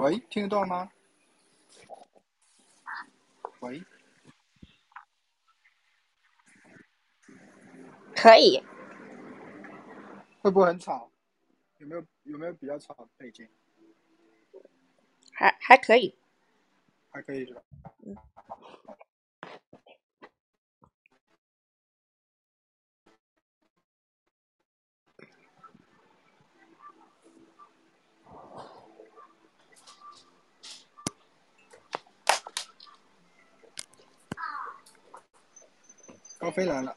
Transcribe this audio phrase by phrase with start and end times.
[0.00, 0.90] 喂，听得到吗？
[3.60, 3.84] 喂，
[8.16, 8.62] 可以，
[10.40, 11.10] 会不会很吵？
[11.76, 13.46] 有没有有没有比较吵的背景？
[15.34, 16.16] 还还可以。
[17.10, 17.62] 还可以是吧？
[36.40, 36.96] 高飞来了，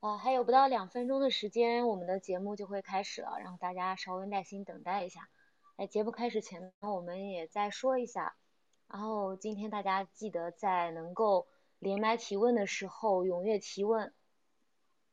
[0.00, 5.28] 呃，还有不到两分钟的时间，我们的节目就会开始了，然后大家稍微耐心等待一下。
[5.76, 8.34] 在节目开始前呢，我们也再说一下，
[8.88, 14.14] 然后今天大家记得在能够连麦提问的时候踊跃提问，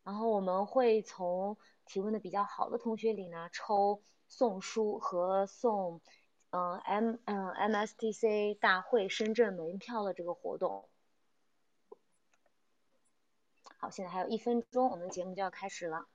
[0.06, 6.00] 然后我们会从提问的比较好的同学里呢抽送书和送
[6.51, 10.88] 嗯 M 嗯 MSTC 大会深圳门票的这个活动。
[13.77, 16.07] 好，现在还有一分钟，我们的节目就要开始了。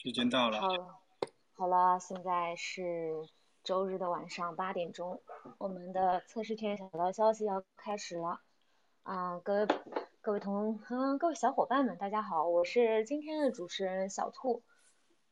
[0.00, 0.60] 时间到了。
[0.60, 0.68] 好，
[1.54, 3.26] 好了，现在是
[3.64, 5.20] 周日的晚上八点钟，
[5.58, 8.40] 我们的测试圈小道消息要开始了。
[9.02, 9.66] 啊，各位
[10.20, 14.62] 各位同嗯各位小伙伴们，大家好，我是今天的主持人小兔。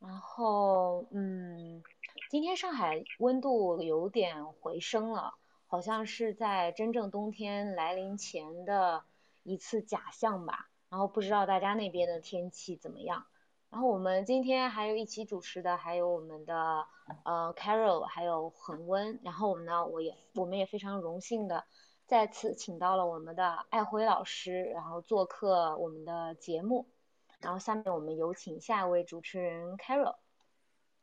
[0.00, 1.80] 然后嗯，
[2.28, 5.34] 今天上海温度有点回升了，
[5.68, 9.04] 好像是在真正冬天来临前的
[9.44, 10.68] 一次假象吧。
[10.88, 13.26] 然后不知道大家那边的天气怎么样？
[13.68, 16.86] 然后我们今天还有一起主持的，还有我们的
[17.24, 19.20] 呃 Carol，还有恒温。
[19.22, 21.64] 然后我们呢，我也我们也非常荣幸的
[22.06, 26.86] 再次请到了我们的爱辉老师，然后做客我们的节目。
[27.40, 30.14] 然后下面我们有请下一位主持人 Carol。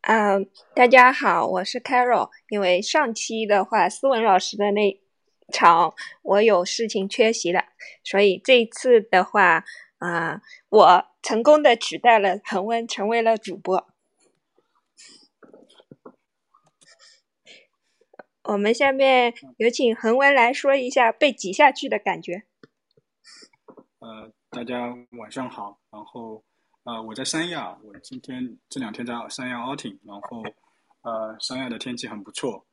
[0.01, 2.31] 嗯，大家好，我是 Carol。
[2.49, 4.99] 因为上期的话，思文老师的那
[5.49, 5.93] 场
[6.23, 7.65] 我有事情缺席了，
[8.03, 9.63] 所以这次的话。
[10.03, 13.87] 啊，我成功的取代了恒温，成为了主播。
[18.43, 22.43] 我们下面有请恒温来说一下被挤下去的感觉。
[23.99, 25.79] 呃，大家晚上好。
[25.89, 26.43] 然后，
[26.83, 30.43] 呃，我在三亚，我今天这两天在三亚 outing，然后，
[31.03, 32.65] 呃，三亚的天气很不错，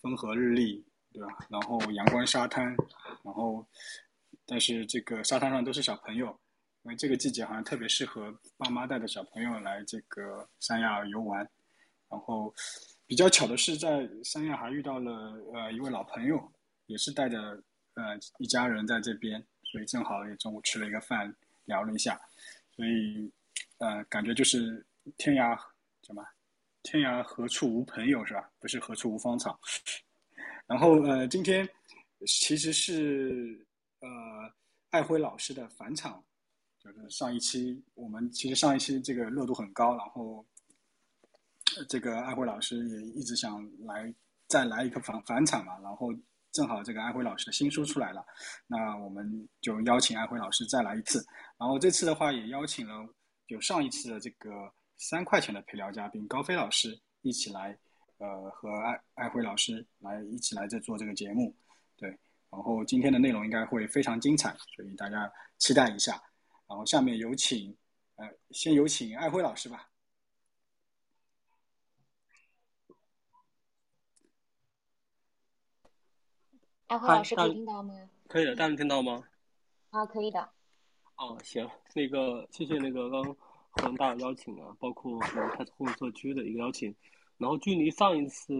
[0.00, 1.36] 风和日丽，对吧？
[1.48, 2.64] 然后阳光沙滩，
[3.24, 3.66] 然后，
[4.46, 6.38] 但是这个沙滩上都是小朋友。
[6.82, 11.46] 因为这个季节好像特别适合爸妈带着小朋友来这个三亚游玩，
[12.08, 12.54] 然后
[13.06, 15.12] 比较巧的是在三亚还遇到了
[15.52, 16.40] 呃一位老朋友，
[16.86, 17.62] 也是带着
[17.94, 21.34] 呃一家人在这边，所以正好也中午吃了一个饭，
[21.66, 22.18] 聊了一下，
[22.74, 23.30] 所以
[23.76, 24.84] 呃感觉就是
[25.18, 25.54] 天涯
[26.02, 26.24] 什么
[26.82, 28.50] 天涯何处无朋友是吧？
[28.58, 29.60] 不是何处无芳草。
[30.66, 31.68] 然后呃今天
[32.26, 33.66] 其实是
[34.00, 34.08] 呃
[34.88, 36.24] 爱辉老师的返场。
[36.82, 40.44] 就是上一期我们其实上一期这个热度很高，然后
[41.88, 44.12] 这个艾辉老师也一直想来
[44.48, 46.08] 再来一个返返场嘛，然后
[46.52, 48.24] 正好这个艾辉老师的新书出来了，
[48.66, 51.24] 那我们就邀请艾辉老师再来一次，
[51.58, 53.06] 然后这次的话也邀请了
[53.46, 57.78] 就上一次的这个三块钱的陪聊嘉宾高飞老师一起来，
[58.16, 61.54] 呃和艾艾辉老师来一起来在做这个节目，
[61.98, 62.08] 对，
[62.50, 66.20] 然后今天的内容应该会非常精彩，所以大家期待一下。
[66.70, 67.76] 然后下面有请，
[68.14, 69.90] 呃，先有请艾辉老师吧。
[76.86, 77.92] 艾辉老师可以听到吗？
[78.28, 79.24] 可以的，大家能听到吗？
[79.90, 80.48] 啊，可以的。
[81.16, 83.36] 哦，行，那个谢谢那个刚
[83.72, 86.94] 恒大邀请啊，包括我们太子红社区的一个邀请。
[87.36, 88.54] 然后距离上一次，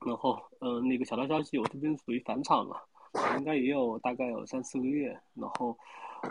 [0.00, 2.88] 然后呃，那个小道消息，我这边属于返场了，
[3.36, 5.08] 应该也有大概有三四个月。
[5.34, 5.76] 然后，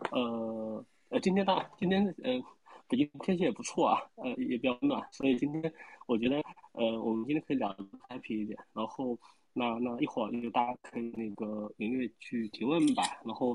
[0.10, 0.84] 呃。
[1.14, 2.44] 呃，今天大今天呃，
[2.88, 5.72] 北京天气也不错啊，呃，也比较暖，所以今天
[6.08, 6.42] 我觉得
[6.72, 7.72] 呃，我们今天可以聊
[8.10, 8.58] happy 一点。
[8.74, 9.16] 然后
[9.54, 13.04] 那那一会儿就大家可以那个踊跃去提问吧。
[13.24, 13.50] 然后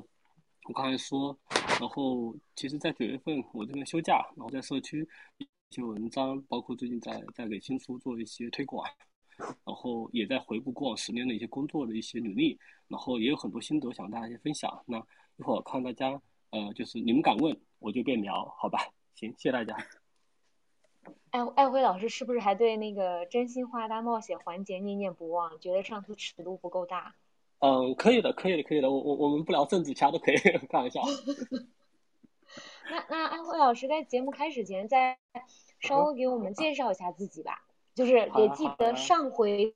[0.68, 1.36] 我刚才说，
[1.80, 5.04] 然后其实，在九月份我这边休假，然后在社区
[5.38, 8.88] 一些文章，包括最近在在给新书做一些推广，
[9.64, 14.80] 然后也在回顾过往十年的一些工作的一些履历，然后也有很多心得想跟大家一些分享。
[14.86, 14.96] 那
[15.38, 16.22] 一会儿看大家。
[16.50, 18.78] 呃，就是你们敢问，我就便聊，好吧？
[19.14, 19.76] 行，谢谢大家。
[21.30, 25.58] 艾艾辉老师是不是还对那个真心话大冒险环节念念不忘？
[25.60, 27.14] 觉得上次尺度不够大？
[27.60, 28.90] 嗯，可以的，可以的，可以的。
[28.90, 30.36] 我我我们不聊政治，其他都可以，
[30.70, 31.02] 开玩笑。
[32.90, 35.18] 那那艾辉老师在节目开始前，再
[35.80, 37.64] 稍微给我们介绍一下自己吧。
[37.94, 39.74] 就是也记得上回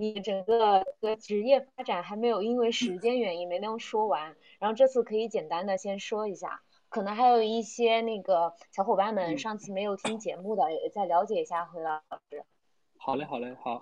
[0.00, 6.62] 你整个的职业发展还没有因为时间原因没能说完，然后这次可以简单的先说一下。
[6.88, 12.00] 可能还有一些那个小伙伴们上次没有听节目的，也再了解一下回老
[12.30, 12.44] 师。
[12.96, 13.80] 好嘞，好嘞，好。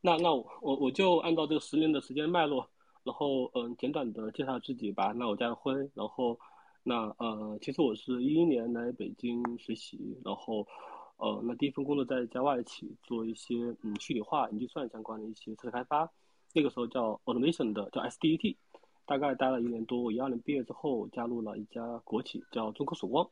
[0.00, 2.70] 那那我我我就按照这个十年的时间脉络，
[3.02, 5.12] 然后嗯，简短的介绍自己吧。
[5.16, 6.38] 那我叫辉，然后
[6.84, 10.64] 那呃，其实我是一一年来北京实习，然后
[11.16, 16.10] 呃，那第一份工作在一家外企做一些嗯虚拟化、云计算相关的一些测试开发，
[16.54, 18.56] 那个时候叫 automation 的，叫 SDET。
[19.08, 23.24] 大概待了一年多，我一二年毕业之后加入了一家国企，叫中科曙光，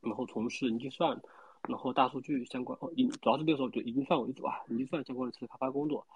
[0.00, 1.20] 然后从事云计算，
[1.68, 6.06] 然后大数据相关哦，一主要是那个时候就云计算为主啊，云计算相关的测试开发工作，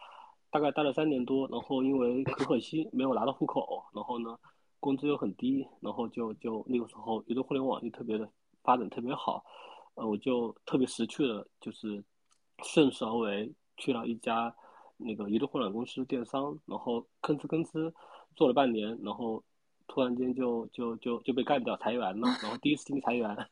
[0.48, 4.38] 大概待了三年多，然后因为可可惜没有拿到户口，然后呢
[4.78, 8.30] 工资又很低，然后就就那个时候移动互联网又特别的
[8.62, 9.44] 发展特别好，
[9.94, 12.02] 呃，我就特别识趣的，就是
[12.62, 14.54] 顺势而为去了一家
[14.96, 17.92] 那个移动互联网公司电商，然后吭哧吭哧。
[18.36, 19.40] 做了半年，然后
[19.86, 23.48] 突然间就就就就被干掉裁员了，然后第一次经历裁员，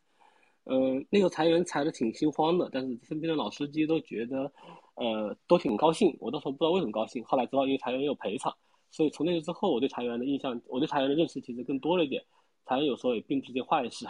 [0.65, 4.53] 嗯，那个裁员裁的挺心慌的，但是身边的老司机都觉得，
[4.97, 6.17] 呃，都挺高兴。
[6.19, 8.53] 我当时候不知道为什么高兴，后来知道因为裁员有赔偿，
[8.91, 12.25] 所以从那个之后，我对裁员的印象，我对裁员的认识其实更多了一点。
[12.67, 14.05] 裁员有时候也并不是件坏事，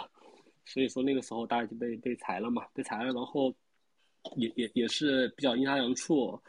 [0.64, 3.52] 所以说那个时候大家就被被裁了嘛，被裁了，然后
[4.36, 6.42] 也也也是比较阴差阳错。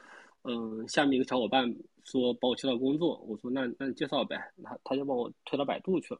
[0.43, 6.20] 嗯，下面一个小伙伴说帮我介绍工作，我说那那你介绍呗，他他就帮我推到百度去了，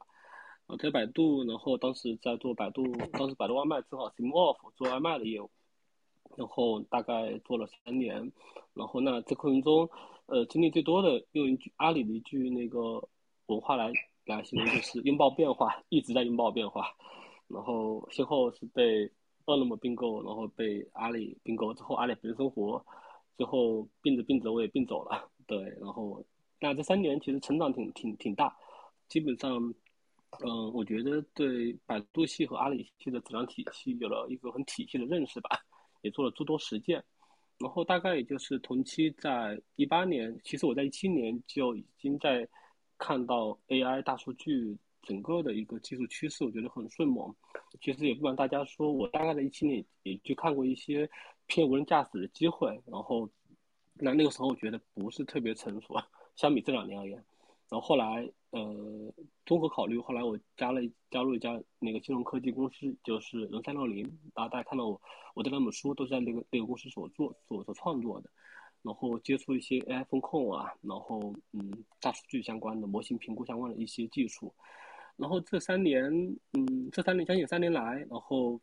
[0.66, 2.82] 啊推百度，然后当时在做百度，
[3.12, 5.50] 当时百度外卖正好 Sim Off 做外卖的业务，
[6.36, 8.32] 然后大概做了三年，
[8.72, 9.88] 然后那这过程中，
[10.26, 13.06] 呃经历最多的用一句阿里的一句那个
[13.46, 13.92] 文化来
[14.24, 16.96] 来形容就是拥抱变化，一直在拥抱变化，
[17.54, 19.10] 然后先后是被
[19.46, 22.84] 饿了么并购，然后被阿里并购之后，阿里北京生活。
[23.36, 26.24] 最后并着并着我也并走了，对，然后
[26.60, 28.56] 那这三年其实成长挺挺挺大，
[29.08, 29.74] 基本上，
[30.46, 35.50] 嗯，我觉得对百度系和阿里系的质量体系有了一个很体系的认识吧，
[36.02, 37.02] 也做了诸多实践，
[37.58, 42.48] 然后大概也就是同期在一八年，其实我在一七年就已经在
[42.98, 47.34] 看到 AI 大数据整个的一个技术趋势，我觉得很迅猛，
[47.80, 51.08] 其实也不瞒大家说，我大概在一七年也就看过一些。
[51.46, 53.28] 偏无人驾驶的机会，然后
[53.96, 55.94] 那那个时候我觉得不是特别成熟，
[56.36, 57.22] 相比这两年而言。
[57.68, 59.12] 然后后来呃
[59.44, 60.80] 综合考虑，后来我加了
[61.10, 64.02] 加入一家那个金融科技公司，就是人三六零。
[64.34, 64.98] 然后大家看到我
[65.34, 68.30] 我的两本书都是在那个那个公司所做所所创作的。
[68.80, 74.50] 然后接触一些 AI 风控啊，然后嗯大数据相关的模型评估相关的一些技术。
[75.16, 76.04] 然后这三年
[76.52, 78.60] 嗯这三年将近三年来，然后。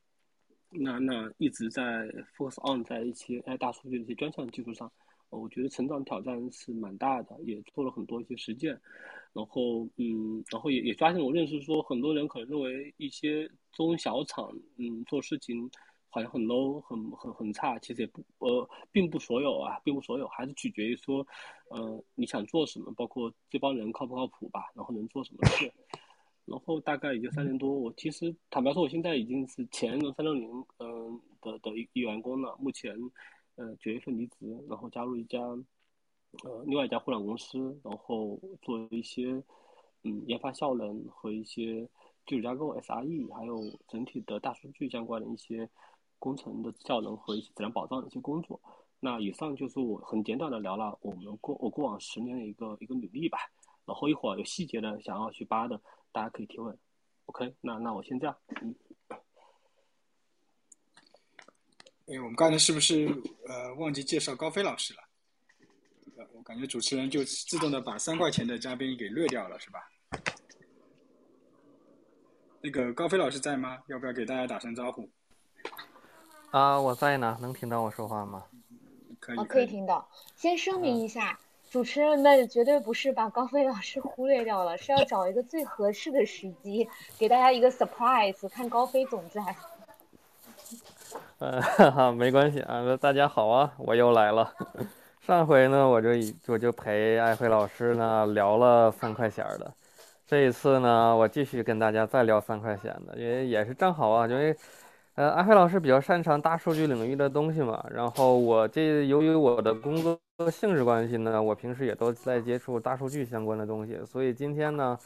[0.73, 4.89] 那那一直在 focus on 在一些 AI 大数据的一些专项技术上，
[5.29, 8.71] 我觉得成长挑战是蛮大的，也做了很多一些实践，
[9.33, 15.69] 然后嗯，然后也也发现我认识说很多人可能认为一些中小厂嗯做事情
[16.07, 21.27] 好像很 low 很很很差，其实也不呃并不所有啊，并不所有，还是取决于说
[21.69, 25.69] 呃你想做什么，包括这帮人靠不靠谱吧，然后能做什么事。
[26.45, 30.49] 然后大概也就三年多，我其实坦白说，我现在已经是前三六零
[30.79, 32.55] 嗯的的一员工了。
[32.59, 32.93] 目前，
[33.55, 35.39] 呃九月份离职，然后加入一家
[36.43, 39.41] 呃另外一家互联网公司，然后做一些
[40.03, 41.87] 嗯研发效能和一些
[42.25, 45.69] 基础架构 SRE，还有整体的大数据相关的一些
[46.19, 48.59] 工程的效能和一些质量保障的一些工作。
[48.99, 53.37] 那以上就是我很简短的聊了我们过我过往十年的一个一个履历吧。
[53.83, 55.81] 然后一会儿有细节的想要去扒的。
[56.11, 56.77] 大家可以提问
[57.25, 58.75] ，OK，那那我先这样，嗯。
[62.07, 63.07] 哎，我们刚才是不是
[63.47, 64.99] 呃忘记介绍高飞老师了？
[66.33, 69.79] 我感觉主持人就自动的把三块钱的嘉宾给略掉了，是吧？
[72.61, 73.81] 那个高飞老师在吗？
[73.87, 75.09] 要不要给大家打声招呼？
[76.51, 78.45] 啊，我在呢，能听到我说话吗？
[79.19, 80.09] 可以，可以听到。
[80.35, 81.39] 先声明一下。
[81.71, 86.85] 主持人们绝对不是把高飞老师忽略掉了，是要找一个最合适的时机
[87.17, 89.41] 给大家一个 surprise，看高飞总在。
[91.39, 94.53] 呃， 哈哈，没关系啊，大家好啊，我又来了。
[95.25, 96.09] 上回呢，我就
[96.47, 99.73] 我就陪艾辉老师呢聊了三块钱的，
[100.27, 104.53] 这一次呢，我继续跟大家再聊三块钱的，因为也是正好啊，因为
[105.15, 114.97] 呃，艾辉老师比较擅长大数据领域的东西嘛，然后我这由于我的工作性质关系呢，我平时也都在接触大数据相关的东西，所以今天呢，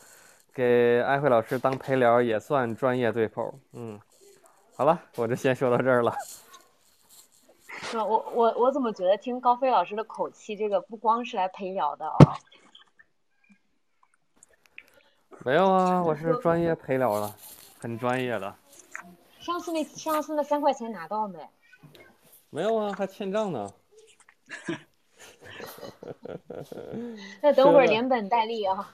[0.53, 3.53] 给艾慧老师当陪聊也算专业对口。
[3.73, 3.99] 嗯，
[4.75, 6.15] 好了，我就先说到这儿了。
[7.93, 12.17] 我我我怎么觉得听高飞老师的口气，这个不光是来陪聊的哦。
[15.43, 17.35] 没有啊，我是专业陪聊了，
[17.79, 18.55] 很专业的。
[19.39, 21.39] 上次那上次那三块钱拿到没？
[22.49, 23.69] 没有啊，还欠账呢。
[27.41, 28.93] 那等会儿连本带利啊。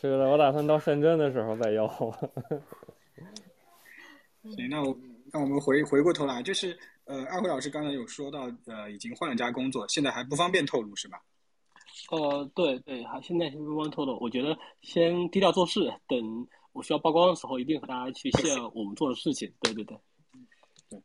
[0.00, 1.86] 是的，我打算到深圳的时候再要。
[4.54, 4.96] 行，那我
[5.32, 11.20] 那我们回回过头来，就是呃，艾辉老师刚才有说到，呃，已经换了家工作，现在还不方便透露是吧？
[12.10, 16.46] 呃，对对，还现在先不方便透露，我觉得先低调做事，等。
[16.72, 19.50] 我需要曝光的时候，一定和大家去炫我们做的事情。
[19.62, 19.98] 对对对，
[20.90, 21.02] 对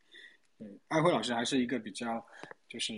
[0.59, 2.21] 对，艾辉老师还是一个比较
[2.67, 2.93] 就是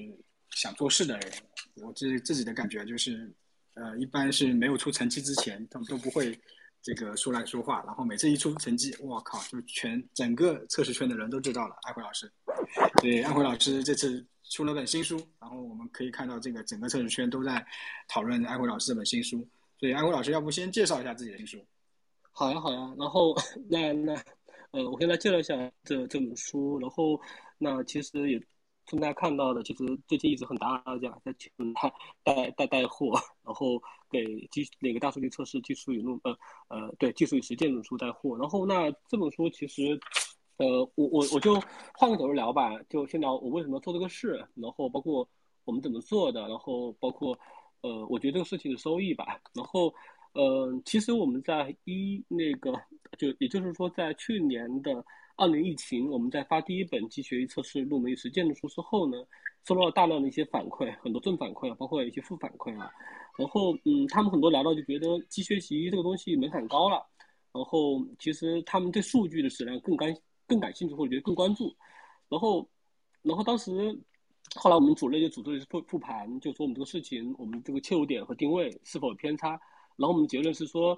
[0.49, 1.32] 想做事的人。
[1.76, 3.34] 我自自己的感觉就是，
[3.74, 6.38] 呃，一般是没有出成绩之前，他们都不会
[6.82, 7.84] 这个说来说话。
[7.86, 11.76] 然后每次一出成绩，我靠，就全整个测试圈的人都知道了。
[11.84, 12.32] 安辉老师，
[13.02, 17.66] 对，安辉老师这次出了本新书，然后我们可以看到这个整个测试圈都在
[18.08, 19.48] 讨论安辉老师这本新书。
[19.80, 21.66] 所以安辉老师，要不先介绍一下自己的新书？
[22.32, 22.94] 好呀，好呀。
[22.98, 23.36] 然后
[23.68, 24.14] 那那，
[24.72, 26.80] 呃，我先来介绍一下这这本书。
[26.80, 27.20] 然后
[27.58, 28.42] 那其实也
[28.86, 31.91] 从大家看到的，其实最近一直很打扰大家在请他
[32.24, 38.38] 带带带货，然后给技那个大数据测试技术与论呃呃对技术与实践本书带货。
[38.38, 40.00] 然后那这本书其实，
[40.58, 41.54] 呃，我我我就
[41.93, 45.28] 换个角度聊吧，就先聊我为什么做这个事，然后包括
[45.65, 47.38] 我们怎么做的，然后包括
[47.82, 49.93] 呃，我觉得这个事情的收益吧，然后。
[50.34, 52.74] 呃，其实我们在一那个，
[53.17, 55.04] 就也就是说，在去年的
[55.36, 59.17] 二年疫情，我们在发第一本机学习测试入门与实践的书之后呢，
[59.63, 62.91] 收到了大量的一些反馈，很多正反馈啊，包括一些负反馈啊。
[63.38, 67.04] 然后，嗯，他们很多聊到就觉得机学习这个东西门槛高了，
[67.52, 70.15] 然后其实他们对数据的质量更感
[70.48, 71.76] 更感兴趣，或者觉得更关注。
[72.28, 72.67] 然后，
[73.22, 73.72] 然后当时
[74.56, 79.60] 后来我们组内就组织了一次复复盘，就说我们这个事情，我们这个切入点和定位是否有偏差。
[79.98, 80.98] 然后我们结论是说，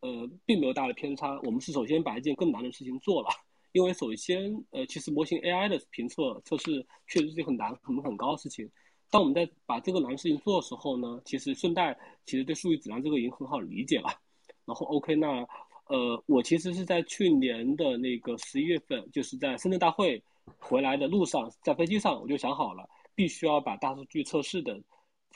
[0.00, 1.38] 呃，并没有大的偏差。
[1.44, 3.28] 我们是首先把一件更难的事情做了，
[3.72, 8.70] 因为首先，呃，其实模型 AI 的评测测试确实是很难、很很高的事情。
[9.10, 14.08] 当我们在把这个难事情做的时候呢，其实顺带其实对数据质量这个已经很好理解了。
[14.64, 15.46] 然后 OK，那
[15.86, 20.20] 呃，我其实是在去年的那个十一月份，就是在深圳大会
[20.58, 24.76] 回来的路上，在飞机上我就想好了，必须要把大数据测试的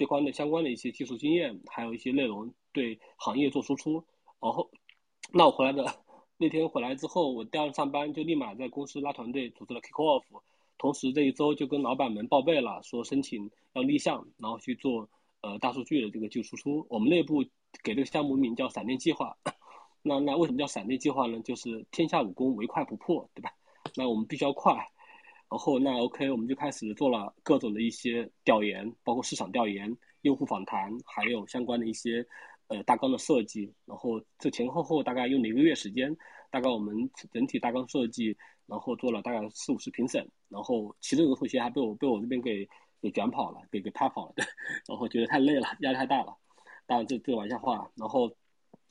[0.00, 2.50] 这关的相关的一些技术经验，还有一些内容。
[2.72, 4.04] 对行业做输出，
[4.40, 4.70] 然后，
[5.32, 5.84] 那我回来的
[6.38, 10.22] 那天回来之后，我第二天上班就立马在公司拉团队，组织了 kick off，
[10.78, 15.08] 同时这一周就跟老板们报备了，说申请要立项，然后去做
[15.42, 16.86] 呃大数据的这个技术输出。
[16.88, 17.44] 我们内部
[17.82, 19.36] 给这个项目名叫“闪电计划”。
[20.02, 21.40] 那那为什么叫“闪电计划”呢？
[21.40, 23.50] 就是天下武功唯快不破，对吧？
[23.96, 24.72] 那我们必须要快。
[25.50, 32.24] 然后那 OK，我们就开始做了各种的一些调研，包括市场调研、用户访谈，还有相关的一些。
[32.72, 36.16] 呃，大纲的设计，然后这前后后大概用了一个月时间，
[36.52, 42.64] 大概我们整体大纲设计，然后做了大概四五十评审，然后其中有个同学还被我被我这边给
[43.02, 44.44] 给卷跑了，给给趴跑了，对，
[44.86, 46.32] 然后觉得太累了，压力太大了，
[46.86, 48.32] 当然这这玩笑话，然后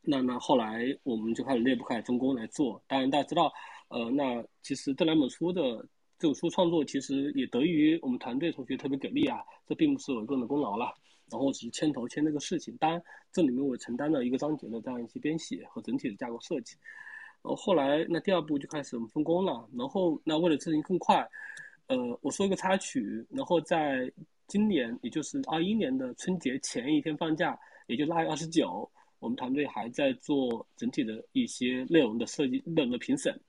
[0.02, 3.50] 那那后来我们就开始内部开始分工来做，当然大家知道，
[3.88, 5.88] 呃，那其实这两本书的
[6.20, 10.94] 这本书创作其实也得益于我们团队同学特别给力啊，这并不是我个人的功劳了。
[11.32, 13.02] 然后只是牵头牵这个事情，当然
[13.32, 16.76] 这里面我承担了一个章节的这样一些编写和整体的架构设计。
[17.42, 19.66] 然后后来那第二步就开始我们分工了。
[19.78, 21.26] 然后那为了事情更快，
[21.88, 23.26] 呃，我说一个插曲。
[23.30, 24.12] 然后在
[24.48, 33.40] 今年，也就是二一年的春节前一天放假，也就腊月二十九，我们团队还在做整体的一些内容的设计、内容的评审。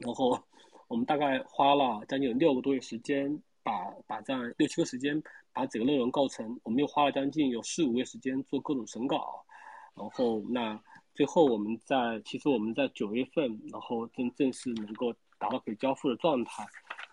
[0.00, 0.42] 然后
[0.92, 3.72] 我们大概花了将近有六个多月时间，把
[4.06, 5.20] 把这样六七个时间。
[5.54, 9.44] 把整个内容构成，我们又花了将近有四五个月时间做各种审稿，
[9.94, 10.80] 然后那
[11.14, 16.66] 最后我们在其实我们在九月份，然后正正式能够达到可以交付的状态，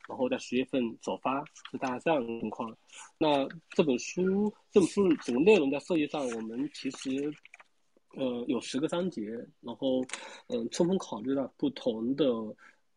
[0.07, 2.73] 然后在十月份首发，是大概这样的情况。
[3.17, 7.09] 那这本书这本书整个内容在设计上，我们其实
[8.15, 9.21] 呃有十个章节，
[9.59, 10.01] 然后
[10.47, 12.25] 嗯充分考虑了不同的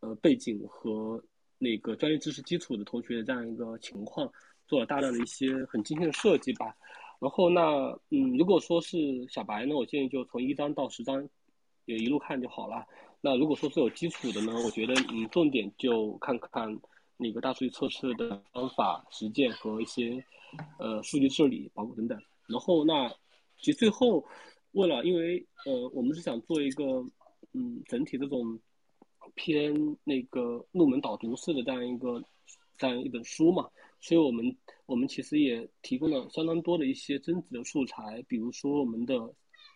[0.02, 1.20] 呃背景和
[1.58, 4.30] 那个专业知识基础的同学的这样一个情况。
[4.68, 6.74] 做了大量的一些很精心的设计吧，
[7.20, 7.60] 然后那
[8.08, 8.96] 嗯，如果说是
[9.28, 11.28] 小白呢，我建议就从一章到十章，
[11.84, 12.86] 也一路看就好了。
[13.20, 16.80] 那如果说是有基础的呢，我觉得嗯，重点就看看
[17.18, 20.24] 那个大数据测试的方法、实践和一些
[20.78, 22.18] 呃数据治理、保护等等。
[22.46, 23.10] 然后那
[23.58, 24.24] 其实最后
[24.70, 26.84] 为了，因为呃，我们是想做一个
[27.52, 28.58] 嗯整体这种
[29.34, 32.22] 偏那个入门导读式的这样一个
[32.78, 33.68] 这样一本书嘛，
[34.00, 39.18] 所以我们我们其实也提供了相当多的一些增值的素材，比如说我们的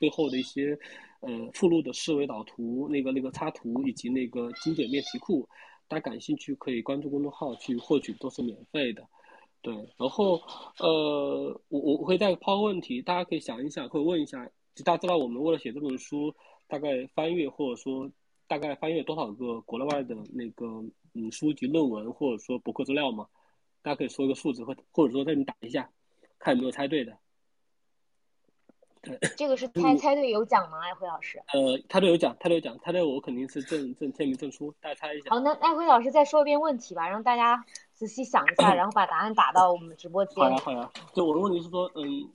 [0.00, 0.78] 背后的一些
[1.20, 5.48] 呃附录的思维导图、那个那个插图以及那个经典练题库，
[5.88, 9.06] 大家感兴趣可以关注公众号去获取，都是免费的。
[9.62, 10.40] 对，然后
[10.78, 16.32] 呃，我我会再抛个问题，大家可以想一想，可以问一下，就大家知道我们为了写这本书，
[16.68, 18.08] 大概翻阅或者说
[18.46, 20.66] 大概翻阅多少个国内外的那个
[21.14, 23.26] 嗯书籍论文或者说博客资料吗？
[23.82, 25.90] 大家可以说一个数字，或或者说在你打一下，
[26.38, 27.16] 看有没有猜对的。
[29.36, 30.80] 这个是 猜猜对有奖吗？
[30.80, 31.40] 艾辉老师？
[31.52, 35.30] 呃，猜对有奖，猜对有奖，猜对我肯定是证证签名证书，大家猜一下。
[35.30, 40.42] 好，那艾辉老师再说一遍问题吧，让大家仔细想一下， 然后把答案打到我们直播间。
[40.42, 42.28] 好呀好呀，就我的问题是说，嗯，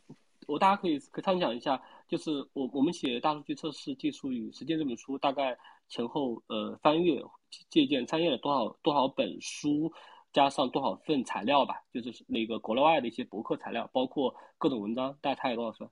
[0.47, 7.23] 我大家可以可以参想一下，就是我我们写《大数据测试技术与实践》这本书，大概前后呃翻阅
[7.69, 9.91] 借鉴参阅了多少多少本书。
[10.33, 15.89] 加上多少份材料吧，就是那个国内外的一些博客材料，包括各种文章，大家猜有多少份？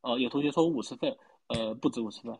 [0.00, 2.36] 呃，有同学说五十份，呃，不止五十份，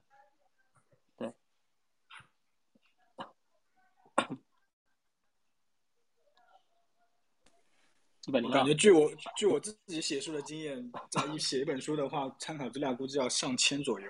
[8.26, 14.08] 一百零我感觉据我据我自己写书的经验，在一写一本书的话，参考资料估计要上千左右。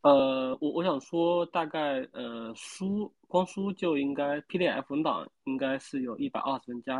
[0.00, 6.98] 呃，我我想说，大概呃，书光书就应该 PDF 文档应该是有一百二十分加，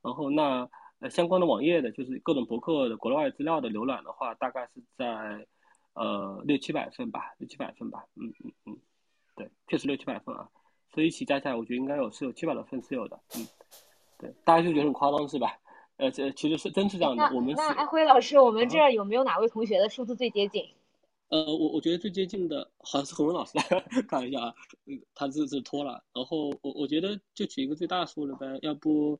[0.00, 0.66] 然后那
[1.00, 5.46] 呃相关的网页的，就是各种博客的国内外资料的浏览的话，大概是在
[5.92, 8.78] 呃六七百份吧，六七百份吧，嗯嗯嗯，
[9.34, 10.48] 对，确实六七百份啊，
[10.94, 13.46] 所以一起加起来，我觉得应该有是有七百多份是有的，嗯，
[14.18, 15.58] 对，大家就觉得很夸张是吧？
[15.96, 17.56] 呃，这其实是真是这样的，我们是。
[17.56, 20.62] 那艾辉老师，我们这儿有没有哪位同学的数字最接近？
[21.28, 23.52] 呃，我我觉得最接近的好像是何文老师，
[24.06, 26.04] 看一下啊，嗯，他这是拖了。
[26.12, 29.18] 然后我我觉得就取一个最大数的呗，要不，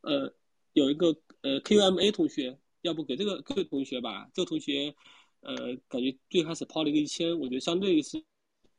[0.00, 0.32] 呃，
[0.72, 4.94] 有一个呃 QMA 同学，要不给这个这位同学吧，这个同学，
[5.42, 5.54] 呃，
[5.88, 8.20] 感觉最开始抛了一个一千，我觉得相对是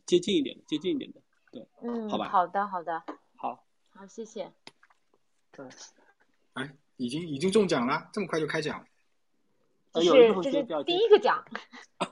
[0.06, 3.04] 接近一点的，接近一点的，对，嗯，好吧，好的，好的，
[3.38, 4.52] 好，好，谢谢。
[5.60, 5.68] 对，
[6.54, 8.86] 哎，已经已经中奖了，这么快就开奖？
[9.92, 11.44] 这有一个是这是第一个奖，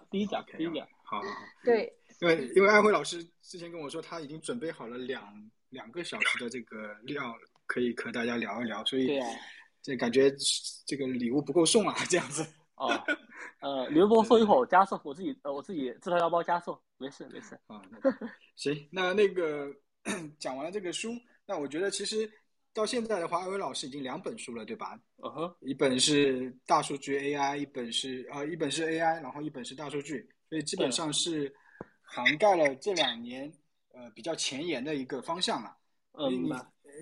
[0.10, 7.34] 第一奖， 第一奖，好好好，对，因为因为安徽老师之前跟我说，他已经准备好了两两个小时的这个料，
[7.66, 9.18] 可以和大家聊一聊，所以
[9.82, 10.30] 这感觉
[10.86, 12.46] 这个礼物不够送啊，这样子。
[12.76, 12.90] 哦，
[13.62, 17.58] 呃，刘波送一会儿我加送，我自己呃我自己自掏腰包加送，没事没事。
[17.68, 18.00] 啊，那
[18.58, 19.74] 行，那那个
[20.38, 21.14] 讲完了这个书，
[21.46, 22.30] 那我觉得其实
[22.78, 24.96] 到现在的话，艾薇老师已经两本书了，对吧？
[25.24, 31.52] 嗯哼，一本是大数据 AI，一本是呃一本是 AI，然后一本是大数据，所以基本上是
[32.04, 33.52] 涵盖了这两年
[33.96, 35.76] 呃比较前沿的一个方向了。
[36.20, 36.48] 嗯。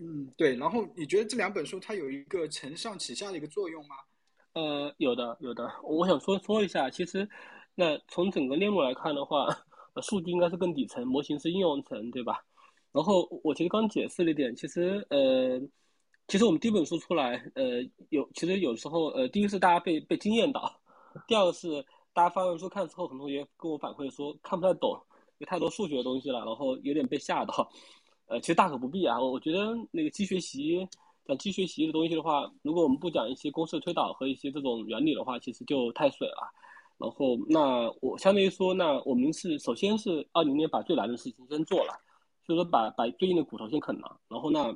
[0.01, 0.55] 嗯，对。
[0.55, 3.95] 然后你觉得这两本书它有一个承上启下的一个作用吗？
[4.53, 5.69] 呃，有的，有的。
[5.83, 7.27] 我想说说一下，其实，
[7.75, 9.45] 那从整个链路来看的话，
[9.93, 12.43] 呃， 数据应该是更底层，模型是应用层，对吧？
[12.95, 15.59] 然后我其实刚解释了一点，其实呃，
[16.29, 20.79] 其实我们第一本书出来，呃，有其实有时候呃，第一是大家被被惊艳到，
[21.27, 24.97] 第二个是大家发完书看之后，很多同学跟我反馈说看不太懂，
[25.39, 27.69] 有太多数学的东西了，然后有点被吓到。
[28.27, 30.87] 呃，其实大可不必啊，我我觉得那个机学习。
[31.27, 36.53] 讲机学习的东西的话，如果我们不讲一些公式推导和一些这种原理的话，其实就太水了。
[36.99, 41.99] 然后，那我相当于说，那我们是首先是二零年把最难的事情先做了，
[42.47, 44.19] 就是说把把最硬的骨头先啃了。
[44.27, 44.73] 然后那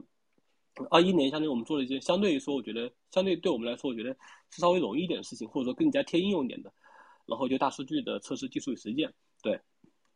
[0.89, 4.11] 二一年相当于我们做了一件相对于说，我觉得相对对我们来说，我觉得
[4.49, 6.73] 是稍微容易一点的事情，或者说更加贴应用一点的。
[7.25, 9.59] 然后就大数据的测试技术与实践，对。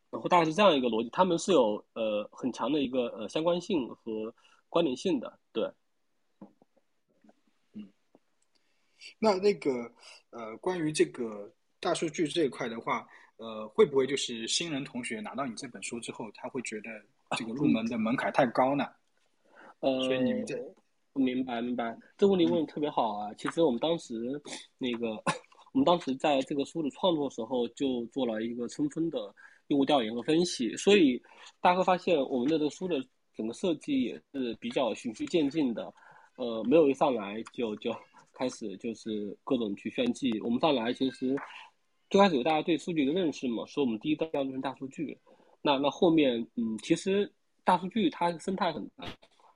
[0.10, 4.34] 然后大概是这样一个逻辑，他们是有呃很强的一个呃相关性和
[4.70, 5.70] 关联性的，对。
[9.20, 9.92] 那那个
[10.30, 16.90] 呃，关于这个大数据这一块的话，呃，会不会就是新人同学拿到你这本书之后，他会觉得
[17.38, 18.86] 这个入门的门槛太高呢？
[19.80, 20.58] 呃，所以你们这
[21.14, 23.34] 明白明白，这个问题问的特别好啊。
[23.36, 24.14] 其实我们当时
[24.78, 25.10] 那个，
[25.74, 29.34] 我们当时在这个书的创作时候就做了一个充分的
[29.68, 31.22] 用户调研和分析，所以
[31.62, 33.04] 大家会发现我们的这个书的
[33.36, 35.94] 整个设计也是比较循序渐进的，
[36.38, 37.94] 呃，没有一上来就就。
[38.36, 41.36] 开始就是各种去炫技，我们上来其实
[42.10, 45.16] 最开始有大家对数据的认识嘛，说我们第一道要用大数据。
[45.66, 47.32] 那那后面，嗯，其实
[47.64, 49.06] 大数据它生态很大，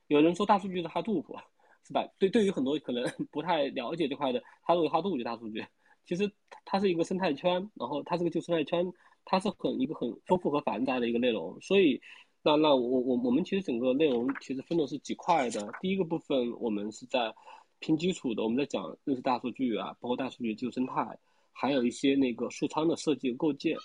[0.08, 1.38] 有人说大数据是哈杜甫，
[1.86, 2.08] 是吧？
[2.18, 5.64] 对，对于很多可能 不太了解这块的，他认为哈杜甫就大数据。
[6.06, 6.32] 其实
[6.64, 8.90] 它是一个生态圈，然后它这个就生态圈，
[9.26, 11.60] 它是很一个很丰富和繁杂的一个内容。
[11.60, 12.02] 所以，
[12.42, 15.70] 那那我我我们其实整个内容其实分的是几块的。
[15.82, 17.36] 第一个部分我们是在
[17.80, 21.20] 拼基础的，我们在讲认识大数据啊，包括大数据技术生态，
[21.52, 23.76] 还有一些那个数仓的设计构建。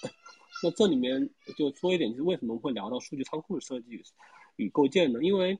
[0.62, 4.00] 那这里面就说一点，就是为什么会聊到数据仓库的设计
[4.56, 5.20] 与构建呢？
[5.22, 5.58] 因为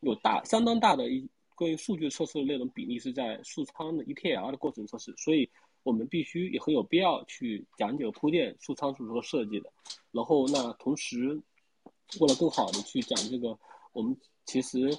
[0.00, 5.50] 有大相当大的一关于数据测试的内容比例是在数仓的 ETL 的过程测试，所以。
[5.82, 9.72] 我们必须也很有必要去讲解铺垫数仓是如何设计的，
[10.12, 11.40] 然后那同时，
[12.20, 13.58] 为了更好的去讲这个，
[13.94, 14.90] 我们其实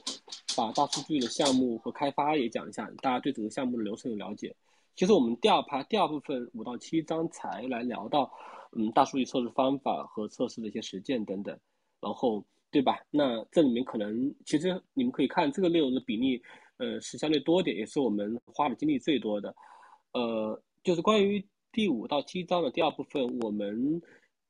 [0.58, 4.56] 把大数据的项目和开发也讲一下，大家对整个项目的流程有了解。
[4.96, 8.34] 其实我们第二趴第二部分五到七章才来聊到，
[8.78, 11.58] 嗯，大数据测试方法和测试的一些实践等等，
[12.00, 13.00] 然后对吧？
[13.10, 16.42] 那这里面可能其实你们可以看这个内容的比例，
[16.78, 19.54] 呃，是相对多点，也是我们花的精力最多的，
[20.14, 20.62] 呃。
[20.84, 24.02] 就是关于第五到七章的第二部分，我们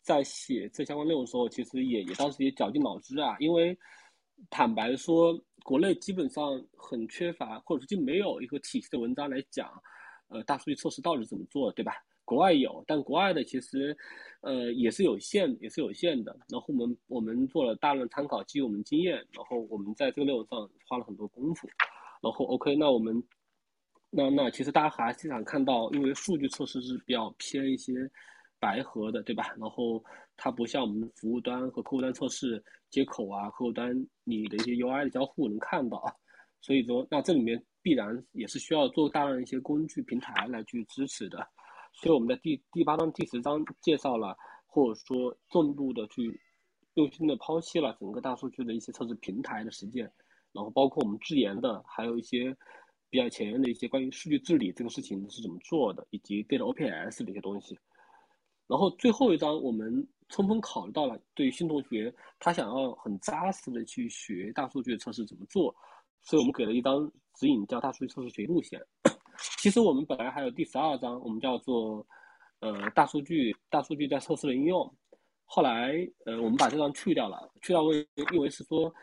[0.02, 3.36] 在写这相关内容的时候，其实也也当时也绞尽脑汁啊。
[3.38, 3.78] 因为
[4.50, 9.70] 坦白说，国内基本上很缺乏，或者说就没有一个体系的文章来讲，
[10.30, 11.92] 呃，大数据测试到底怎么做，对吧？
[12.32, 13.98] 国外有，但国外的其实，
[14.40, 16.32] 呃，也是有限，也是有限的。
[16.48, 21.68] 然后我们我们做了大量参考，基于我们经验，然后我们在这个内容上花了很多功夫。
[22.22, 23.22] 然后 OK，那我们。
[24.14, 27.94] 那那其实大家还是想看到，因为数据测试是比较偏一些
[28.60, 29.54] 白盒的，对吧？
[29.58, 30.04] 然后
[30.36, 33.94] 它不像我们服务端和客户端测试接口啊，客户端
[34.26, 36.04] 你的一些 UI 的交互能看到，
[36.60, 41.48] 所以说那这里面必然也是需要做大量一些工具平台来去支持的。
[41.94, 46.42] 所以我们在第第八章、第十章介绍了，或者说重度的去
[46.94, 50.12] 用心的剖析了整个大数据的一些测试平台的实践，
[50.52, 52.58] 然后包括我们自研的，还有一些。
[53.14, 57.78] 比较前沿的一些关于数据治理这个事情是怎么做的，以及 data OPS 的一些东西。
[58.68, 65.76] 然后最后一章我们充分考虑到了对于新同学他想要很扎实的去学大数据测试怎么做，
[66.22, 68.82] 所以我们给了一张指引叫大数据测试学路线。
[69.58, 72.06] 其实我们本来还有第十二章，我们叫做
[72.60, 74.92] 呃大数据大数据在测试的应用。
[75.46, 75.94] 后来
[76.26, 78.94] 呃我们把这张去掉了，去掉为因为是说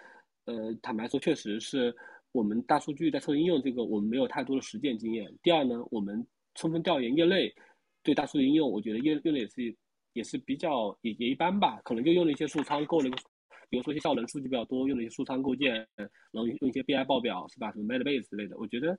[0.46, 1.94] 呃坦白说确实是。
[2.32, 5.34] 我们大数据在测试应用这个，我们没有太多的实践经验。
[5.42, 6.24] 第二呢，我们
[6.54, 7.52] 充分调研业内
[8.02, 9.76] 对大数据应用，我觉得业业内也是
[10.12, 13.16] 也是比较也也一般吧，可能就用了一些数仓构了一个，
[13.70, 18.58] 比如说一些效能数据比较多，用了一些数仓构建，然后用一些 BI 报表是吧，什么 Metabase 之类的。
[18.58, 18.96] 我觉得，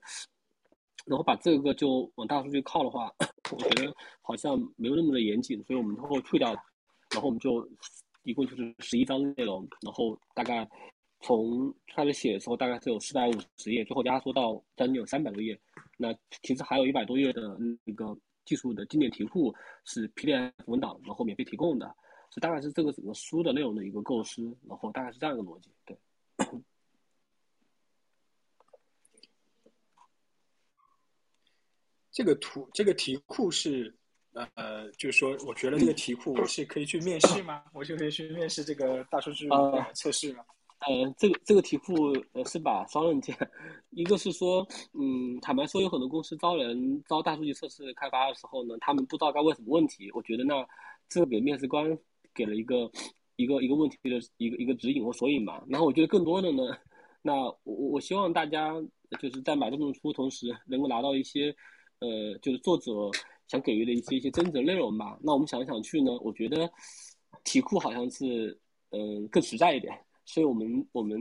[1.06, 3.12] 然后把这个就往大数据靠的话，
[3.52, 6.52] 我觉得好像没有那么的严谨，所以我们最后去掉。
[7.12, 7.68] 然后我们就
[8.22, 10.68] 一共就是十一章内容，然后大概。
[11.22, 15.60] 从开始写的时候，大概是有四百五十页，最后压缩到将近有三百多页。
[15.98, 21.84] 那其实还有一百多页的那个技术的经典题库是 PDF 文档，然后免费提供的。
[22.30, 25.70] 所以大概是这个整个书的内容的一个构思，然后大概是这样一个逻辑。
[25.84, 25.94] 对。
[32.12, 33.94] 这个图，这个题库是，
[34.54, 37.62] 呃，就是说，我觉得这个题库我是可以去面试吗？
[37.72, 39.48] 我就可以去面试这个大数据
[39.94, 40.44] 测试吗？
[40.88, 43.36] 呃，这个这个题库呃是把双刃剑，
[43.90, 50.10] 一个是说，嗯，坦白说，有很多公司招人招大数据测试开发的时候呢，他们不知道该问什么问题。
[50.12, 50.66] 我觉得那
[51.06, 51.96] 这个给面试官
[52.34, 52.90] 给了一个
[53.36, 55.62] 一个一个问题的一个一个指引或索引吧。
[55.68, 56.62] 然后我觉得更多的呢，
[57.20, 58.72] 那我我希望大家
[59.20, 61.54] 就是在买这本书同时，能够拿到一些
[62.00, 62.92] 呃，就是作者
[63.46, 65.18] 想给予的一些一些真实的内容吧。
[65.22, 66.70] 那我们想来想去呢，我觉得
[67.44, 68.58] 题库好像是
[68.90, 69.96] 嗯更实在一点。
[70.26, 71.18] 所以我们我们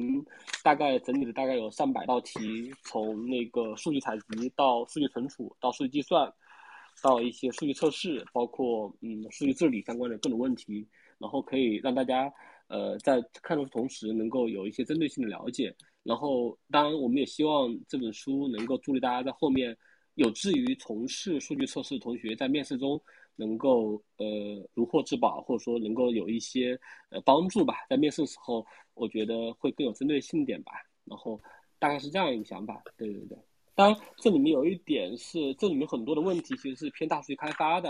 [0.63, 6.31] 大概整理了大概有上百道题，从那个数据采集到数据存储到数据计算，
[7.01, 10.87] 到一些数据测试，包括嗯数据治理相关的各种问题，
[11.17, 12.31] 然后可以让大家
[12.67, 15.75] 呃在看的同时能够有一些针对性的了解。
[16.03, 19.75] 然后当然我们也希望这本书能够助力大家在后面
[20.19, 23.01] 有志于从事数据测试的同学在面试中。
[23.41, 24.25] 能够呃
[24.73, 26.77] 如获至宝，或者说能够有一些
[27.09, 30.73] 呃帮助吧，在面试的时候，我觉得会更有针对性点吧。
[31.05, 31.39] 然后
[31.79, 33.37] 大概是这样一个想法，对对对。
[33.75, 37.89] 当然这里面有一点是，这里面很多的问题其实是偏大数据开发的。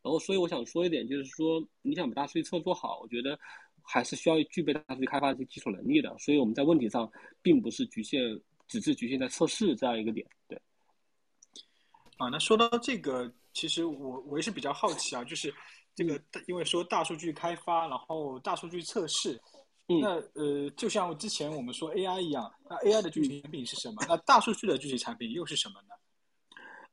[0.00, 3.38] 然后所以我想说一点，就是说你想把大数据测做好，我觉得
[3.82, 6.16] 还是需要具备大数据开发的一些基础能力的。
[6.18, 7.06] 所以我们在问题上
[7.42, 8.18] 并不是局限，
[8.66, 10.58] 只是局限在测试这样一个点，对。
[12.20, 13.32] 啊，那说到这个。
[13.52, 15.52] 其实我我也是比较好奇啊，就是
[15.92, 19.36] 这个因为说大数据开发，然后大数据测试，
[19.88, 23.96] 那呃，就像之前我们说 AI 一样，那 AI 的具体产品是什么？
[24.08, 25.88] 那大数据的具体产品又是什么呢？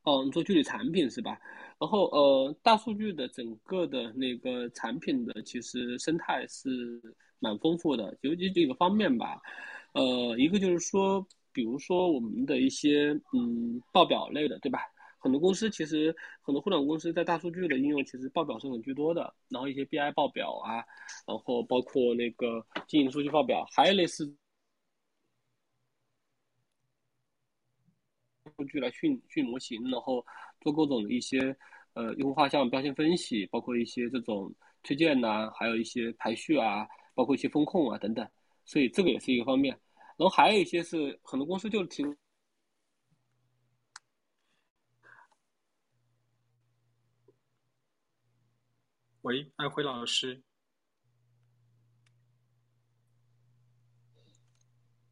[0.02, 1.38] 哦，你说具体产品是吧？
[1.78, 7.00] 然后呃，大数据的整个的那个产品的其实生态是
[7.38, 9.40] 蛮丰富的，尤其几个方面吧。
[9.92, 14.80] 呃，一个就是说，比如说我们的一些嗯报表类的，对吧？
[15.18, 19.34] 很多公司其实很多互联网公司在大数据的应用，其实报表是很居多的。
[19.48, 20.84] 然后一些 BI 报表啊，
[21.26, 24.32] 然后包括那个经营数据报表，还有类似。
[28.56, 30.24] 数据来训训模型，然后
[30.60, 31.54] 做各种的一些
[31.92, 34.52] 呃用户画像标签分析，包括一些这种
[34.82, 38.26] 推荐呐，还有一些排序啊，包括一些风控啊等等，
[38.64, 39.78] 所以这个也是一个方面。
[40.16, 42.16] 然后还有一些是很多公司就提供。
[49.28, 50.42] 喂，安辉老师。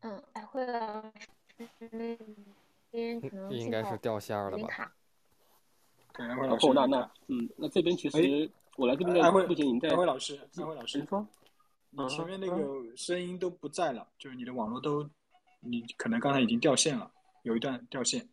[0.01, 1.03] 嗯，安辉老
[1.69, 2.19] 师。
[3.51, 4.91] 应该是掉线了吧？
[6.17, 9.91] 然后那那嗯，那这边其实我来这边的不仅您在。
[9.91, 11.29] 安辉老师，安辉老师，你说，
[11.91, 15.07] 你前面那个声音都不在了，就是你的网络都，
[15.61, 17.13] 你可能刚才已经掉线了，
[17.43, 18.27] 有一段掉线。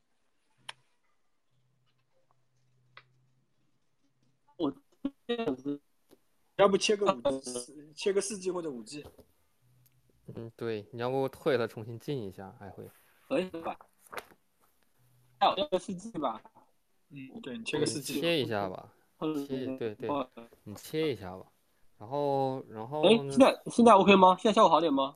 [4.55, 4.73] 我
[6.55, 9.05] 要不切个五 G，切个四 G 或者五 G。
[10.35, 12.89] 嗯，对，你要不退了重新进一下，还会。
[13.27, 13.77] 可以吧？
[15.55, 16.41] 切个四 G 吧，
[17.09, 18.93] 嗯，对你切个四 G，切一下吧，
[19.47, 20.09] 切，对对，
[20.63, 21.45] 你切一下吧，
[21.97, 24.37] 然后然后，哎，现在现在 OK 吗？
[24.39, 25.15] 现在效果好点吗？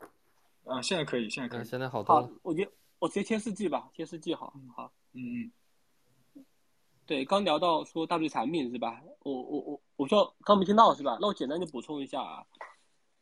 [0.66, 2.30] 啊，现在可以，现在可以，现在好多了。
[2.42, 5.52] 我觉我直接切四 G 吧，切四 G 好，好，嗯
[6.34, 6.46] 嗯，
[7.06, 9.02] 对，刚聊到说大数据产品是吧？
[9.24, 11.18] 我我我我说刚没听到是吧？
[11.20, 12.46] 那我简单就补充一下啊，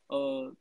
[0.07, 0.53] 呃，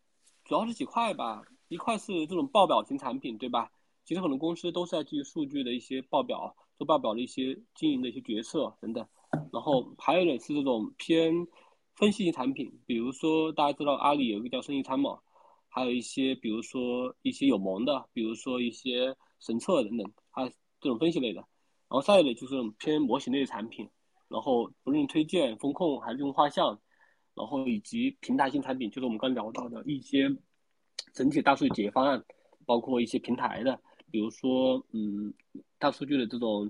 [0.45, 3.71] 主要是几块吧，一块是这种报表型产品，对吧？
[4.05, 9.05] 其实很多公司都是在基于数据的一些报表，做报表的一些经营的一些决策等等。
[9.53, 11.49] 然后还有一点是这种偏
[11.97, 15.21] 分析型产品，比如说大家知道阿里有一个叫生意参谋，
[15.69, 20.47] 还有一些比如说一些有盟的，比如说一些神策等等，它
[20.81, 21.41] 这种分析类的。
[21.41, 23.91] 然后再一类就是偏模型类的产品，
[24.35, 26.77] 然后不论推荐、风控还是用画像，
[27.35, 30.29] 然后以及平台型产品，就是我们刚聊到的一些
[31.13, 32.21] 整体大数据解决方案，
[32.67, 33.81] 包括一些平台的。
[34.11, 35.33] 比如说，嗯，
[35.79, 36.69] 大数据的这种，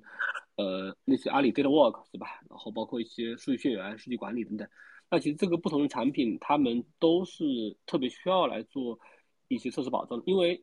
[0.56, 2.26] 呃，类似阿里 Data Work 是吧？
[2.50, 4.68] 然后包括一些数据血缘、数据管理等等。
[5.10, 7.44] 那其实这个不同的产品，他们都是
[7.86, 8.98] 特别需要来做
[9.48, 10.22] 一些测试保证。
[10.26, 10.60] 因为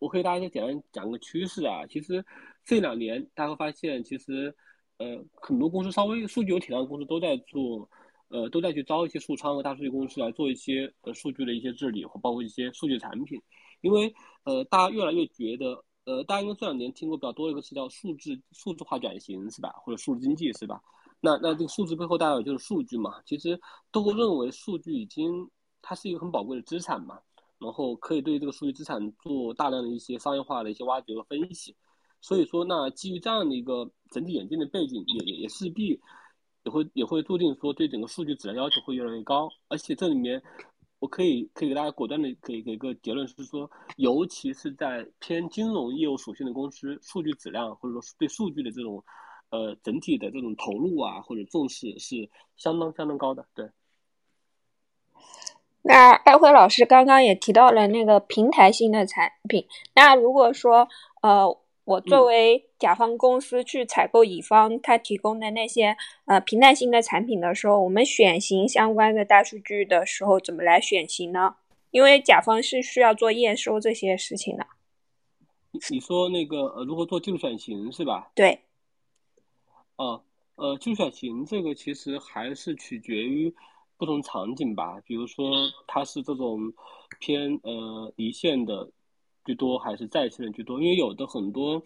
[0.00, 2.24] 我可以大家简单讲个趋势啊，其实
[2.64, 4.52] 这两年大家会发现，其实
[4.98, 7.88] 呃很多公司稍微数据有体量的公司都在做，
[8.28, 13.40] 呃都在去招一些数仓和大数据公司来做一些呃数据的一些治理或包括一些数据产品。
[13.80, 15.84] 因为呃大家越来越觉得。
[16.08, 19.70] 呃，大家应该这两年听过比较多一个词叫数字数字化转型，是吧？
[19.82, 20.80] 或者数字经济，是吧？
[21.20, 23.20] 那那这个数字背后代表就是数据嘛。
[23.26, 25.50] 其实都会认为数据已经
[25.82, 27.18] 它是一个很宝贵的资产嘛，
[27.58, 31.74] 然后可以对这个数据资产做大量的一些商业化的一些挖掘和分析。
[32.26, 36.00] 所以说，那基于这样的一个整体演进的背景，也也也势必
[36.64, 40.42] 也会也会注定说对整个数据质量要求会越来越高，而且这里面。
[40.98, 49.04] 我可以可以给大家果断的给给个结论是说，尤其是在偏金融业务属性的公司，数据质量或者说对数据的这种，
[49.50, 53.46] 呃整体的这种投入啊或者重视是相当相当高的。
[53.54, 53.70] 对。
[55.82, 60.88] 那艾辉老师刚刚也提到了那个平台性的产品，那如果说
[61.20, 61.58] 呃。
[61.86, 71.54] 我作为甲方公司去采购乙方他提供的那些呃平台性的产品的时候，我们选型相关的大数据的时候，怎么来选型呢？
[71.92, 74.66] 因为甲方是需要做验收这些事情的。
[75.88, 78.32] 你说那个呃，如何做技术选型是吧？
[78.34, 78.62] 对。
[79.94, 80.24] 哦，
[80.56, 83.54] 呃，技术选型这个其实还是取决于
[83.96, 85.00] 不同场景吧。
[85.06, 85.52] 比如说，
[85.86, 86.58] 它是这种
[87.20, 88.90] 偏呃离线的。
[89.46, 90.78] 居多还是在线的居多？
[90.82, 91.80] 因为有的很多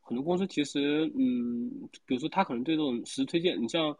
[0.00, 1.70] 很多公司其实，嗯，
[2.06, 3.92] 比如说他可能对这种实时推荐，你像，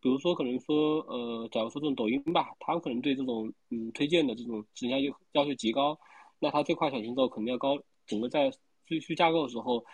[0.00, 5.98] 比如说可能说，呃，假如说这种抖音吧，他可能对这种嗯推荐的这种质量要要求极高，
[6.38, 8.50] 那他这块选型之后肯定要高，整个在
[8.86, 9.84] 去去架构的时候，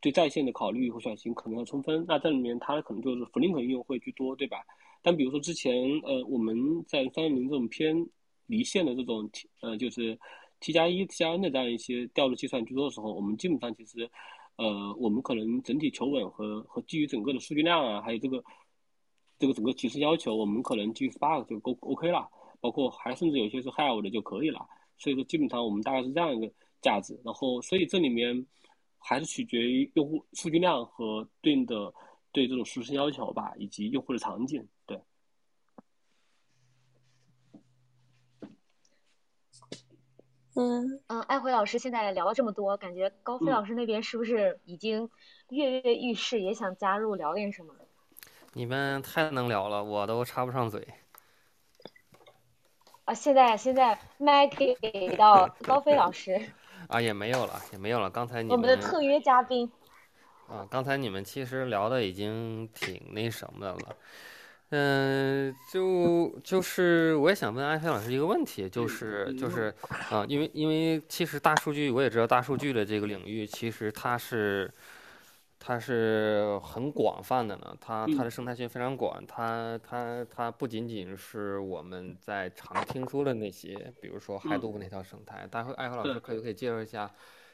[0.00, 2.04] 对在线的考虑和选型可能要充分。
[2.06, 4.58] 那这里面它可能就是 Flink 应用会居多，对吧？
[5.02, 5.74] 但比如说之前，
[6.04, 8.06] 呃，我们在三零这种偏
[8.46, 9.28] 离线的这种，
[9.60, 10.18] 呃，就是。
[10.60, 14.10] T 加一、T 加 N 的这样一些调度计算居多的时候，我们基本上其实，
[14.56, 18.42] 呃，我们可能整体求稳和和基于整个的数据量啊，还有这个
[19.38, 22.28] 这个整个提示要求，我们可能基于 Spark 就够 OK 了，
[22.60, 24.66] 包括还甚至有些是 Hive 的就可以了。
[24.96, 26.50] 所以说基本上我们大概是这样一个
[26.80, 27.20] 价值。
[27.24, 28.46] 然后所以这里面
[28.96, 31.92] 还是取决于用户数据量和对应的
[32.32, 34.66] 对这种实时要求吧，以及用户的场景。
[34.86, 34.98] 对。
[40.56, 45.10] 嗯嗯，艾辉老师现在聊了这么多，感觉高飞老师那边是不是已经
[45.48, 47.74] 跃跃欲试，也想加入聊点什么？
[48.52, 50.86] 你们太能聊了，我都插不上嘴。
[53.04, 56.40] 啊，现在现在麦给到高飞老师。
[56.88, 58.08] 啊，也没有了，也没有了。
[58.08, 59.70] 刚才你们我们的特约嘉宾。
[60.46, 63.96] 啊，刚才你们其实聊的已经挺那什么的了。
[64.76, 69.72] 嗯，就就是我也想问艾飞老师一个问题，就是就是
[70.10, 74.68] 啊，因为因为其实大数据我也知道，大数据的这个领域其实它是
[75.60, 87.08] 它是很广泛的呢，它它的生态圈非常广，它它它不仅仅是我们在常听说的那些，比如说海度那套生态，待会艾飞老师可以可以介绍一下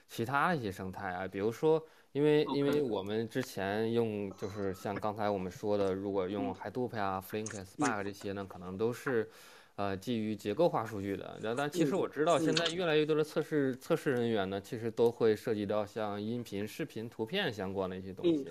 [0.09, 1.85] 其他的一些生态啊，比如说。
[2.13, 9.31] 因为因为我们之前用就是像刚才我们说的，如果用 Hadoop 啊、Flink、Spark 这些呢，可能都是，
[9.77, 11.39] 呃，基于结构化数据的。
[11.41, 18.45] 然后，但其实我知道现在越来越多的测试测试人员呢，其实都会涉及到像音频、视频、图片相关的一些东西。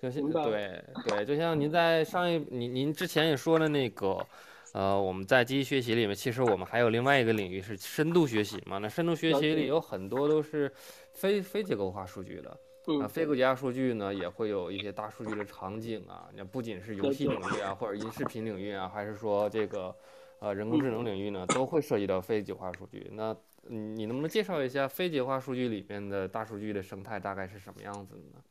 [0.00, 4.26] 就像对对，就像您在上一您您之前也说了那个，
[4.72, 8.78] 呃，我们在机器学习里面，其实我们还有另外一个领域是深度学习嘛。
[8.78, 10.72] 那深度学习里有很多都是
[11.12, 12.58] 非非结构化数据的。
[13.00, 19.94] 啊，非国家数据呢也会有一些大数据的场景啊，那不仅是游戏领域啊，或者音视频领域啊，还是说这个，
[20.40, 23.08] 呃，人工智能领域呢，都会涉及到非结构化数据。
[23.12, 23.36] 那
[23.68, 28.42] 你能不能介绍一下非结构化数据里面的大数据的生态大概是什么样子的呢？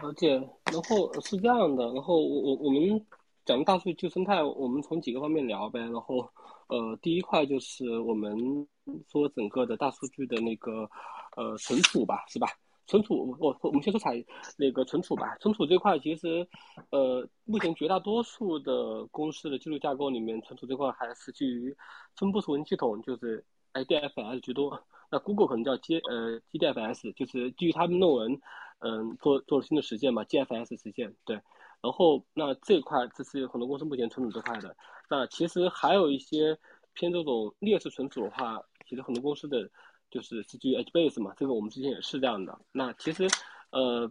[0.00, 0.34] 了解，
[0.70, 3.04] 然后是这样的，然后我我我们
[3.44, 5.80] 讲大数据生态，我们从几个方面聊呗。
[5.80, 6.30] 然后，
[6.68, 8.68] 呃，第一块就是我们
[9.10, 10.88] 说整个的大数据的那个，
[11.36, 12.46] 呃，存储吧，是吧？
[12.90, 14.22] 存储，我我们先说采
[14.58, 15.36] 那个存储吧。
[15.38, 16.44] 存储这块其实，
[16.90, 21.72] 呃，目前绝大多数的公司的技术架构里面，存储这块还是基于
[22.16, 24.82] 分布式文件系统，就是 IDFS 居多。
[25.08, 28.40] 那 Google 可能叫 G 呃 GDFS，就是基于他们论文，
[28.80, 31.14] 嗯，做做了新的实践嘛，GFS 实践。
[31.24, 31.40] 对。
[31.80, 34.76] 然后那这块这是很多公司目前存储这块的。
[35.08, 36.58] 那其实还有一些
[36.94, 39.70] 偏这种劣势存储的话，其实很多公司的。
[40.10, 42.58] 就是是基于 HBase 嘛，这个我们之前也是这样的。
[42.72, 43.28] 那其实，
[43.70, 44.10] 呃，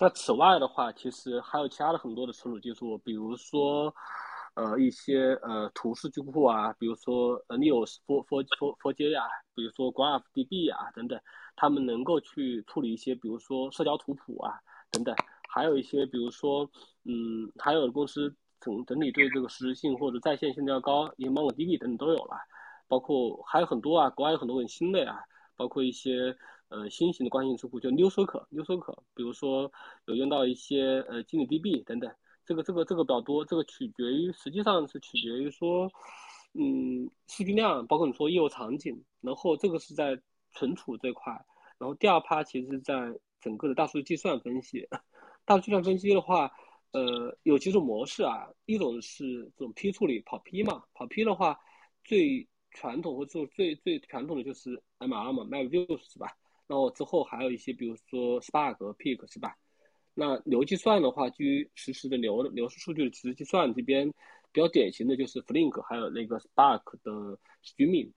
[0.00, 3.94] 那此外的话，其实还有其他的很多的存储技术，比如说，
[4.54, 9.22] 呃，一些呃图数据库啊，比如说呃 Neos、For For For For 呀，
[9.54, 11.20] 比如说 GraphDB 啊等等，
[11.56, 14.58] 他们能够去处理一些，比如说社交图谱啊
[14.90, 15.14] 等等，
[15.48, 16.68] 还有一些，比如说，
[17.04, 22.36] 嗯，还有公司整整体对这个实时性或者在线性要高，也 MongoDB 等等都有了。
[22.92, 25.18] 包括还有很多啊，国外有很多很新的呀，
[25.56, 26.36] 包括一些
[26.68, 29.72] 呃新型的关系数据库，就 NewSQL，NewSQL，比如说
[30.04, 32.14] 有用到一些呃经理 DB 等等，
[32.44, 35.90] 这个这个这个比较多，这个取决于实际上是取决于说，
[36.52, 40.20] 嗯，数据量，包括你说业务场景，然后这个是在
[40.50, 41.32] 存储这块，
[41.78, 44.86] 然后第二趴其实是在整个的大数据计算分析，
[45.46, 46.52] 大数据计算分析的话，
[46.90, 51.58] 呃，有几种模式啊，一种是这种批处理跑批嘛，跑批的话
[52.04, 56.28] 最传统或者最最传统的就是 MR 嘛，MapReduce 是吧？
[56.66, 59.54] 然后之后还有一些，比如说 Spark Peak 是吧？
[60.14, 64.08] 那流计算的话，基于实时的流流式数据的实时计算，这边
[64.52, 68.10] 比较典型的就是 Flink，还有那个 Spark 的 Streaming。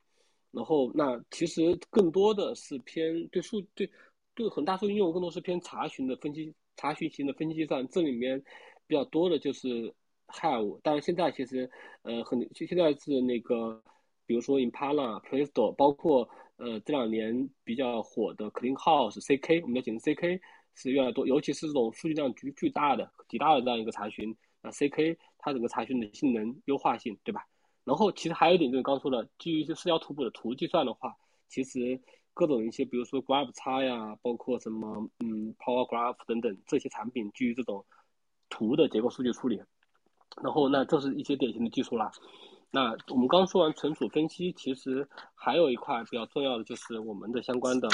[0.52, 3.90] 然后那其实更多的是偏对数对
[4.34, 8.42] 对很大数应用更多是偏查询的分析，查询型的分析计算，这里面
[8.88, 9.94] 比较多的就是
[10.28, 10.80] Hive。
[10.82, 11.70] 但是现在其实
[12.04, 13.84] 呃很现在是那个。
[14.26, 20.42] 比如说 Impala、Presto，包括呃这两年比较火的 CleanHouse、CK，我们要简称 CK
[20.74, 27.46] 是越来越多，尤其是这种数据量巨巨大的、极大的这样一个查询，那 CK 它整个查询的性能优化性，对吧？
[27.84, 31.16] 然后其实还有一点就是刚说的，基于一些社交图谱的图计算的话，
[31.48, 32.02] 其实
[32.34, 37.86] 各种一些比如说 Graph 叉呀，包括什么嗯 Power Graph 等等这些产品，基于这种
[38.50, 39.62] 图的结构数据处理，
[40.42, 42.12] 然后那这是一些典型的技术啦。
[42.76, 47.88] 那我们刚说完存储分析，其实还有一块比较重要的就是我们的相关的，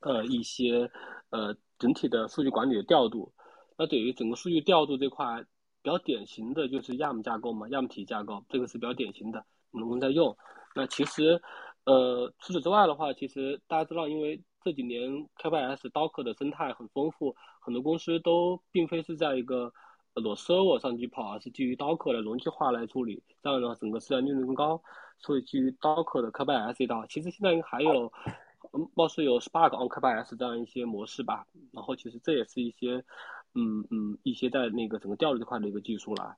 [0.00, 0.90] 呃一些
[1.30, 3.32] 呃整体的数据管理的调度。
[3.78, 5.40] 那对于整个数据调度这块，
[5.82, 10.36] 比较典型的就是 YAM 架构嘛，YAM 体架构，这个是比较典型的，我们在用。
[10.74, 11.40] 那其实，
[11.84, 19.72] 呃除此之外的话，其实大家知道，因为这几年 K8s Docker 的生态很丰富，很多公司都并非是在一个
[20.14, 24.82] 裸 server 上去跑，而是基于 Docker 的容器化来处理，这样的话整个时间利润更高。
[25.18, 28.12] 所以基于 Docker 的 Kubernetes 这套，其实现在还有，
[28.94, 31.46] 貌似有 Spark on Kubernetes 这样一些模式吧。
[31.72, 33.04] 然后其实这也是一些，
[33.54, 36.36] 嗯嗯，一些在那个整个调度这块的一个技术啦。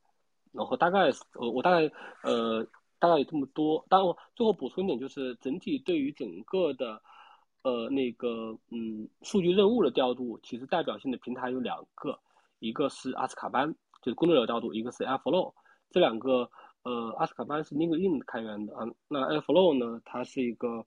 [0.53, 1.91] 然后大概，呃，我大概，
[2.23, 2.65] 呃，
[3.01, 3.85] 大概有这么多。
[3.89, 7.03] 当然，最后补充一点，就是整体对于整个的，
[7.63, 12.21] 呃，那个，嗯，数据任务的调度，其实代表性的平台有两个，
[12.65, 15.53] 一个是阿斯卡班，就是工作流调度，一个是 Airflow。
[15.91, 16.49] 这两个，
[16.83, 20.85] 呃，阿斯卡班是 LinkedIn 开源的啊，那 Airflow 呢，它是一个，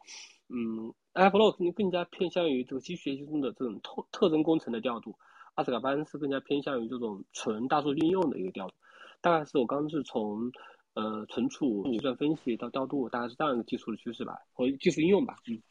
[0.50, 5.16] 嗯，Airflow 更更加偏向于这个机器学习中的这种特特征工程的调度，
[5.54, 8.74] 阿斯卡班是更加偏向于这种纯大数据应用的一个调度。
[9.22, 10.52] 大概是我刚刚是从，
[10.96, 15.36] 呃，存储、计算分析到调度，大概是这样一个技术的趋势吧，或技术应用吧。
[15.48, 15.62] 嗯。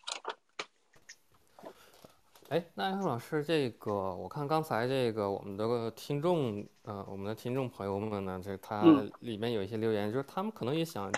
[2.49, 8.85] 哎，那安老师，这个我看刚才这个我们的听众，呃，我们的听众朋友们呢，这他
[9.19, 11.11] 里面有一些留言，就是他们可能也想，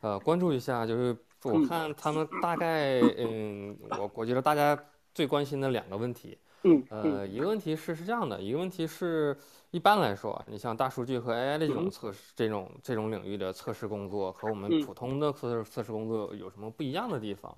[0.00, 4.78] 呃，关注一下，就是我看他们大概，嗯，我我觉得大家
[5.12, 6.38] 最关心的两个问题。
[6.62, 9.36] 嗯，呃，一个问题是是这样的，一个问题是，
[9.72, 17.52] 一般来说，你像大数据和 AI 的这种测试，这种这种领域的测试工作和我们普通的测试测试工作有什么不一样的地方？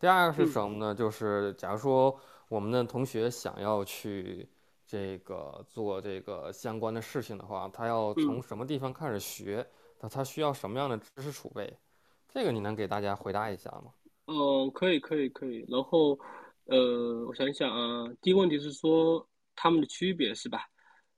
[0.00, 0.94] 第二个是什么呢？
[0.94, 2.18] 就是假如说
[2.48, 4.48] 我们的同学想要去
[4.86, 9.66] 这个做这个相关的事情的话，他要从什么地方开始学？
[10.00, 11.72] 那他需要什么样的知识储备？
[12.28, 13.92] 这个你能给大家回答一下吗？
[14.26, 15.64] 嗯，可以，可以，可以。
[15.68, 16.18] 然后。
[16.70, 19.26] 呃，我想想啊，第一个问题是说
[19.56, 20.68] 它们的区别是吧？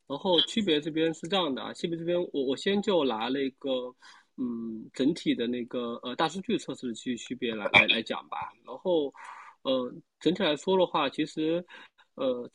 [0.06, 3.92] 然后区别这边是这样的啊，区别这边我我先就拿那个
[4.36, 8.52] 嗯整体的那个呃大数据测试的区区别来来来讲吧。
[8.64, 9.12] 然后
[9.62, 11.64] 呃整体来说的话，其实
[12.14, 12.50] 呃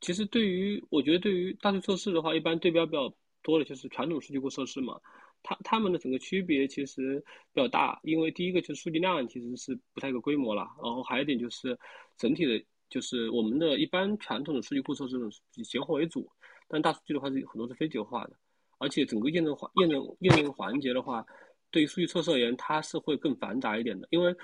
[0.00, 3.12] 其实对于我觉得对于大数据测试的话，一般对标比较
[3.42, 5.00] 多的就是传统数据库测试嘛。
[5.42, 7.22] 它它们的整个区别其实
[7.52, 11.78] 比较大，因为第一个就是数据量其实是不太一个规模了，然后还有一点就是
[12.16, 15.16] 整体的，就是我们的一般传统的数据库测试
[15.54, 16.28] 以结合为主，
[16.66, 18.36] 但大数据的话是很多是非结合化的，
[18.78, 21.24] 而且整个验证环验证验证环节的话，
[21.70, 24.34] 对于数据测试而言，它是会更繁杂一点的，因为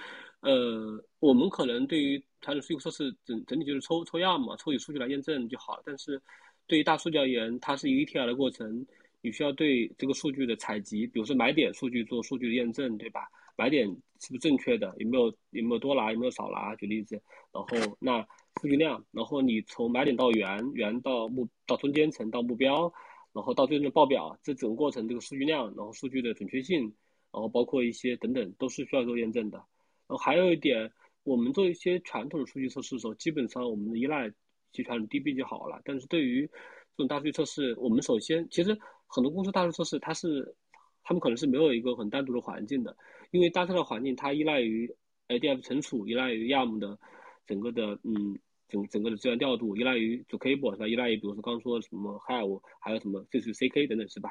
[0.40, 6.20] 呃我们可能对于传统数据测试整整体就是抽抽样嘛，抽取数据来验证就好了，但是
[6.66, 8.86] 对于大数据而言，它是一个 ETL 的过程。
[9.24, 13.28] 你需要对这个数据的采集，比如说买点数据做数据的验证，对吧？
[13.56, 13.86] 买点
[14.18, 14.92] 是不是正确的？
[14.98, 16.12] 有没有有没有多拿？
[16.12, 16.74] 有没有少拿？
[16.74, 17.14] 举例子，
[17.52, 18.20] 然后那
[18.60, 22.92] 数据量，然后你从买点到源，源到目到中间层到目标，
[23.32, 26.92] 然后到最终的报表，这整个过程这个数据量，然后数据的准确性，
[27.32, 29.58] 然后包括一些等等，都是需要做验证的。
[29.58, 30.92] 然后还有一点，
[31.24, 34.30] 我们做一些传统的数据测试的时候，基本上我们依赖
[34.72, 35.80] 集团 DB 就好了。
[35.84, 38.78] 但是对于这种大数据测试，我们首先其实。
[39.14, 40.56] 很多公司大数据测试，它是
[41.04, 42.96] 他们可能是没有一个很单独的环境的，
[43.30, 44.90] 因为大测的环境它依赖于
[45.28, 46.98] ADF 存储，依赖于 YAM 的
[47.46, 48.38] 整个的嗯
[48.70, 50.88] 整整个的资源调度，依赖于 Zookeeper 是吧？
[50.88, 54.30] 依赖于比如说刚刚说什么 Hive，还有什么这是 CK 等等是吧？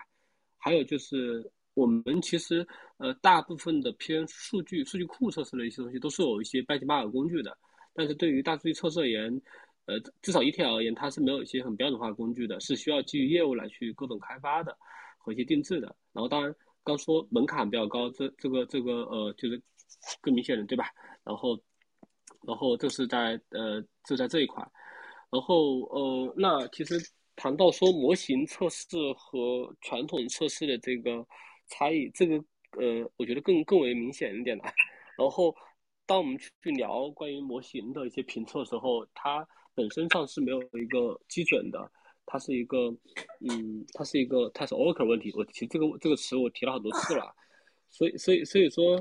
[0.58, 2.66] 还有就是我们其实
[2.98, 7.58] 呃大部分的偏数据数据库测试的一些东西都是有一些 benchmark 工具的，
[7.94, 9.42] 但是对于大数据测试而言。
[9.88, 14.78] 呃，至少一天而言，它是没有一些很标准化工具的，是需要基于业务来去各种开发的
[15.18, 15.94] 和一些定制的。
[16.14, 19.60] 然后，当然刚说门槛比较高，这这个这个呃，就是
[20.22, 20.86] 更明显的，对吧？
[21.24, 21.60] 然后，
[22.46, 24.64] 然后这是在呃，这在这一块。
[25.32, 26.96] 然后呃，那其实
[27.36, 28.86] 谈到说模型测试
[29.18, 31.26] 和传统测试的这个
[31.72, 32.36] 差异，这个
[32.78, 34.64] 呃，我觉得更更为明显一点的。
[35.18, 35.56] 然后，
[36.06, 41.92] 当我们去聊关于模型的一些评测的时候，它本身上是没有一个基准的，
[42.26, 42.90] 它是一个，
[43.40, 45.32] 嗯，它是一个，它是 Oracle 问题。
[45.36, 47.34] 我其实这个这个词我提了很多次了，
[47.90, 48.96] 所以所以所以说，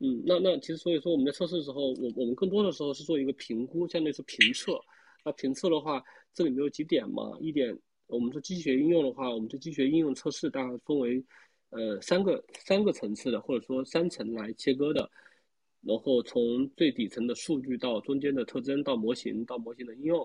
[0.00, 4.78] 嗯，那那其实所以说我们在测试的时候，我我们更多的时候是做一个评估，相当于是评测。
[5.24, 6.02] 那评测的话，
[6.32, 7.36] 这里面有几点嘛？
[7.40, 11.22] 一点，我们说机器学应用的话，我们对机器学应用测试大概分为，
[11.70, 15.10] 呃，三个三个层次的，或者说三层来切割的。
[15.80, 20.18] 然后从最底层的数据到中间的特征到模型到模型的应用，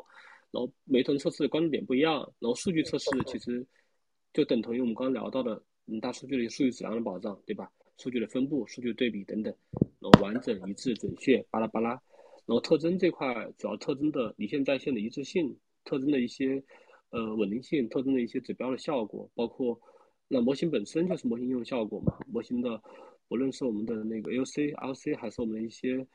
[0.52, 2.22] 然后每层测试的关注点不一样。
[2.40, 3.66] 然后数据测试其实
[4.34, 7.72] 就等同于我们刚刚聊到的嗯大数据的数据质量的保障，对吧？
[8.00, 9.56] 数据的分布、数据对比等等，
[10.00, 11.92] 然后完整、一致、准确，巴拉巴拉。
[12.46, 16.62] 然后特征这块主要特征的离线在线的一致性，特征的一些
[17.12, 19.80] 呃稳定性，特征的一些指标的效果，包括
[20.28, 22.82] 那模型本身就是模型应用效果嘛，模型的。
[23.30, 26.06] 无论是我们的那个 L C L C，还是我们的一些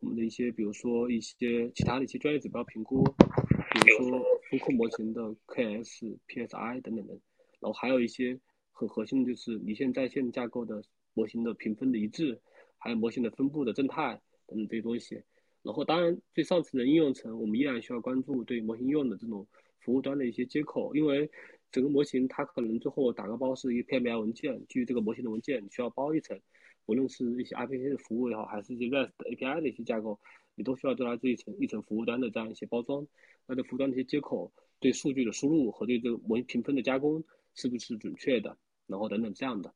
[0.00, 7.18] 我们的一些，比如说一些其他的一些专业指标评估，比如说风控模型的 K S P S I 等等等。
[7.60, 8.38] 然后还有一些
[8.72, 10.82] 很核心的就是离线在线架构的
[11.14, 12.38] 模型的评分的一致，
[12.76, 15.22] 还有模型的分布的正态等等这些东西。
[15.62, 19.46] 然后当然最上层的应用层，我们依然需要关注对模型用的这种
[19.78, 21.30] 服务端的一些接口，因为
[21.70, 26.38] 整个模型它可能最后打个包是一个 PML 文件，基于这个模型的文件你需要包一层，
[26.86, 30.18] 无论是一些 RPC 的服务也好，还是一些 REST API 的一些架构。
[30.54, 33.06] 你都需要对它这一层一层服务端的这样一些包装，
[33.46, 37.22] 那这服务端的一些接口对数据的输入和对这个模型评分的加工
[37.54, 38.58] 是不是准确的，
[38.88, 39.72] 然后等等这样的。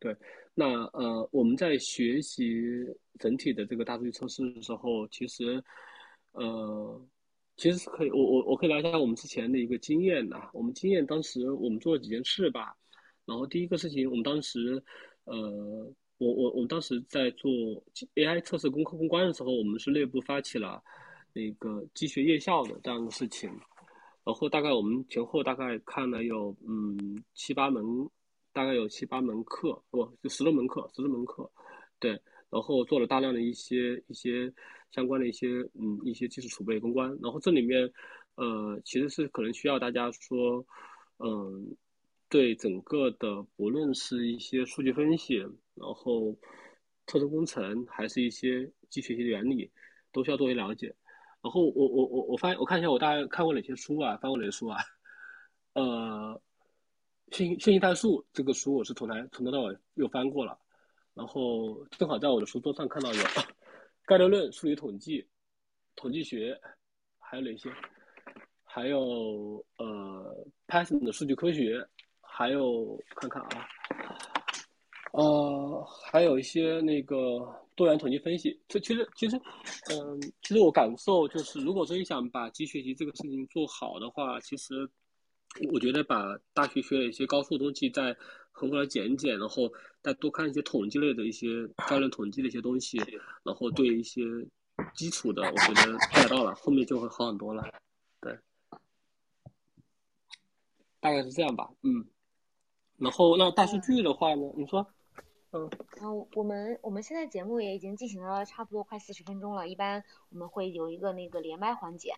[0.00, 0.16] 对，
[0.52, 2.52] 那呃我们在学习
[3.20, 5.62] 整体的这个大数据测试的时候，其实
[6.32, 7.00] 呃
[7.56, 10.36] 其实是可以，我我我可以聊一下我们之前的一个经验的。
[10.52, 12.76] 我们经验当时我们做了几件事吧，
[13.24, 14.82] 然后第一个事情我们当时
[15.24, 15.92] 呃。
[16.18, 17.50] 我我我们当时在做
[18.14, 20.80] AI 测试攻克攻关的时候，我们是内部发起了
[21.32, 23.50] 那个机学夜校的这样的事情，
[24.22, 28.08] 然后大概我们前后大概看了有嗯七八门，
[28.52, 31.50] 大概有七八门课，不就十多门课，十多门课，
[31.98, 32.12] 对，
[32.48, 34.50] 然后做了大量的一些一些
[34.94, 37.90] 相关的一些嗯一些技术储备公关，然后这里面
[38.36, 40.64] 呃其实是可能需要大家说
[41.18, 41.76] 嗯。
[42.30, 45.36] 对整个的，不论是一些数据分析，
[45.74, 46.36] 然后
[47.06, 49.70] 特征工程，还是一些机器学习原理，
[50.10, 50.92] 都需要多些了解。
[51.42, 54.78] 然后我我我我发现我看一下我大概看过哪些书啊，翻过哪些书啊？
[55.74, 56.40] 呃，
[57.30, 60.58] 信信息代数这个书我是从来从头到尾又翻过了。
[61.14, 63.22] 然后正好在我的书桌上看到有
[64.06, 65.26] 概率论、数理统计、
[65.96, 66.58] 统计学，
[67.18, 67.70] 还有哪些？
[68.62, 71.86] 还有呃 Python 的数据科学。
[72.36, 73.68] 还有看看啊，
[75.12, 77.16] 呃，还有一些那个
[77.76, 78.60] 多元统计分析。
[78.66, 79.40] 这其实其实，
[79.92, 84.74] 嗯，其实我感受就是，如果真想把机器学习这个事情做好的话，其实
[85.72, 88.16] 我觉得把大学学的一些高数东西在
[88.56, 92.98] 横过来减一减，然后再多看一些统计类的一些 教练统计的一些东西，
[93.42, 94.22] 然后对一些
[94.94, 97.68] 基础的，我觉得带到了，后面就会好很多了。
[98.20, 98.38] 对，
[101.00, 102.06] 大概是这样吧，嗯。
[102.96, 104.52] 然后那大数据的话呢？
[104.56, 104.86] 你说，
[105.50, 105.68] 嗯，
[106.00, 112.14] 嗯，我们我们现在节目也已经进行了差不多快四十分钟了，一般我们会有一个那个连麦环节。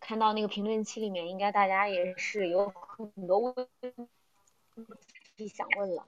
[0.00, 3.54] 看到那个评论区里面，应该大家也是有很多问
[5.38, 6.04] 题想问了。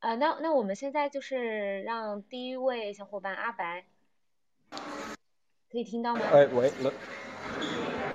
[0.00, 3.86] 呃，那那我们现在就是让第一位小伙伴阿白，
[4.70, 6.22] 可以听到吗？
[6.32, 6.92] 哎，喂，能，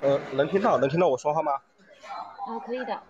[0.00, 1.52] 呃，能听到，能听到我说话吗？
[2.46, 3.00] 啊，可以的。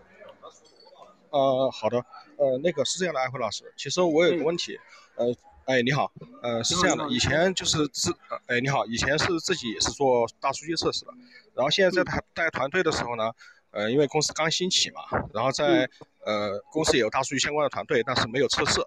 [1.30, 2.04] 呃，好的，
[2.36, 4.78] 呃，那个是这样的，安辉老师，其实我有个问题，
[5.16, 6.12] 呃，哎，你好，
[6.42, 8.14] 呃，是这样的，以前就是自，
[8.46, 11.12] 哎，你好，以前是自己是做大数据测试的，
[11.54, 13.32] 然后现在在带带团队的时候呢，
[13.72, 15.00] 呃，因为公司刚兴起嘛，
[15.34, 15.88] 然后在
[16.24, 18.80] 呃公司也有大数据相关的团队，但是没有测试，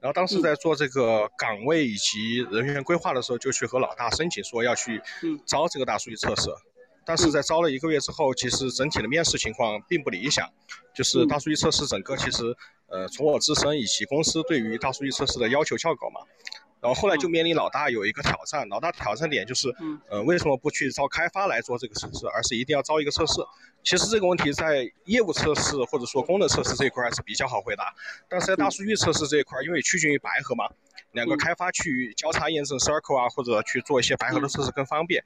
[0.00, 5.02] 然后当时在做这个岗位以及人员规划的时候，就去和老大申请说要去
[5.44, 6.48] 招这个大数据测试。
[7.04, 10.46] 但是在招了一个月之后，其实整体的面试情况并不理想，
[10.94, 12.54] 就是大数据测试整个其实，
[12.86, 16.20] 呃，从我自身以及公司对于大数据测试的要求较高嘛，
[16.80, 19.74] 然后后来就面临老大有一个挑战，老大挑战点就是，
[20.08, 23.34] 呃，为什么不去招开发来做这个测试，而是一定要招一个测试？
[23.82, 27.94] 其实这个问题在业务测试或者说功能测试这一块还是比较好回答，
[28.28, 30.68] 但是在大数据测试这一块，因为趋近于白盒嘛，
[31.12, 35.24] 两个开发去交叉验证 circle 啊，或者去做一些白盒的测试更方便。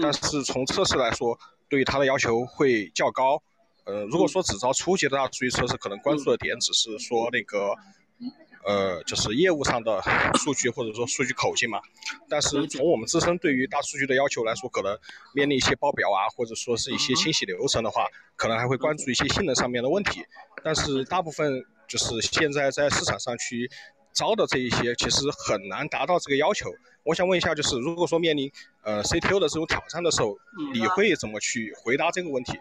[0.00, 1.38] 但是从测试来说，
[1.68, 3.42] 对于它的要求会较高。
[3.84, 7.74] 呃，如果说只招初级的大数据测试，可能关注的点只是说那个，
[8.64, 10.02] 呃，就是业务上的
[10.36, 11.80] 数据或者说数据口径嘛。
[12.28, 14.98] 但是从我们自身对于大数据的要求来说，可能
[15.34, 18.06] 面临一些报表啊，或者说是一些清洗流程的话，
[18.36, 20.24] 可能还会关注一些性能上面的问题。
[20.62, 23.70] 但是大部分就是现在在市场上去
[24.12, 26.70] 招的这一些，其实很难达到这个要求。
[27.02, 28.50] 我想问一下，就是如果说面临
[28.82, 30.38] 呃 CTO 的这种挑战的时候，
[30.72, 32.58] 你会怎么去回答这个问题？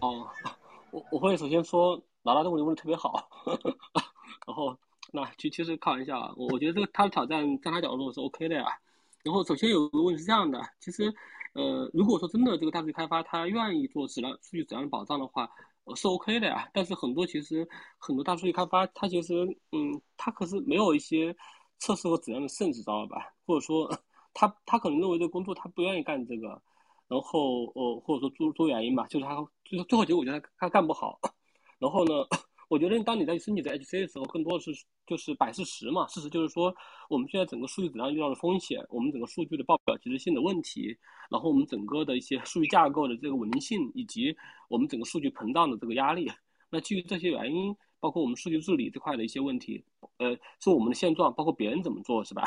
[0.00, 0.28] 哦，
[0.92, 3.28] 我我会首先说，老大这个问题问的特别好，
[4.46, 4.78] 然后
[5.12, 8.66] 那其其实开玩笑啊，我我觉得这个他的挑战在他角度是 OK 的呀。
[9.24, 11.12] 然后首先有个问题是这样的，其实
[11.54, 15.50] 呃如果说真的这个大数据开发他愿意做质量数据质量的保障的话，
[15.96, 16.68] 是 OK 的呀。
[16.72, 19.34] 但是很多其实很多大数据开发他其实
[19.72, 21.36] 嗯他可是没有一些。
[21.80, 23.32] 测试和质量的甚至知道吧？
[23.46, 23.88] 或者说，
[24.34, 26.60] 他他可能认为这个工作他不愿意干这个，
[27.06, 31.20] 然后呃或者说诸多原因吧，就是他最后最后结果我觉得他他干不好。
[31.78, 32.14] 然后呢，
[32.68, 34.70] 我觉得当你在申请在 HC 的时候，更多的是
[35.06, 36.06] 就是摆事实嘛。
[36.08, 36.74] 事实就是说，
[37.08, 40.96] 我们现在整个数据质量遇到了风险，我们整个数据的报表及时性的问题，
[41.30, 44.36] 然后我们整个的一些数据架构的这个稳定性，以及
[44.68, 46.30] 我们整个数据膨胀的这个压力。
[46.70, 49.82] 那基于这些原因，包括我们数据治理这块的一些问题，
[50.18, 52.42] 呃，是我们的现状，包括别人怎么做，是吧？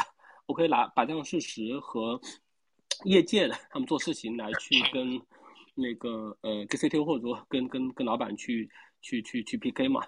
[0.45, 2.19] 我可以拿把这样事实和
[3.05, 5.19] 业界的他们做事情来去跟
[5.73, 8.69] 那个呃跟 CTO 或者说跟跟跟老板去
[9.01, 10.01] 去去去 PK 嘛。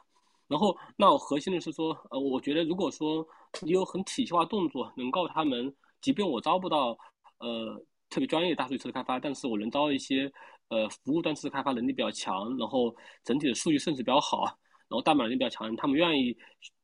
[0.47, 3.25] 然后那我核心的是说，呃，我觉得如果说
[3.61, 6.97] 你有很体系化动作，能够他们，即便我招不到
[7.39, 7.75] 呃
[8.09, 10.31] 特别专业大数据测试开发，但是我能招一些
[10.69, 14.43] 呃服务端测试开发能力比较强，然后整体的数据甚至比较好，
[14.89, 16.35] 然后代码能力比较强，他们愿意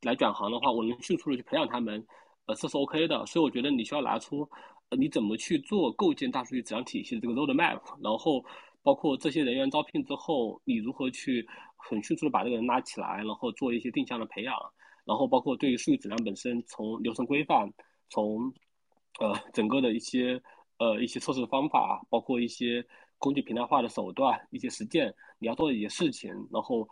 [0.02, 2.04] 来转行的话，我能迅速的去培养他们。
[2.48, 4.50] 呃，这是 OK 的，所以我觉得你需要拿出，
[4.98, 8.44] 你怎么去做构建大数据质量体系的这个 roadmap，然后
[8.82, 11.48] 包括这些人员招聘之后，你如何去
[11.80, 14.56] 很迅速的把这个人拉起来，然后做一些定向的培养，
[15.06, 17.74] 然后包括对于数据质量本身，从流程规范，
[18.10, 18.54] 从
[19.20, 20.42] 呃整个的一些
[20.78, 22.86] 呃一些测试方法，包括一些
[23.18, 26.88] 工具平台化的手段，一些实践，你要做的一些事情，然后。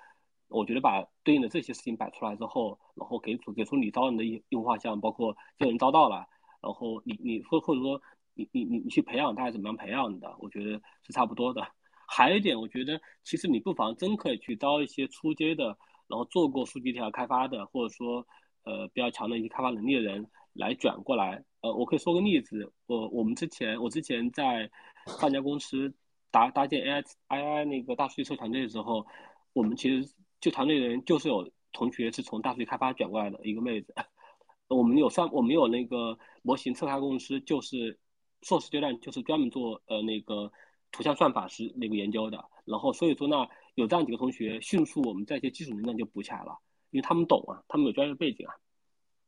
[0.50, 6.26] 我觉得把对应的这些事情摆出来之后，然后给出给出你招人的用用画像，包括这个人招到了，
[6.62, 8.02] 然后你你或或者说
[8.34, 11.68] 你你你你去培养大概怎么样培养的，我觉得是差不多的。
[12.08, 15.66] 还有一点，我觉得其实你不妨真可以去招一些出街的，
[16.08, 18.26] 然后做过数据条开发的，或者说
[18.64, 21.44] 呃比较强的一些开发能力的人来转过来。
[21.62, 24.72] 呃，我可以说个例子，我我们之前我之前在
[25.20, 25.94] 上家公司
[26.32, 29.06] 搭搭建 AI AI 那个大数据测团队的时候，
[29.54, 30.10] 我们其实。
[30.40, 33.92] 就团队人就是有同学是从大数据开发转过来的一个妹子，
[34.70, 38.00] 我们有算我们有那个模型测开公司，就是
[38.44, 40.52] 硕士阶段就是专门做呃那个
[40.92, 46.58] 图像算法是那个研究的，然后所以说呢有这样几个同学，迅速我们在一些基础能力就补起来了，
[46.92, 48.56] 因为他们懂啊，他们有专业背景啊，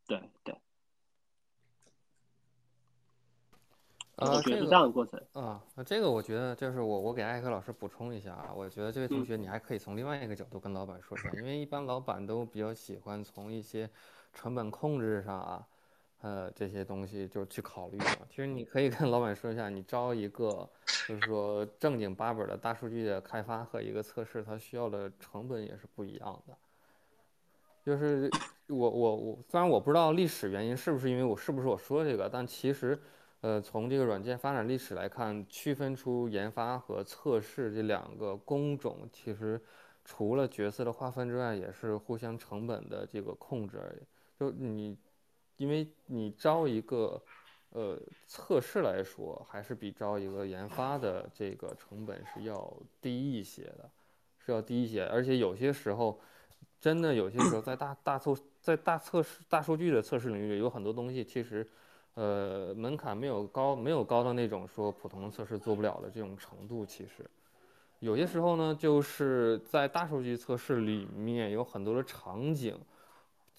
[0.08, 0.56] 对对。
[4.16, 5.18] 呃，这样的过程。
[5.32, 13.90] 啊，那这个我觉得就是我我给艾克老师补充一下啊，我觉得这位同学你还可以从另外一个角度跟老板说一下，因为一般老板都比较喜欢从一些
[14.34, 15.66] 成本控制上啊，
[16.22, 18.18] 呃这些东西就去考虑嘛。
[18.30, 20.70] 其实你可以跟老板说一下，你招一个
[21.08, 26.58] 就是说正经八本的大数据的开发和一个测试，它需要的成本也是不一样的。
[27.86, 28.30] 就是
[28.68, 33.00] 我我我虽然我不知道历史原因是不是因为我是不是我说这个，但其实。
[33.42, 39.58] 呃，从这个软件发展历史来看，区分出研发和测试这两个工种，其实
[40.04, 44.04] 除了角色的划分之外，也是互相成本的这个控制而已。
[44.38, 44.98] 就你，
[45.60, 47.22] 因为你招一个
[47.70, 53.88] 呃测试来说，还是比招一个研发的这个成本是要低一些的，
[54.44, 55.06] 是要低一些。
[55.06, 56.20] 而且有些时候，
[56.82, 61.68] 真的有些时候在大大测在大测试大数据的测试领域，有很多东西其实。
[62.16, 66.86] 呃，门槛没有高，没有高到那种说普通测试做不了的这种程度。
[66.86, 67.24] 其实，
[68.00, 72.78] 有些时候呢，就是在大数据测试里面有很多的场景，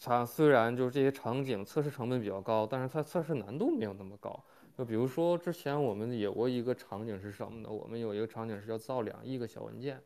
[0.03, 4.42] 它虽然就是这些场景测试成本比较高，但是它测试难度没有那么高。
[4.76, 7.68] 就比如说之前我们有过一个场景是什么呢？
[7.68, 10.01] 我们有一个场景是要造两亿个小文件，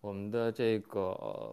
[0.00, 1.00] 我们的这个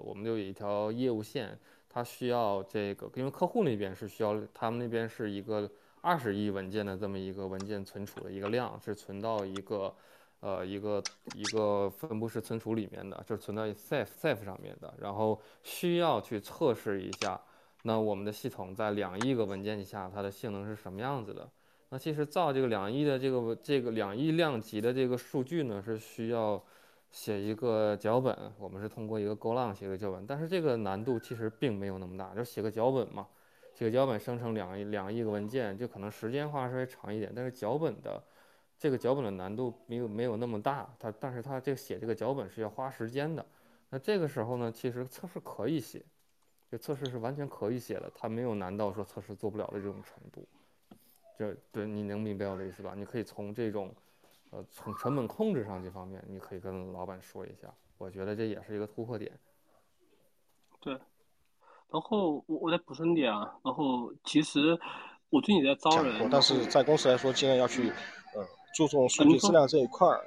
[0.03, 5.69] 我们就有一条业务线，它需要这个，因为客户那边是需要，他们那边是一个。
[6.05, 9.95] 二十亿文件的这么一个文件存储的一个量是存到一个，
[10.41, 11.01] 呃，一个
[11.33, 14.93] 一个分布式存储里面的，就是存到 Ceph Ceph 上面的。
[14.99, 17.39] 然后需要去测试一下，
[17.83, 21.49] 那我们的系统在两亿个文件下它的性能是什么样子的？
[21.89, 26.59] 那其实造这个两亿的这个这个两亿量级的这个数据呢，是需要
[27.11, 28.35] 写一个脚本。
[28.57, 33.27] 我们是通过一个 GoLang 写个脚本，但是这个难度其实并没有那么大，就写个脚本嘛。
[33.75, 38.23] 写个脚本生成两亿两亿个文件，就可能时间花稍微长一点，但是脚本的
[38.77, 40.87] 这个脚本的难度没有没有那么大。
[40.99, 43.45] 它但是它这个写这个脚本是要花时间的。
[43.89, 46.03] 那这个时候呢，其实测试可以写，
[46.73, 50.43] 就测试是完全可以写的，它没有难到说测试做不了的这种程度。
[51.37, 52.95] 就对，你能明白我的意思吧？
[52.95, 53.93] 你可以从这种
[54.49, 57.71] 呃从成本控制上这方面，你可以跟老板说一下。
[57.99, 59.31] 我觉得这也是一个突破点。
[60.79, 60.93] 对。
[61.91, 64.75] 然后我我再补充点啊，然后其实
[65.29, 67.91] 我最近在招人，但是在公司来说，尽量要去
[68.33, 68.43] 呃
[68.73, 70.25] 注重数据质量这一块儿，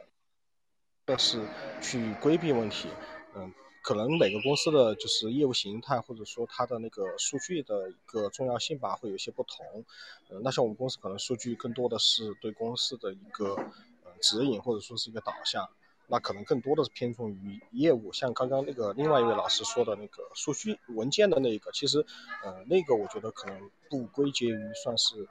[1.05, 1.44] 但是
[1.82, 2.88] 去规避问题。
[3.34, 3.53] 嗯，
[3.87, 9.84] 可能每个公司的就是业务形态或者说它的那个数据的一个重要性吧，会有一些不同。
[10.28, 13.55] 呃，那像我们公司可能数据更多的是对公司的一个
[14.03, 15.68] 呃指引或者说是一个导向。
[16.09, 18.12] 那可能更多的是偏重于业务。
[18.12, 22.05] 像刚刚那个另外一位老师说的那个数据文件的那个，其实，
[22.43, 25.28] 呃，那个我觉得可能不归结于算是，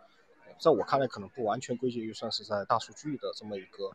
[0.62, 3.92] 在我看来可能不完全归结于算是在大数据的这么一个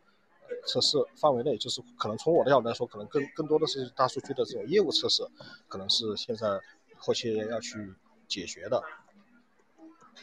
[0.67, 1.57] 测试范围内。
[1.57, 5.23] 就是可能从我的角度来说，可能更更多的是大数据的这种业务测试，
[5.69, 6.61] 可能是现在
[6.97, 7.95] 后期要去
[8.29, 8.83] 解决的。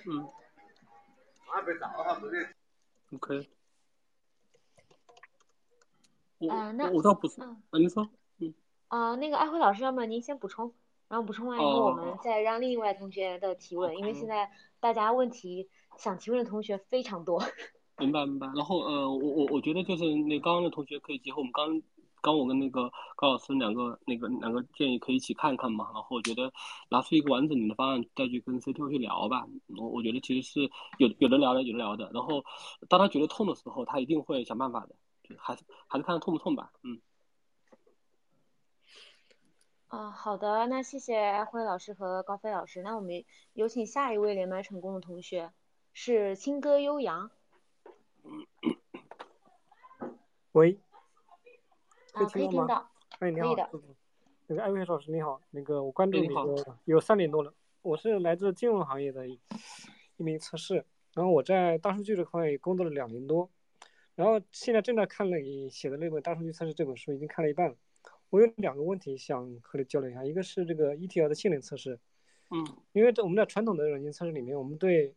[0.05, 0.28] 嗯。
[3.13, 3.49] OK。
[6.39, 8.07] 呃，那我倒不是，啊，您说，
[8.38, 8.53] 嗯，
[8.89, 10.71] 啊，那个艾辉老师，要么您先补充，
[11.07, 15.67] 然后补充完以后，我们再让另外同学的提问，因为现在大家问题
[15.97, 17.41] 想提问的同学非常多。
[17.97, 21.81] 明白明白，然后呃，我我我觉得就是那刚刚的同学可以结合我们刚
[22.21, 26.51] 刚我跟那个高老师两个那个两个建议可以一起看看嘛，然后我觉得
[26.89, 32.43] 拿出一个完整的方案再去跟 CTO 去聊吧，我我觉得其实是有有的聊的有的聊的，然后
[32.87, 34.95] 当他觉得痛的时候，他一定会想办法的。
[35.37, 37.01] 还是还是看痛不痛吧，嗯。
[39.89, 42.81] 啊，好的，那谢谢辉老师和高飞老师。
[42.81, 45.51] 那我们有请下一位连麦成功的同学，
[45.91, 47.29] 是青歌悠扬。
[50.53, 50.78] 喂，
[52.13, 52.89] 啊，可以听到。
[53.19, 53.55] 哎，你好。
[54.49, 56.34] 那个艾薇老师你好，那个我关注你的
[56.86, 59.39] 有三年多了，我是来自金融行业的一
[60.15, 63.49] 名测试，然后我在大数据这块工作了两年多。
[64.15, 67.75] 然后现在正在看了你写的那本《大数据测试》这本书，已经看了一半了。
[68.30, 71.99] 我有两个问题想和你交流一下，一个是这个 ETL 的性能测试，
[72.49, 75.13] 嗯，因为在我们在传统的软件测试里面，我们对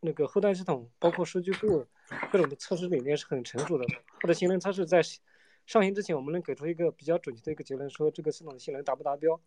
[0.00, 1.86] 那个后端系统，包括数据库
[2.30, 3.84] 各种的测试理念是很成熟的。
[4.20, 5.00] 或者性能测试在
[5.66, 9.40] 上线之前，我们能给出一个比较准确的一个结论，说这个系统的性能达不达标。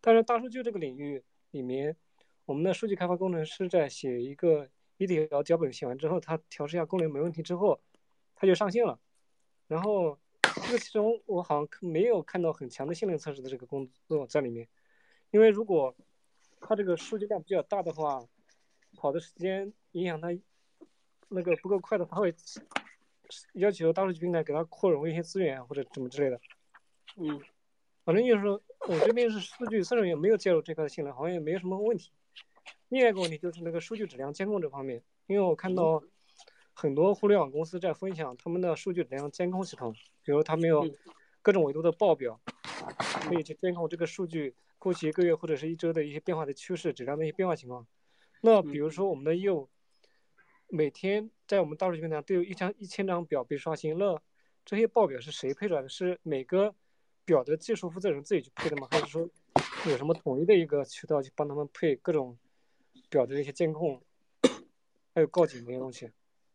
[0.00, 1.96] 但是大数据这个领域里面，
[2.44, 4.68] 我们的数据开发工程师在写一个
[4.98, 7.80] ETL 脚本写完之后，他调试一下功能没问题之后。
[8.40, 9.00] 它就上线了，
[9.66, 10.16] 然后
[10.64, 14.68] 这个其中我好像没有看到很强的性能测试的这个工作在里面，
[15.32, 15.92] 因为如果
[16.60, 18.24] 它这个数据量比较大的话，
[18.94, 20.28] 跑的时间影响它
[21.28, 22.34] 那个不够快的，他会
[23.54, 26.40] 要求大数据平台给他扩容一些资源或者什么之类的。
[27.16, 27.40] 嗯，
[28.04, 32.10] 反正就是说我这边是数据虽然也没有介入这块的性能，好像也没有什么问题。
[32.88, 36.02] 另外一个问题就是那个数据质量监控这方面，因为我看到。
[36.80, 40.88] 很多互联网公司在分享他们的数据质量监控系统，比如他们有
[41.42, 42.40] 各种维度的报表，
[43.28, 47.84] 可以去监控这个数据过去一个月或者是一周的一些变化的趋势、质量的一些变化情况。
[48.42, 49.68] 那比如说我们的业务
[50.70, 54.20] 每天在我们大数据平台都有一张一千张表被刷新，那
[54.66, 55.88] 这些报表是谁配出来的？
[55.88, 56.74] 是每个
[57.24, 58.86] 表的技术负责人自己去配的吗？
[58.90, 59.28] 还是说
[59.86, 62.36] 有什么统一的一个渠道去帮他们配各种
[63.08, 63.98] 表的一些监控，
[65.14, 66.10] 还有告警这些东西？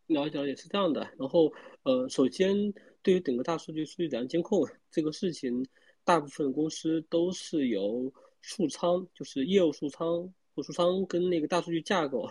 [0.05, 1.51] 了解了解是这样的，然后
[1.81, 5.65] 呃，首先对于整个大数据数据质量监控这个事情，
[6.03, 12.29] 大部分公司都是由数仓，就是业务数仓或数仓跟那个大数据架构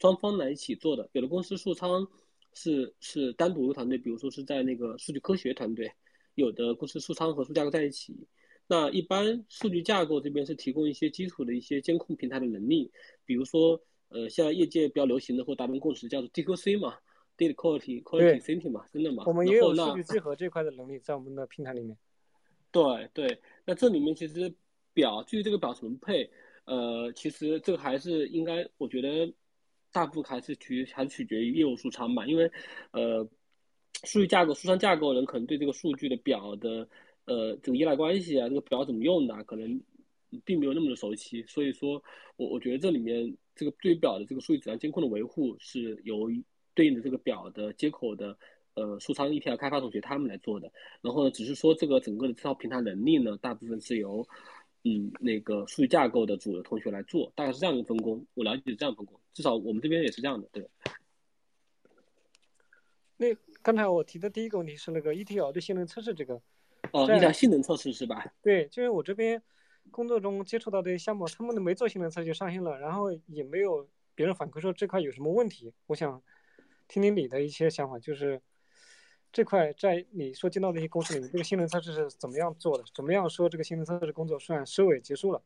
[0.00, 1.08] 双方来一起做的。
[1.12, 2.06] 有的公司数仓
[2.52, 5.86] 是是单独一个团队，比如说是在那个数据科学团队；
[6.34, 8.16] 有的公司数仓和数架构在一起。
[8.66, 12.90] 那一般数据架构这边是提供一些基础的一些监控平台的能力，
[13.24, 16.96] 比如说呃，像业界比较流行的或达成共识叫做 DQC 嘛。
[17.38, 19.24] Data quality quality setting 嘛，真的嘛。
[19.26, 21.96] 我们也有数据集合这块的能力在我们的平台里面。
[22.70, 24.52] 对对，那这里面其实
[24.92, 26.30] 表至于这个表怎么配，
[26.66, 29.32] 呃，其实这个还是应该，我觉得
[29.92, 32.50] 大部分还是取还是取决于业务数仓吧，因为
[32.92, 33.22] 呃，
[34.04, 36.88] 数据架构、数仓架构人可能对这个数据的表的
[37.24, 39.80] 呃这个依赖关系啊，这个表怎么用的，可能
[40.44, 42.02] 并没有那么的熟悉，所以说
[42.36, 46.30] 我我觉得这里面这个对表的这个数据质量监控的维护是由。
[46.72, 48.34] 对应的这个表的接口的，
[48.74, 50.72] 呃，数仓 ETL 开发同学他们来做的，
[51.02, 54.26] 然后呢，只是说这个整个的这套平台能力呢，大部分是由，
[54.84, 58.24] 嗯，那个数据架构的组的同学来做，大概是这样一个分工。
[58.34, 60.68] 我了解是这样分工，至少我们这边也是这样的，对。
[63.16, 66.34] 那刚才我提的第一个问题是那个 ETL 的性能测试，这个，
[66.92, 68.32] 哦，ETL 性能测试是吧？
[68.42, 69.42] 对，就是我这边
[69.90, 76.22] 工作中接触到的项目，他们都没做性能测试就上线了，然后也没有别人反馈说这块有什么问题，我想。
[76.92, 78.42] 听听你的一些想法，就是
[79.30, 82.82] 这块在你所见到的一些公司里面，这个性能测试是怎么样做的？
[82.92, 85.40] 怎么样说这个性能测试工作算收尾结束了？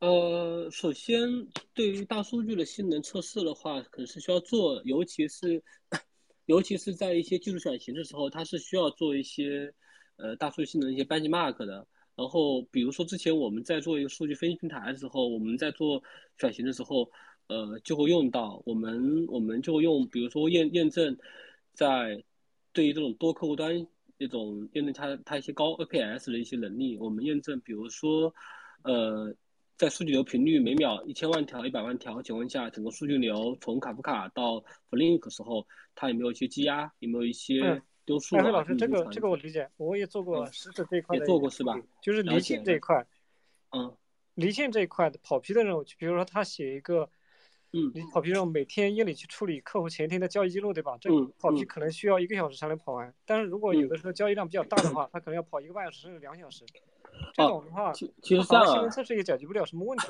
[0.00, 5.62] 呃，首先对于大数据的性能测试的话，可能是需要做，尤其是
[6.46, 9.72] 尤其是在一些技术转型的时候，它是需要做一些
[10.16, 11.86] 呃大数据性能一些 benchmark 的。
[12.16, 16.02] 然后比如说之前我们在做一个数据分析平台的时候，我们在做
[16.36, 17.10] 转型的时候。
[17.46, 21.18] 呃，就会用到我们，我们就用，比如说验验证，
[21.72, 22.22] 在
[22.72, 23.84] 对于这种多客户端
[24.18, 26.96] 那种验证它它一些高 APS 的一些能力。
[26.96, 28.32] 我们验证，比如说，
[28.84, 29.34] 呃，
[29.80, 38.36] 在数据流频率每秒一千万条、一百万条情况下，整个数据流从卡夫卡到 Flink 时候，它有没有一些积压，有没有一些丢数？
[38.36, 41.80] 艾辉老师，这个这个我理解，我也做过实时这一块也做过是吧？
[42.02, 43.06] 就是离线这一块，
[43.70, 43.96] 嗯，
[44.34, 47.08] 离线这一块的跑批的任务，就比如说他写一个。
[47.72, 50.98] 嗯，你跑批任务每天夜里去处理客户前一天的交易记录，对吧？
[51.00, 51.08] 这
[51.38, 53.14] 跑批可能需要一个小时才能跑完。
[53.24, 56.66] 但是如果有的时候交易量比较大的话，他可能要跑一个半小时甚至两小时。
[57.34, 60.08] 这种的话，其实这样啊，性能测试也解决不了什么问题。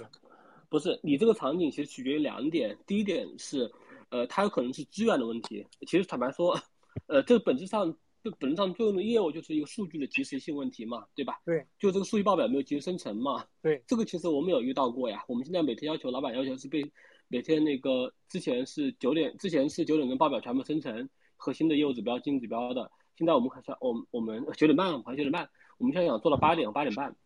[0.68, 2.76] 不是，你这个场景其实取决于两点。
[2.86, 3.70] 第一点是，
[4.10, 5.66] 呃，它有可能是资源的问题。
[5.86, 6.58] 其实坦白说，
[7.06, 11.40] 呃，这个本质上，这本质上作用的业务就是一个数据的及时性问题嘛，对吧？
[11.44, 11.66] 对。
[11.78, 13.44] 就这个数据报表没有及时生成嘛？
[13.62, 13.82] 对。
[13.86, 15.24] 这个其实我们有遇到过呀。
[15.26, 16.90] 我们现在每天要求老板要求是被。
[17.32, 22.90] 每天那个之前是九点，之前是九点钟报表全部生成，核心的业务指标、经营指标的。
[23.16, 25.48] 现在我们可算我我们九点半，好像九点半，
[25.80, 27.16] 我们现在想做到八点八点半。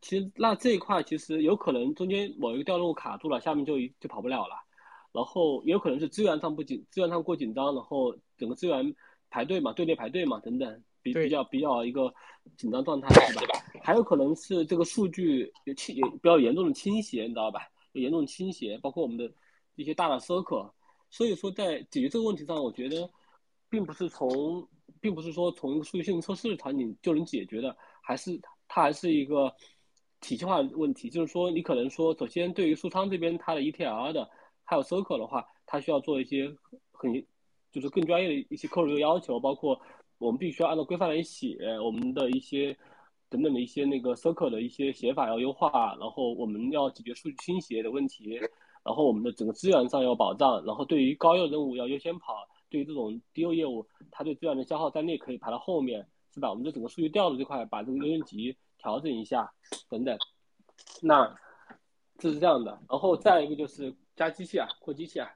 [0.00, 4.56] 其实那这一块其实有可能中间某一个调任务卡住了，下面就就跑不了了。
[5.12, 8.94] 然后也有可能是资源上不紧，资源上过紧张，然后整个资源
[9.28, 12.14] 排队嘛，队列排队嘛等等，比比较比较一个
[12.56, 13.60] 紧张状态，对吧？
[13.82, 17.60] 还有可能是这个数据有倾有比较严重的倾斜，你知道吧？
[17.92, 19.30] 有严重倾斜，包括我们的
[19.74, 20.70] 一些大的 circle，
[21.10, 23.10] 所以说在解决这个问题上，我觉得
[23.68, 24.66] 并不是从，
[25.00, 27.76] 并不是说从数据性能测试的场景就能解决的，
[28.10, 29.54] 还是它还是一个
[30.20, 31.08] 体系化问题。
[31.08, 34.28] 就是说，你可能说，首先对于数仓这边它的 ETL 的
[34.64, 36.52] 还有 circle 的话，它需要做一些
[36.90, 37.12] 很
[37.70, 39.80] 就是更专业的一些客户要求，包括
[40.18, 42.76] 我们必须要按照规范来写我们的一些。
[43.32, 48.34] 等等的一些那个 circle 的一些写法要优化，然后我们要解决数据倾斜的问题，
[48.82, 52.34] 然后我们的整个资源上要保障，然后对于高优任务要优先跑，
[52.68, 56.50] 对于这种低优业务，它对资源的消耗在内可以排到后面，是吧？
[56.50, 59.52] 我们的整个数据调度这块把这个优先级调整一下，
[59.88, 60.16] 等等。
[61.02, 61.34] 那
[62.18, 65.28] 这是这样的，然后再一个就是加机器啊，扩机器啊，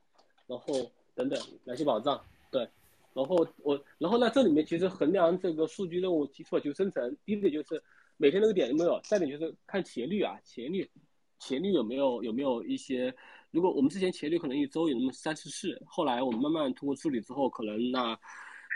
[0.46, 0.74] 然后
[1.14, 2.20] 等等来去保障，
[2.50, 2.68] 对。
[3.12, 7.80] 然后我，然后那，这里面其实衡量这个数据任务提出就生成，第一个就是
[8.16, 10.90] 每天那个点有没有，再点就是看企业率啊，企业率，
[11.38, 13.14] 企业率有没有有没有一些，
[13.52, 18.18] 如果我们之前企业率可能一周有那么三四次，后来我们慢慢通过处理之后，可能那，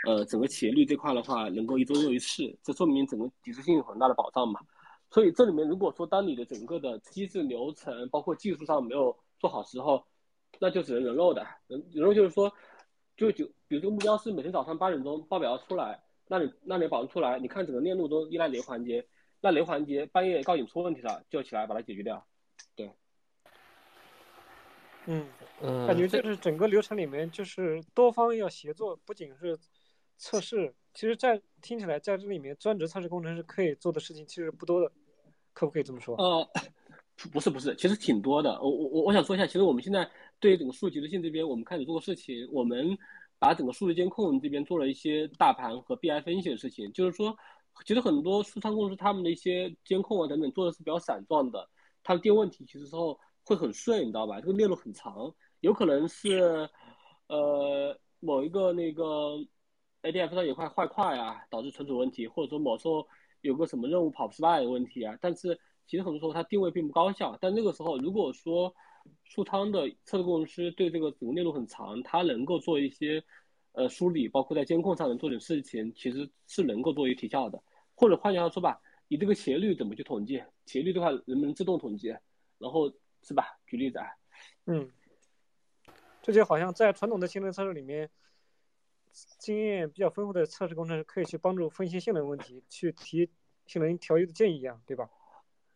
[0.07, 4.59] 呃，整个企业率这块的话能够一周做一次，这说明整个及时性有很大的保障嘛。
[5.11, 10.03] 所以这里面如果说当你的整个的机制流程包括技术上没有做好时候，
[10.59, 12.51] 那就只能人肉的，人人肉就是说。
[13.17, 19.05] 就就比如这个目标是每天早上八点钟报表要出来，那你那你保证出来，你看整个链路都依赖哪个环节？
[19.41, 22.25] 那哪个环节半夜告诉你出问题了，就起来把它解决掉。
[22.77, 22.89] 对，
[25.07, 25.27] 嗯
[25.61, 29.57] 嗯，感觉就是整个流程里面就是多方要协作，不仅是
[30.19, 34.91] 测试，其实，在听起来在这里面专职测试工程师可以做的事情其实不多的，
[35.53, 36.15] 可不可以这么说？
[36.17, 36.47] 呃，
[37.31, 38.61] 不是不是，其实挺多的。
[38.61, 40.07] 我我我我想说一下，其实我们现在。
[40.41, 42.97] 对于整个数据及时性这边，我们开始做的事情，我们
[43.39, 46.89] 把整个数据监控这边做了一些大盘和 BI 分析的事情。
[46.93, 47.37] 就是说，
[47.85, 51.69] 其实很多数仓公司他们的一些监控啊等等做的是比较散状的，
[52.03, 54.39] 它的定问题其实之后会很顺，你知道吧？
[54.39, 56.69] 这个链路很长，有可能是
[57.27, 59.45] 呃某一个那个
[60.03, 63.07] ADF 上有块坏块啊，导致存储问题，或者说某时候
[63.41, 65.17] 有个什么任务跑失败的问题啊。
[65.21, 67.37] 但是其实很多时候它定位并不高效。
[67.41, 68.73] 但那个时候如果说
[69.23, 73.23] 数仓的测试工程师对这个整个链路很长，他能够做一些
[73.73, 77.61] 呃梳理，包括在监控上能做点事情，其实是能够做一提效的。
[77.95, 80.41] 或者换句话说吧，你这个斜率怎么去统计？
[80.65, 82.15] 斜率的话能不能自动统计？
[82.57, 82.89] 然后
[83.21, 83.57] 是吧？
[83.65, 84.07] 举例子啊，
[84.65, 84.89] 嗯，
[86.21, 88.09] 这就好像在传统的性能测试里面，
[89.37, 93.29] 经验比较丰富的测试工程师可以去帮助分析性能问题，去提
[93.65, 95.09] 性能调优的建议啊，对吧？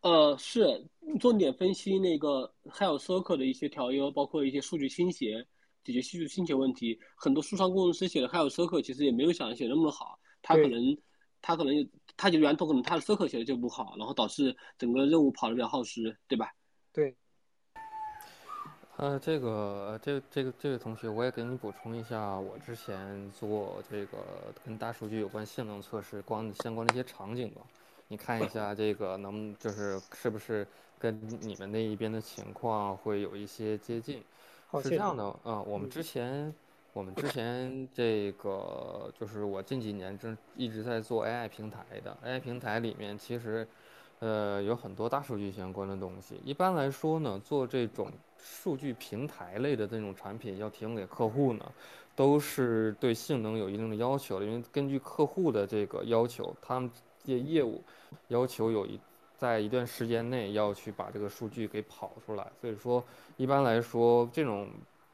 [0.00, 0.86] 呃，是
[1.18, 5.46] 重点分析那个还有 circle 的一些调优，包括一些数据倾斜，
[5.82, 6.98] 解决数据倾斜问题。
[7.16, 10.18] 很多数商工程师写的还有 circle，其实也没有想写那么好。
[10.42, 10.96] 他可能
[11.40, 16.52] 他可能他就源头可能他的 circle 写的就不好，然后导致整个任务跑的比较耗时，对吧？
[16.92, 17.16] 对。
[18.96, 24.18] 呃，这个这这个这位同学，我也给你补充一下，我之前做这个
[24.64, 27.60] 跟大数据有关性能测试光相关的一些场景吧。
[28.08, 30.64] 你看一下这个能就是是不是
[30.98, 34.22] 跟你们那一边的情况会有一些接近？
[34.80, 36.54] 是这样的啊，我们之前
[36.92, 43.66] 我们之前这个就是我近几年正一直在做 AI 平台的 AI 平台里面，其实
[44.24, 46.40] 呃有很多大数据相关的东西。
[46.42, 51.72] 一般来说呢，做这种数据平台类的这种产品要提供给客户呢，
[52.16, 56.90] 都是对性能有一定的要求的，因为根据客户的这个要求，他们
[57.24, 57.82] 业业务
[58.28, 58.98] 要求有一
[59.36, 63.04] 在一段时间内要去把这个数据给跑出来，所以说
[63.36, 64.70] 一般来说这种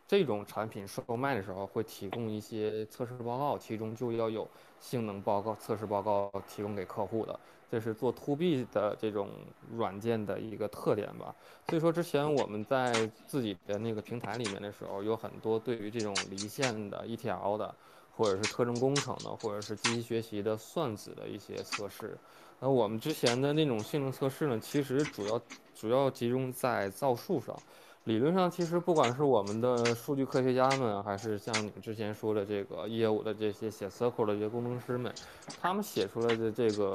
[0.06, 4.46] 这种产品售卖的时候会提供一些测试报告，其中就要有
[4.78, 7.40] 性能报告、测试报告提供给客户的。
[7.70, 9.28] 这是做 to B 的这种
[9.76, 11.34] 软件的一个特点吧。
[11.68, 17.72] 所以说，之前我们在自己的那个平台里面的时候，有很多对于这种离线的 ETL 的，
[18.16, 22.18] 或者是特征工程的，或者是机器学习的算子的一些测试。
[22.58, 25.40] 那我们之前的那种性能测试呢，其实主要
[25.74, 27.56] 主要集中在造数上。
[28.04, 35.14] 理论上，其实不管是我们的数据科学家们，还是像你们之前说的这个业务的这些写 circle 的这些工程师们，
[35.60, 36.92] 他们写出来的这个。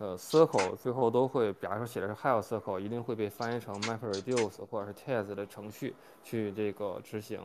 [0.00, 5.94] 呃，circle 最后都会，比方说写的是 hello circle，一定会被翻译成 MapReduce 或者是 Test 的程序
[6.24, 7.40] 去这个执行，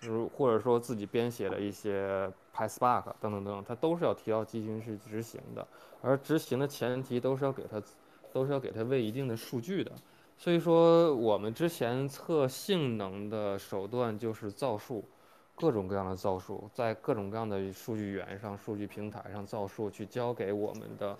[0.00, 5.66] 如或者说自己编写的一些 PySpark 等等等，它都是要提到集群去执行的。
[6.00, 7.82] 而执行的前提都是要给它，
[8.32, 9.92] 都是要给它喂一定的数据的。
[10.38, 15.04] 所以说，我们之前测性能的手段就是造数，
[15.54, 21.14] 各种各样的造数，在各种各样的数据源上、数据平台上造数，去交给我们的。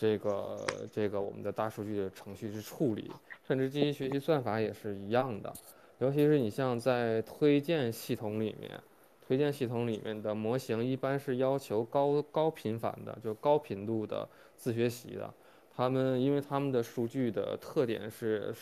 [0.00, 0.56] 这个
[0.90, 3.12] 这个我们的大数据的程序去处理，
[3.46, 5.52] 甚至机器学习算法也是一样的。
[5.98, 8.80] 尤其是你像在推荐系统里面，
[9.26, 15.30] 推荐系统里面的模型一般是要求高高频繁的，就高频度的自学习的。
[15.76, 18.54] 他们因为他们的数据的特点是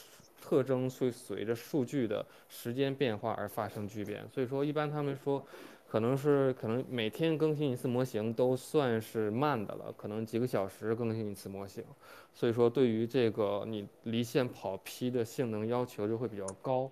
[0.42, 5.46] 特征会随着数据的时间变化而发生巨变，所以说一般他们说。
[5.90, 11.82] 可能是可能每天更新一次模型都算是慢的了，可能几个小时更新一次模型，
[12.34, 16.90] 所以说对于这个你离线跑批的性能要求就会比较高，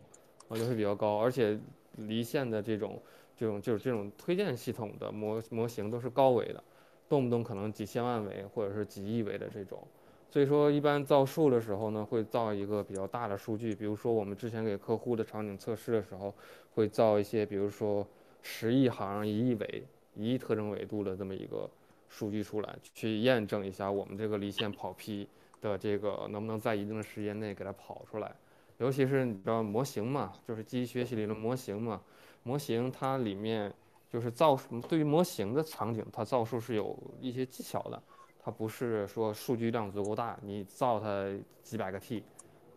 [0.48, 1.60] 啊就会比较高，而且
[1.96, 2.98] 离线的这种
[3.36, 6.64] 这种就是这种推荐系统的模模型都是高维的，
[7.06, 9.86] 动不动可能几千万维或者是几亿维的这种，
[10.30, 16.32] 所以说一般造数的时候呢会造一个比较大的数据，比如说我们之前给客户的场景测试的时候
[16.74, 18.06] 会造一些，比如说。
[18.48, 21.68] 十亿行、一亿维、一亿特征维度的这么一个
[22.08, 25.28] 数据出来，去验证一下我们这个离线跑批
[25.60, 28.32] 的这个能不能在一定的时间内给它跑出来。
[28.78, 32.00] 尤其是你知道模型嘛，就是机器学习里的模型嘛，
[32.44, 33.74] 模型它里面
[34.08, 34.56] 就是造
[34.88, 38.00] 对于模型的场景，它造数是有一些技巧的，
[38.38, 42.22] 它不是说数据量足够大，你造它几百个 T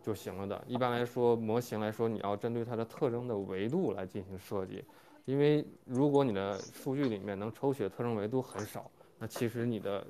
[0.02, 0.64] 就行了的。
[0.68, 4.84] 一般来说，模型来说，你要针对它的特征的维度来进行设计。
[5.30, 8.90] 因为如果你的数据里面能抽取的特征维度很少，
[9.20, 10.08] 那其实你的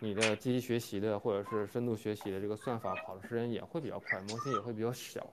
[0.00, 5.24] 你的机器学习的或者是深度学习的这个算法跑的时间也会比较快，模型也会比较小，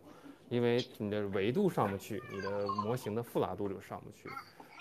[0.48, 4.30] 因为你的维度上不去，你的模型的复杂度就上不去。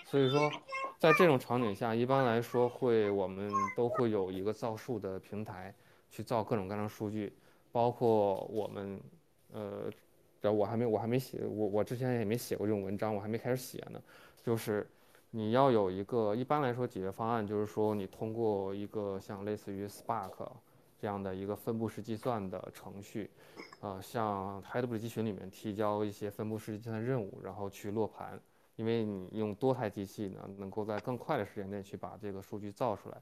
[0.05, 0.51] 所以说，
[0.99, 5.75] 在这种场景下，一般来说会我们都会有一个造数的平台
[6.11, 7.33] 去造各种各样的数据，
[7.73, 9.01] 包括我们
[9.55, 9.91] 呃。
[10.41, 14.01] 这我还没我还没写我我之前也没写过这种文章，我还没开始写呢。
[14.43, 14.89] 就是
[15.31, 20.51] 你要有一个一般来说解决方案，就是说你通过一个像类似于 Spark
[21.01, 23.31] 这样的一个分布式计算的程序，
[23.81, 28.41] 呃，像 Hadoop 集群里面提交一些分布式计算任务，然后去落盘。
[28.77, 33.17] 因为你用多台机器呢，能够在更快的时间内去把这个数据造出来。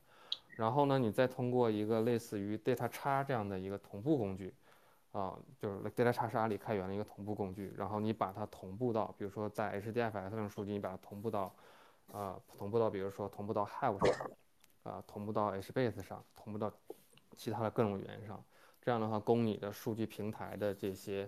[0.51, 4.53] 然后呢，你再通过一个类似于 Data 叉这样的一个同步工具。
[5.17, 11.51] 啊，就是 Data 叉是阿里开源的一个同步工具，然后你把它同步到，比如说在 HDFS 上数据，你把它同步到，
[12.09, 14.31] 呃，同步到，比如说同步到 Hive 上，
[14.83, 16.71] 啊，同步到 HBase 上，同步到
[17.35, 18.45] 其他的各种语言上，
[18.83, 21.27] 这样的话，供你的数据平台的这些，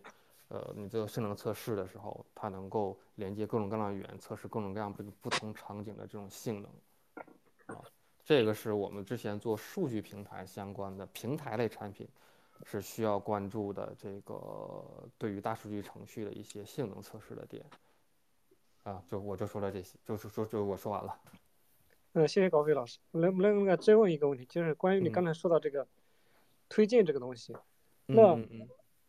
[0.49, 6.71] 呃，你这个性能测试的时候，它能够连接各种各样的语言，测试各种各样不不同场景的这种性能，
[7.75, 7.81] 啊，
[8.23, 12.07] 这个是我们之前做数据平台相关的平台类产品。
[12.65, 14.85] 是需要关注的，这个
[15.17, 17.65] 对于大数据程序的一些性能测试的点，
[18.83, 21.19] 啊，就我就说了这些，就是说就我说完了。
[22.13, 22.99] 嗯，谢谢高飞老师。
[23.13, 25.87] 能不能再问一个问题，就是关于你刚才说到这个
[26.69, 27.55] 推荐这个东西，
[28.07, 28.39] 那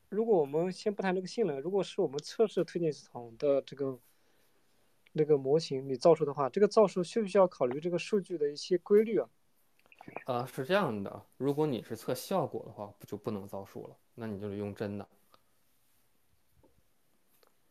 [0.09, 3.97] 如果我们先不谈这个性能，如果是我们测试推荐系统的这个
[5.13, 9.29] 那个模型你造出的话，这个造出需不需要考虑这个数据的一些规律啊？
[10.25, 13.97] 呃，是这样的，如果你是测效果的话，不就不能造数了？
[14.15, 15.07] 那你就得用真的。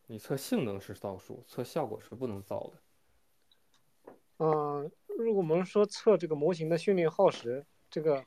[0.07, 4.13] 你测性能是造数，测效果是不能造的。
[4.37, 8.25] 嗯，如果我们说测这个模型的训练耗时，这个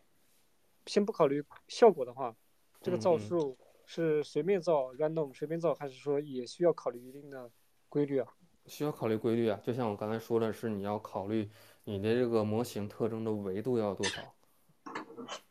[0.87, 2.37] 先不考虑效果的话，
[2.81, 7.51] 这个造数是随便造 random 随便造，还是说也需要考虑一定的
[7.89, 8.33] 规律啊？
[8.67, 11.49] 需要考虑规律啊，就像我刚才说的是，你要考虑
[11.85, 14.23] 你的这个模型特征的维度要多少。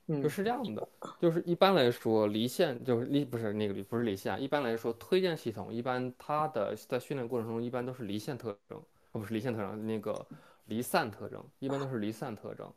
[0.07, 0.85] 嗯就是这样的，
[1.19, 8.77] 就是一般来说，离线就是离不是那个离不是离线啊，一般来说，推荐系统一般它的在训练过程中一般都是离线特征，
[9.11, 10.25] 哦不是离线特征，那个
[10.65, 12.69] 离散特征，一般都是离散特征。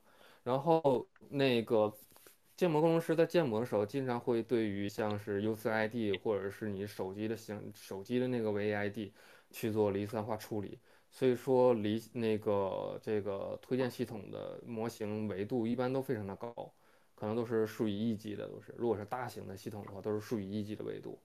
[0.45, 1.93] 然后那个
[2.57, 9.11] 建模工程师在建模的时候，经常会对于像是 UCID 或者是你手机的型手机的那个 VAID
[9.55, 10.79] 去做离散化处理。
[11.11, 16.75] 所以说离那个这个推荐系统的模型维度一般都非常的高。
[17.17, 18.75] 可能都是数以亿计的，都是。
[18.77, 21.17] 如果是大型的系统的话，都是数以亿计的维度。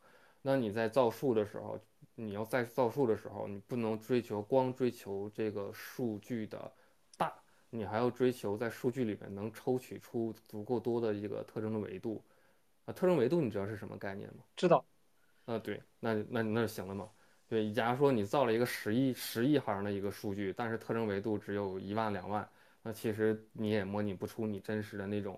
[0.43, 1.79] 那你在造数的时候，
[2.13, 6.71] 你要在造数的时候，你不能追求光追求这个数据的
[7.17, 7.33] 大，
[7.71, 12.23] 你还要追求在数据里面能抽取出足够多的一个特征的维度。
[12.85, 14.43] 啊，特征维度你知道是什么概念吗？
[14.55, 14.85] 知道，
[15.45, 17.09] 啊，对，那那那就行了嘛。
[17.49, 22.47] 对，假如说你造了一个十亿十亿行的一个数据，但是特征维度只有一万两万，
[22.83, 25.37] 那其实你也模拟不出你真实的那种。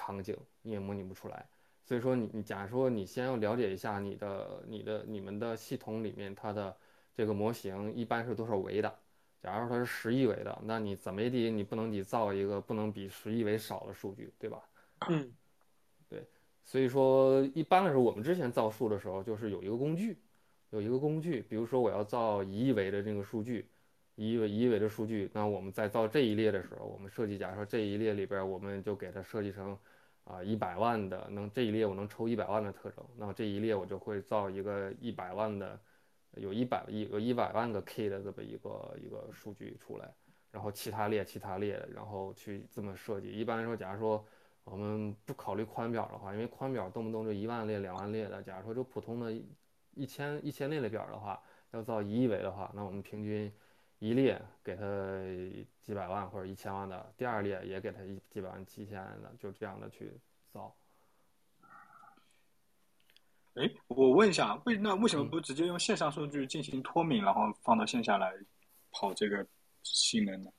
[0.00, 1.44] 场景你也模拟不出来，
[1.84, 6.76] 所以说你你假如说你先要了解一下你的你的你们的系统里面它的
[7.16, 8.96] 这个模型一般是多少维的，
[9.42, 14.62] 假如说它是十亿维的，那你怎么也得你不能你造一个不能比十亿维少的数据，对吧？
[15.08, 15.34] 嗯，
[16.08, 16.24] 对，
[16.64, 20.16] 所以说一般来说我们之前造数的时候就是有一个工具，
[20.70, 23.68] 有一个工具，比如说我要造一亿维的这个数据。
[24.20, 29.78] 一亿维一亿维的数据，那我们在造这一列的时候，我们设计，假如说这一列里边，我们就给它设计成，
[30.24, 35.80] 啊一百万的，能这一列我能抽一百万的特征，那么这一列我就会造一个一百万的，
[36.32, 40.12] 有一百亿有一百万个 K 的这么一个一个数据出来，
[40.50, 43.30] 然后其他列其他列，然后去这么设计。
[43.30, 44.26] 一般来说，假如说
[44.64, 49.32] 我们不考虑宽表的话，因为宽表动不动就一万列两万列的，假如说就普通的
[49.98, 51.42] 一千一千列的表的话，
[51.72, 53.52] 要造一亿维的话，那我们平均。
[54.00, 54.84] 一列给它
[55.82, 60.12] 几百万或者一千万的，第二列也给它一几百万、几千万的，就这样的去
[60.52, 60.72] 造。
[63.54, 68.32] 哎，我问一下，为那为什么不直接用线上数据进行脱敏，然后放到线下来
[68.92, 69.44] 跑这个
[69.82, 70.50] 性能呢？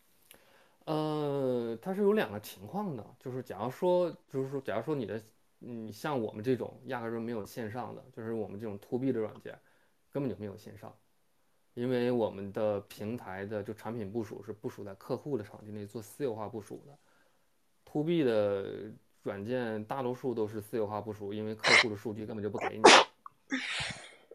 [0.84, 5.24] 呃，它是有两个情况的，就是假如说，就是说，假如说你的，
[5.60, 9.60] 你像我们这种压根就没有线上的，就是我们这种 to B 的软件，
[10.12, 10.96] 根本就没有线上。
[11.76, 16.98] 因为我们的平台的就产品部署是部署在客户的场地内做私有化部署的
[17.86, 18.92] ，to B 的
[19.24, 22.84] 软件大多数都是私有化部署，因为客户的数据根本就不给你，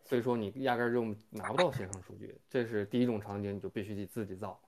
[0.05, 2.39] 所以说你压根就拿不到线上数据。
[2.49, 4.59] 这是第一种场景，你就必须得自己造，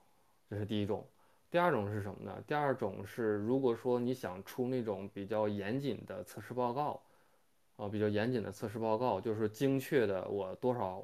[0.49, 1.07] 这是第一种。
[1.49, 2.43] 第二种是什么呢？
[2.45, 7.01] 第二种是如果说你想出那种比较严谨的测试报告，
[7.75, 11.03] 啊，比较严谨的测试报告，就是精确的我多少。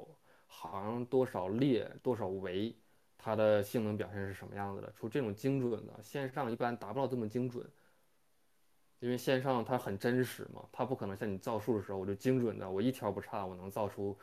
[0.56, 2.72] 行多少列多少维，
[3.18, 4.92] 它的性能表现是什么样子的？
[4.92, 7.68] 出这种精准的，线上一般达不到这么精准，
[9.00, 14.16] 因为线上它很真实嘛，它不可能像你造数的时候，我就精准的，我一条不差，我能造出，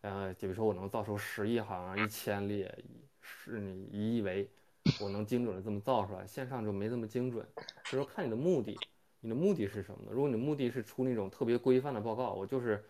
[0.00, 2.74] 呃，比如说我能造出十亿行、一千列、
[3.20, 4.48] 是你一亿维，
[5.00, 7.46] 我能精准的这么造出来，线上就没这么精准。
[7.84, 8.78] 所以说看你的目的，
[9.20, 10.10] 你的目的是什么呢？
[10.12, 12.84] 如果你的目的是出那种特别规范的报告，我就是。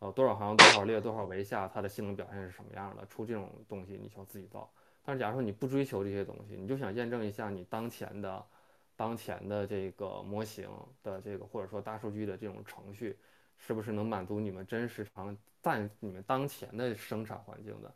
[0.00, 3.04] 呃，多少行多少列多少维下，它的性能表现是什么样的？
[3.06, 4.72] 出这种东西你需要自己造。
[5.04, 8.46] 但是假如说你不追求这些东西，你就想验证一下你当前的、
[8.94, 10.70] 当前的这个模型
[11.02, 13.18] 的这个或者说大数据的这种程序，
[13.56, 17.92] 是不是能满足你们真实常在你们当前的生产环境的？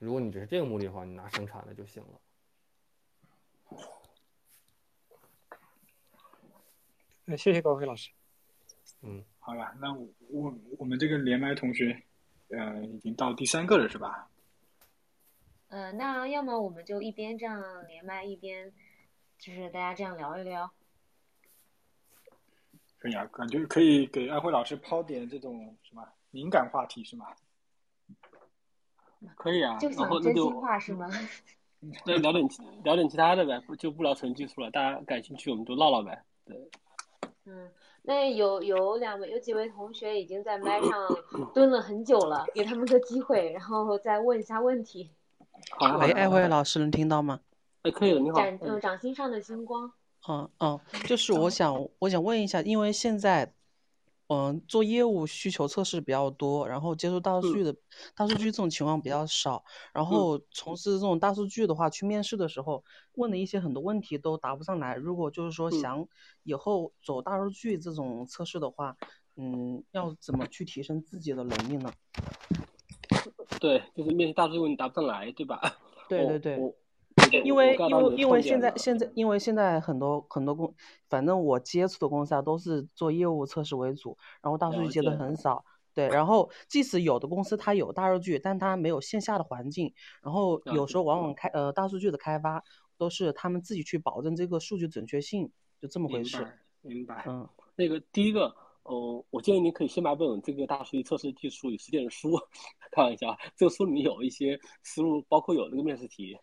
[0.00, 2.20] 如果你只是这个目的的话，你拿生产的就行了。
[7.30, 8.10] 那谢谢高飞老师。
[9.02, 9.22] 嗯。
[9.38, 12.02] 好了，那我我们这个连麦同学，
[12.48, 14.30] 呃，已经到第三个了，是吧？
[15.68, 18.72] 呃，那要么我们就一边这样连麦，一边
[19.38, 20.72] 就是大家这样聊一聊。
[22.98, 27.26] 可以啊，感觉可以给安徽老师抛点这种什么敏感话题，是吗？
[29.36, 31.06] 可以啊，就然后那就真心话是吗？
[32.06, 32.42] 那聊点
[32.84, 36.24] 聊点其他的呗，不就不聊纯技术了，大家感兴趣我们就唠唠呗。
[36.46, 36.56] 对。
[37.48, 37.70] 嗯。
[38.02, 40.90] 那有有两位有几位同学已经在麦上
[41.52, 45.10] 蹲了很久了，给他们个机会，然后再问一下问题。
[45.78, 47.40] 好喂，艾辉老师能听到吗？
[47.82, 48.36] 哎，可以的，你好。
[48.36, 49.90] 掌嗯，掌心上的星光。
[50.28, 53.52] 嗯嗯，就是 我想我想问一下，因为现在。
[54.28, 57.74] 嗯，做业务需求测试比较多，然后接触大数据的
[58.14, 59.64] 大数据这种情况比较少。
[59.92, 62.84] 然后从事这种大数据的话，去面试的时候
[63.14, 64.94] 问的一些很多问题都答不上来。
[64.96, 66.06] 如果就是说想
[66.42, 68.94] 以后走大数据这种测试的话，
[69.36, 71.90] 嗯，要怎么去提升自己的能力呢？
[73.58, 75.58] 对，就是面试大数据问题答不上来，对吧？
[76.06, 76.58] 对对对。
[76.58, 76.74] 我
[77.44, 80.74] 因为因为因为现在现在因为现在很多很多公，
[81.08, 85.64] 反正我接触的公司啊都是做业务测试为主，然后大数据接的很少。
[85.94, 89.92] 对，然后即使有的公司它有大数据，但它没有线下的环境，
[90.22, 92.62] 然后有时候往往开呃大数据的开发
[92.96, 95.50] 都是他们自己去保证这个数据准确性，
[95.80, 96.36] 就这么回事。
[96.36, 97.24] 明白，明白。
[97.26, 98.54] 嗯，那个第一个，
[98.84, 102.38] 哦，我建议您可以先买本这个大数据测试技术与实践的书，
[102.92, 106.38] 看一下，这个书里面有一些思路，包括有那个面试题。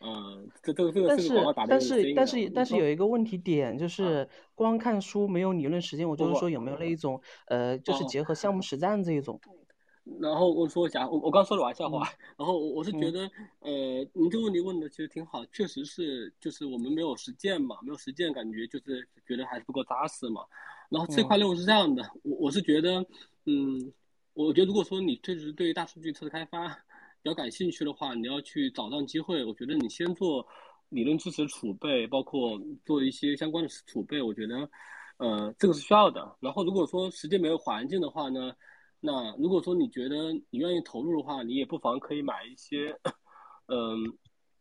[0.00, 1.34] 嗯，这这个这个但是
[1.68, 2.50] 但是但是。
[2.50, 9.40] 但是有一个问题点，就是光看书没有理论实践，我就是说有没有那一种呃，就是哦结合项目实战这一种。
[10.20, 12.08] 然后我说一下，我我刚说的玩笑话，
[12.38, 13.72] 然后我我是觉嗯得，呃，
[14.12, 20.42] 您这个问题问的其实挺好，确实是，就是我们没有实践嘛，没有实践，感觉就是觉得还是不够扎实嘛。
[20.90, 23.04] 然后这块嗯任务是这样的，我我是觉得，
[23.46, 23.92] 嗯，
[24.32, 26.68] 我觉得如果说你确实对大数据测试开发
[27.26, 30.46] 比较感兴趣的话，你要去找到机会，我觉得你先做
[30.90, 34.70] 理论知识储备，包括做一些相关的储备，我觉得，
[35.16, 36.36] 呃，这个是需要的。
[36.38, 38.52] 然后如果说实践没有环境的话呢？
[39.00, 42.96] 那如果说你觉得你愿意投入的话，你也不妨可以买一些，
[43.66, 43.98] 嗯，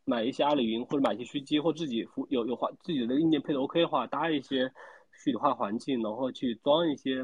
[0.03, 4.73] 买一些阿里云或者买一些虚机，或自己有有环自己的硬件配的 OK 的话，搭一些
[5.13, 7.23] 虚拟化环境，然后去装一些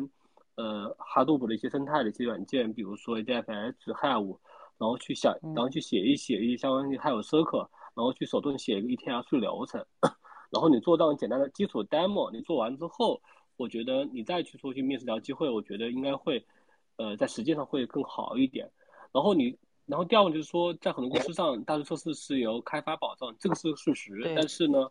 [0.53, 4.37] 呃 Hadoop 的一些生态的一些软件，比如说 ADFS、Hive，
[4.81, 9.85] 然后去想，然后去写一写一些相关的 Hive Circle，然后去手动写一个 ETL 数据流程，
[10.49, 13.21] 然后你做到简单的基础 demo，你做完之后，
[13.57, 16.43] 我觉得你再去出去面试聊机会，我觉得应该会。
[16.97, 18.69] 呃，在实践上会更好一点。
[19.11, 24.21] 然后你，然后第二个就是说，在很多公司上，大数据测试是由开发保障，这个是个事实。
[24.35, 24.87] 但是呢，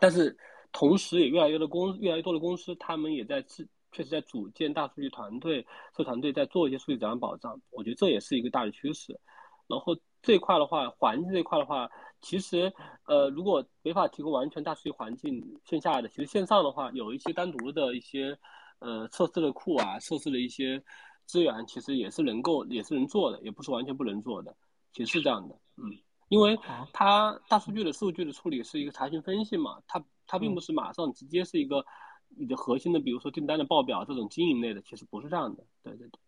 [0.00, 0.36] 但是
[0.70, 5.62] 同时也越来越多的公，越来越多的公司，他们也在自确实在组建大数据团队，
[5.92, 7.58] 测试团队在做一些数据质量保障。
[7.70, 9.18] 我觉得这也是一个大的趋势。
[9.68, 11.88] 然后这一块的话，环境这一块的话，
[12.20, 12.70] 其实
[13.06, 18.36] 呃，如果没法提供完全大数据环境，线下的，其实线上的话，有一些单独的一些
[18.80, 20.82] 呃测试的库啊，测试的一些
[21.24, 24.54] 资源，其实也是能够也是能做的，也不是完全不能做的，
[24.92, 25.88] 其实是这样的，嗯，
[26.28, 26.58] 因为
[26.92, 31.82] 它大数据的数据的处理是一个查询分析嘛，它它并不是马上直接是一个
[32.36, 36.20] 你的核心的，比如说订单的报表这种经营类的，其实不是这样的，对对对。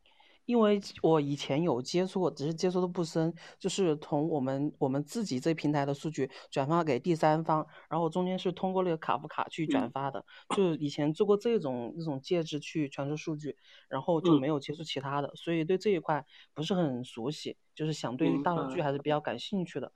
[0.44, 10.24] 因为我以前有接触过，只是接触的不深，就是从我们我们自己这平台的数据转发给第三方，然后中间是通过那个卡夫卡去转嗯发的，
[10.54, 13.56] 就以前做过这种这种介质去传输数据，
[13.88, 16.24] 然后就嗯没有接触其他的，所以对这一块
[16.54, 19.90] 不是很熟悉，就是想对明大数据还是比较感兴趣的。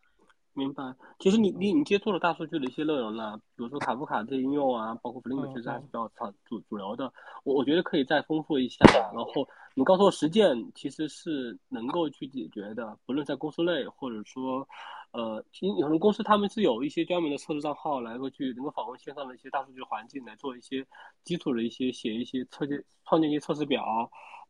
[0.52, 0.82] 明白。
[1.18, 7.12] 其实你你你接触了大数据的一些内容了，比如说卡夫卡这些应用啊，包括 Flink，嗯其实还是嗯比较主主主流的。
[7.44, 8.84] 我我觉得可以再丰富一下。
[9.14, 14.66] 然后你告诉我实践其实是能够去解决的，不论在公司内或者说，
[15.12, 20.84] 呃，其实有的公司他们是有一些专门的测试账号来够去能够访问线上的一些大数据环境来做一些
[21.22, 23.84] 基础的一些写一些测建创建一些测试表，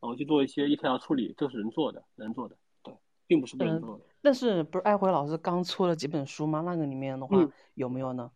[0.00, 2.94] 然后去做一些 ETL 处理，这是能做的，能做的，对，
[3.26, 4.04] 并不是不能嗯做的。
[4.22, 6.60] 但是不是艾辉老师刚出了几本书吗？
[6.60, 8.30] 那个里面的话、嗯有没有呢？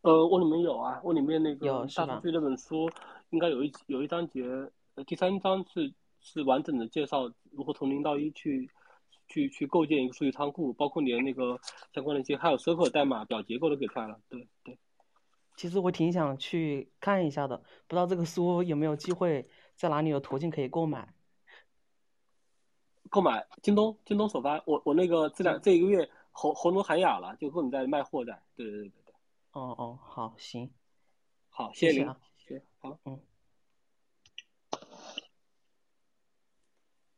[0.00, 2.90] 呃，我里面有啊，我里面那个有大数据那本书，
[3.30, 4.42] 应该有一有一章节，
[4.94, 8.68] 呃，第三章是是完整的介绍如何从零到一去
[9.28, 11.60] 去去构建一个数据仓库，包括连那个
[11.92, 14.18] 相关的一些还有 Circle 代码表结构都给出来了。
[14.28, 14.78] 对对，
[15.56, 17.56] 其实我挺想去看一下的，
[17.86, 21.14] 不知道这个书有没有机会在哪里有途径可以购买。
[23.10, 28.42] 购买京东京东首发，我我那个这两这一个月喉喉咙喊哑了，就各种在卖货在。
[28.54, 29.14] 对对对对对，
[29.52, 30.70] 哦哦，好，行，
[31.48, 32.98] 好，谢谢谢啊，谢谢，好。
[33.04, 33.20] 嗯。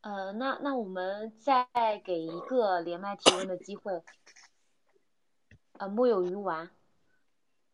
[0.02, 1.68] 呃，那那我们再
[2.02, 4.02] 给一个连麦提问的机会。
[5.74, 6.70] 呃，木有鱼丸，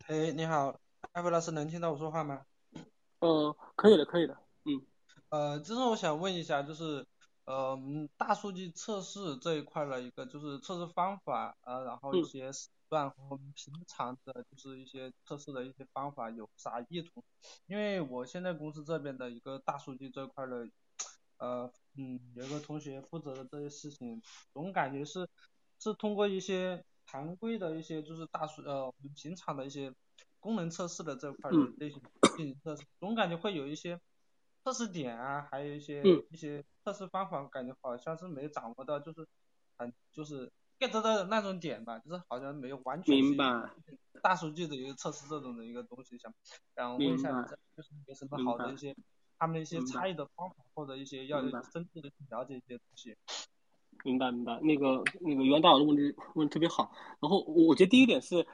[0.06, 0.78] 哎，你好，
[1.12, 2.44] 艾弗老师，能听到我说话吗？
[3.20, 4.80] 嗯，可以的，可以的，嗯。
[5.28, 7.06] 呃，就是我想问一下，就是
[7.46, 17.22] 呃，嗯大数据测试这一块的一个就是测试方法啊、呃，然后一嗯些手段和我们平常的就是一些测试的一些方法有啥异同？
[17.66, 20.68] 因为我现在公司这边的一个大数据这一块的，
[21.38, 24.20] 呃，嗯，有一个同学负责的这些事情，
[24.52, 25.28] 总感觉是
[25.78, 29.94] 是通过一些常规的一些就是大数呃我们平常的一些
[30.40, 32.02] 功能测试的这块的嗯类型
[32.36, 34.00] 进行测试，总感觉会有一些
[34.66, 39.24] 测试点啊，还有一些嗯一些测试方法，感觉好像是没有掌握到，就是
[39.76, 43.70] 很就是 get 的那种点吧，就是好像没有完全明白
[44.20, 46.34] 大数据的一个测试这种的一个东西，想
[46.74, 48.92] 然后问一下你这就是有什么好的一些
[49.38, 53.16] 他们的一些差异的方法，或者一些要深度的去了解一些东西。
[54.04, 54.58] 明白明白。
[54.62, 56.90] 那个那个袁大佬的问题问的特别好。
[57.20, 58.46] 然后我觉得第一点是，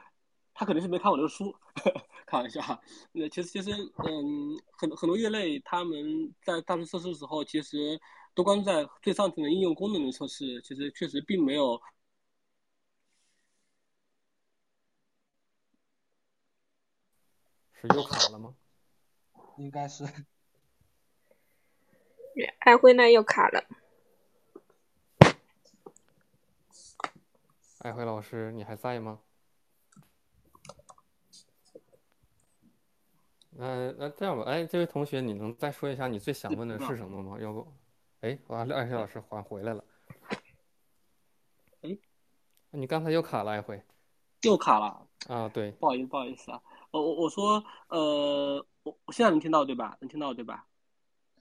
[0.53, 1.53] 他肯定是没看我这个书，
[2.25, 2.79] 开玩笑哈。
[3.11, 3.71] 那其实其实
[4.05, 7.99] 嗯，很很多业内他们在大数测试的时候，其实
[8.33, 11.81] 都关注在最上层的应用功能的测试，其实确实并没有。
[17.73, 18.55] 是又卡了吗？
[19.57, 20.05] 应该是。
[22.59, 23.63] 安徽那又卡了。
[27.79, 29.19] 艾辉老师，你还在吗？
[33.55, 37.37] 那那这样吧，哎，这位同学，你能再说一下你最想问的是什么吗？
[37.39, 37.67] 要不，
[38.21, 39.83] 哎，完了，艾辉老师还回来了。
[41.81, 41.97] 哎，
[42.71, 43.81] 你刚才又卡了，一回。
[44.43, 45.07] 又卡了。
[45.27, 45.71] 啊，对。
[45.71, 46.61] 不好意思，不好意思啊。
[46.91, 49.97] 我我我说，呃，我我现在能听到对吧？
[50.01, 50.65] 能听到对吧？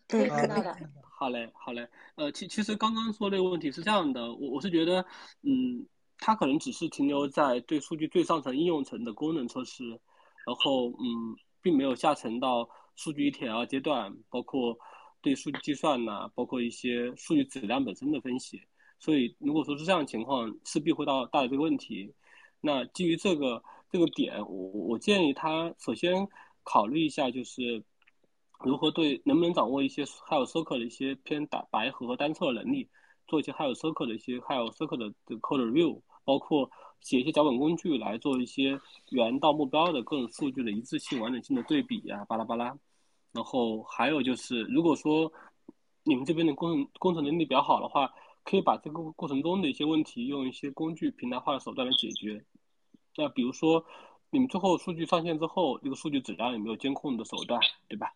[0.06, 0.76] 对，听到的。
[1.18, 1.88] 好嘞，好嘞。
[2.16, 5.04] 呃，其其实刚刚说这个问题是这样的，我我是觉得，
[5.42, 5.86] 嗯。
[6.24, 9.82] 它可能只是停留在对数据最上层应用层的功能测试，
[10.46, 14.76] 然后嗯，并没有下沉到数据 ETL 阶段，包括
[15.22, 18.60] 对数据计算呐，包括一些数据质量本身的分析。
[18.98, 22.12] 所以如果说是这样的情况，势必会到带来这个问题。
[22.60, 26.28] 那基于这个这个点，我我建议他首先
[26.62, 27.82] 考虑一下，就是
[28.60, 32.88] 如何对能不能掌握一些 High Circle 的一些偏打白盒和单测能力，
[33.26, 36.02] 做一些 High Circle 的一些 High Circle 的 Code Review。
[36.24, 36.70] 包括
[37.02, 38.80] 写一些脚本工具来做一些
[39.10, 42.74] 源到目标的各种数据的一致性、完整性的对比啊，巴拉巴拉。
[43.32, 45.32] 然后还有就是，如果说
[46.04, 48.12] 你们这边的工程工程能力比较好的话，
[48.44, 52.44] 可以把这个过程中的一些问题用一些工具平台化的手段来解决。
[53.16, 53.84] 那比如说，
[54.30, 58.12] 你们最后数据上线之后，这个数据质量有没有监控的手段，对吧？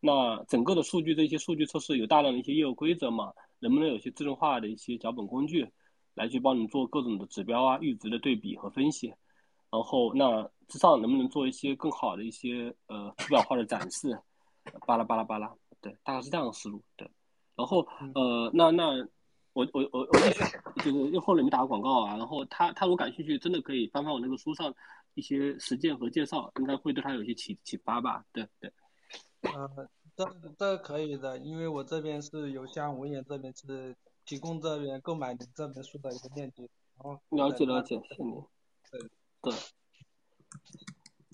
[0.00, 3.32] 那整个的数据这些数据测试有大量的一些业务规则嘛？
[3.60, 5.66] 能不能有些自动化的一些脚本工具？
[6.18, 9.06] 来去帮你做各种的指标啊、阈值的对比和分析，
[9.70, 14.20] 然后那之上能不能做一些更好的一些呃图表化的展示，
[14.84, 17.08] 巴拉巴拉巴拉，对，大概是这样的思路，对。
[17.54, 18.96] 然后呃，那那
[19.52, 24.74] 我我我我就是又后面没打个广告啊，然后他他如果感兴趣，真的可以翻翻我那个书上
[25.14, 28.72] 一些实践和介绍，应该会对他有些启启发吧，对对。
[29.42, 30.24] 呃，这
[30.58, 33.96] 这可以的，因为我这边是邮箱文言这边是。
[34.28, 36.68] 提供这边购买这本书的一个链接，
[37.02, 38.34] 然后了解了解，谢谢你。
[38.90, 39.00] 对
[39.40, 39.54] 对。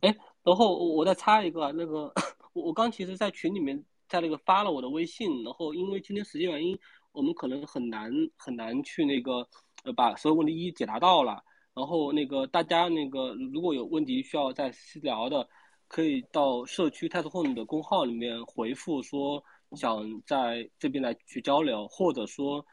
[0.03, 2.13] 哎，然后我再插一个，那个
[2.53, 6.79] 我我刚其实，在群里面在那个发了我的微信，然后因为今天时间原因，
[7.11, 9.49] 我们可能很难很难去那个
[9.83, 11.43] 呃把所有问题一一解答到了。
[11.75, 15.49] 然后那个大家那个如果有问题需要再私聊的，
[15.89, 19.43] 可以到社区泰 m e 的公号里面回复说
[19.73, 22.65] 想在这边来去交流，或者说。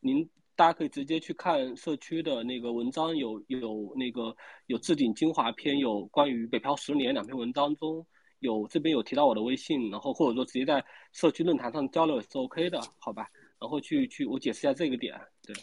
[0.00, 4.34] 您大家可以直接去看社区的那个文章，有有那个
[4.66, 8.06] 有置顶精华篇，有关于北漂十年两篇文章中
[8.40, 13.28] 有这边有提到我的微信，然后或者说直接在社区论坛上交流也是 OK 的，好吧？
[13.58, 15.54] 然后去去我解释一下这个点，对。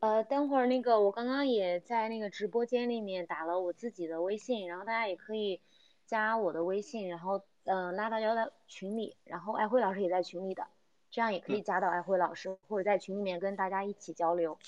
[0.00, 5.60] 呃，等会儿那个我刚刚也在那个直播间里面打了我自己的微信，然后大家也可以
[6.06, 10.64] 加我的微信，然后嗯拉大家到群里，然后爱辉老师也在群里的。
[11.10, 14.58] 这样也可以加到爱辉老师，或者在群里面跟大家一起交流。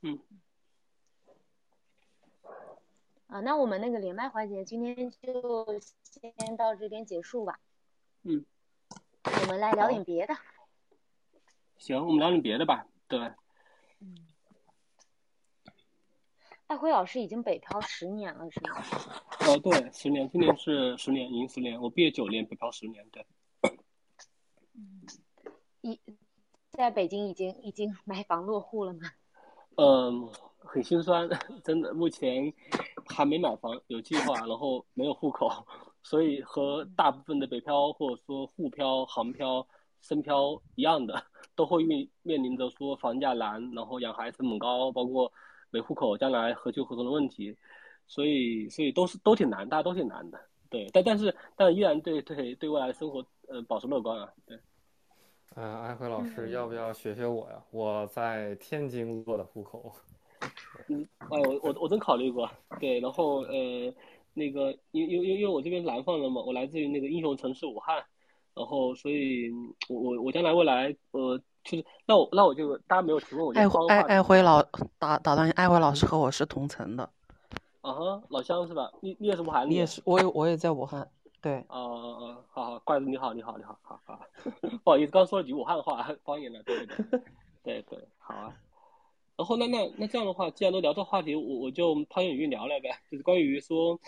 [0.00, 0.18] 嗯。
[3.26, 7.58] 啊，那我们那个连麦环节今天就先到这边结束吧。
[8.22, 8.44] 嗯。
[9.24, 10.36] 我们来聊点别的。
[11.78, 12.86] 行，我们聊点别的吧。
[13.08, 13.18] 对。
[14.00, 14.16] 嗯。
[16.66, 18.82] 爱辉老师已经北漂十年了，是吗？
[19.40, 21.80] 哦，对，十年，今年是十年，已经十年。
[21.80, 23.26] 我毕业九年，北漂十年，对。
[24.74, 25.02] 嗯。
[25.82, 26.00] 一
[26.70, 29.00] 在北京已经已经买房落户了吗？
[29.76, 30.28] 嗯，
[30.58, 31.28] 很心酸，
[31.64, 32.52] 真的，目前
[33.06, 35.48] 还没买房，有计划，然后没有户口，
[36.02, 39.66] 所以和大部分的北漂或者说沪漂、杭漂、
[40.00, 41.22] 深漂一样的，
[41.54, 45.30] 都会面面临着说房价难，然后养孩子成本高，包括
[45.70, 47.56] 没户口将来何去何从的问题，
[48.06, 50.38] 所以所以都是都挺难，大家都挺难的，
[50.70, 54.58] 对，但但是但依然对对对未来的生活呃保持乐观啊，对。
[55.54, 57.62] 嗯，安辉老师，要不要学学我呀？
[57.70, 59.92] 我在天津落的户口。
[60.88, 62.50] 嗯，哎，我我我真考虑过，
[62.80, 63.94] 对，然后呃，
[64.34, 68.02] 那个，因因因因为我这边是南方人嘛，我来自于那个英雄城市武汉，
[68.54, 69.50] 然后所以，
[69.88, 74.62] 我我我将来未来，呃，就是那我那我就大家没有提问，我就爱爱爱辉老
[74.98, 77.08] 打打断，爱辉老师和我是同城的。
[77.82, 78.90] 啊哈，老乡是吧？
[79.00, 79.68] 你你也是武汉？
[79.68, 80.00] 你也是？
[80.04, 81.06] 我也我也在武汉。
[81.42, 84.20] 对，哦哦哦，好好，怪子你好，你好，你好，好好，
[84.84, 87.20] 不好意思，刚说了句武汉话，方言了，对对对，
[87.64, 88.56] 对对，好啊。
[89.36, 93.98] 然后那那那这样的话，既然都聊这话题，我我就抛言引语聊聊呗，就是关于说，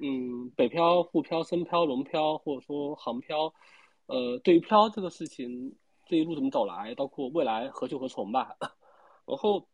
[0.00, 3.54] 嗯，北漂、沪漂、深漂、龙漂，或者说杭漂，
[4.06, 5.74] 呃，对于漂这个事情，
[6.04, 8.54] 这一路怎么走来，包括未来何去何从吧。
[9.24, 9.66] 然后，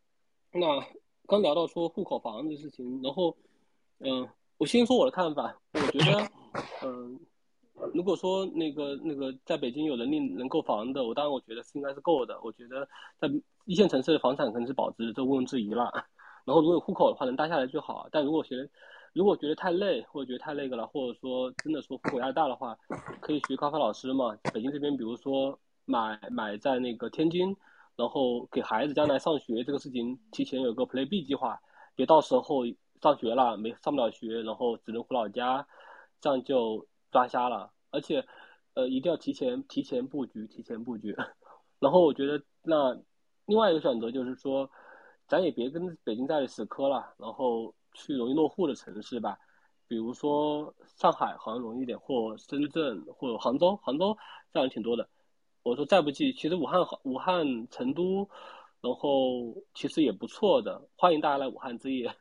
[0.52, 0.86] 那
[1.26, 3.36] 刚聊到说户口房的事情，然后，
[3.98, 4.28] 嗯，
[4.58, 6.28] 我先说我的看法，我觉得，
[6.84, 7.18] 嗯。
[7.94, 12.36] 如果说那个那个在北京有能力能购房的，我当然我觉得是应该是够的。
[12.42, 12.86] 我觉得
[13.20, 13.30] 在
[13.66, 15.88] 一线城市的房产肯定是保值，这毋庸置疑了。
[16.44, 18.08] 然后如果有户口的话，能待下来就好。
[18.10, 18.68] 但如果觉得
[19.12, 22.76] 如果觉得太累，或者觉得太那个了，或者说真的说户口压力大的话，
[23.20, 24.36] 可以学高考老师嘛。
[24.52, 27.56] 北京这边，比如说买买在那个天津，
[27.94, 31.60] 然后给孩子将来上学这个事情提前有个 Play B 计划，
[31.94, 32.64] 别到时候
[33.00, 35.66] 上学了没上不了学，然后只能回老家，
[36.20, 36.86] 这样就。
[37.10, 38.22] 抓瞎了，而且，
[38.74, 41.16] 呃，一定要提前提前布局，提前布局。
[41.80, 42.94] 然后我觉得，那
[43.46, 44.70] 另外一个选择就是说，
[45.26, 49.38] 咱也别跟北京在死磕了，然后去容易落户的城市吧，
[49.86, 54.14] 比如说上海好像容易点，或深圳，或者杭州，杭州
[54.52, 55.08] 这样挺多的。
[55.62, 58.28] 我说再不济，其实武汉、武汉、成都，
[58.82, 62.14] 然后其实也不错的，欢迎大家来武汉置业。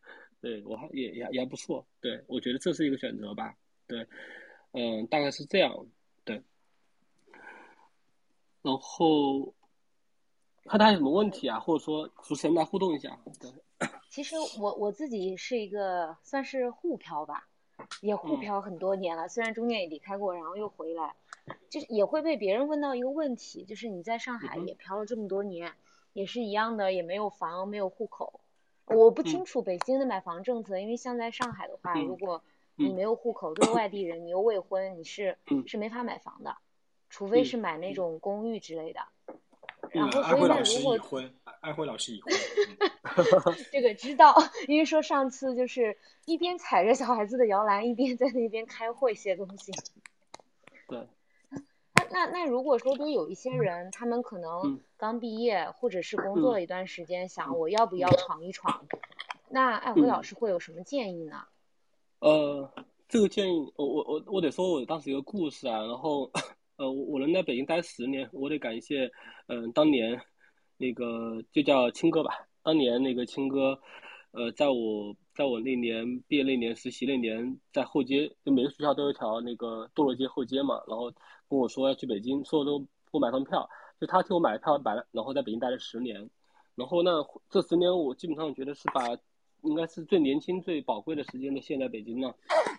[0.47, 1.85] 对，我还也也也还不错。
[1.99, 3.53] 对，我觉得这是一个选择吧。
[3.85, 4.07] 对。
[4.71, 5.85] 嗯，大概是这样，
[6.23, 6.41] 对。
[8.61, 9.53] 然后
[10.63, 13.19] 看他有什么问题啊，或者说主持人来互动一下。
[13.41, 13.51] 对。
[14.09, 17.49] 其实我我自己是一个算是沪漂吧，
[18.01, 21.13] 也沪漂很多年了，虽然中间也离开过，然后又回来，
[21.69, 25.73] 就是也会被别人问到一个问题，就是你在上海也漂了这么多年，
[26.13, 28.39] 也是一样的，也没有房，没有户口。
[28.87, 32.41] 我不清楚北京的买房政策，因为像在上海的话，如果
[32.75, 36.55] 你没有户口，都是外地人，你又未婚，你是是没法买房的，
[37.09, 39.01] 除非是买那种公寓之类的。
[39.91, 42.33] 然后，所以呢，如果已婚，安徽老师已婚，
[43.71, 44.35] 这个知道，
[44.67, 49.71] 因为说上次就是一边踩着小孩子的摇篮，一边在那边开会写东西。
[50.87, 51.07] 对。
[51.97, 58.85] 那那那如果说都有一些人，他们可能刚毕业或者是工作了一段时间，想我要不要闯一闯？
[59.49, 61.43] 那艾辉老师会有什么建议呢？
[62.19, 62.69] 呃，
[63.07, 66.29] 这个建议我我我我得说，我当时一个故事啊，然后
[66.77, 69.09] 呃，我能在北京待十年，我得感谢
[69.47, 70.19] 嗯，当年
[70.77, 73.79] 那个就叫青哥吧，当年那个青哥，
[74.31, 81.11] 呃，在我在我那年毕业那年实习那年，在后街，就每个学校都有一条那个堕落街后街嘛，然后
[81.49, 83.67] 跟我说要去北京，说都不买张票，
[83.99, 86.29] 就他替我买了票，买了，然后在北京待了十年，
[86.75, 87.11] 然后那
[87.49, 89.17] 这十年我基本上觉得是把。
[89.63, 92.33] 应该是最年轻、最宝贵的时间都献在北京了，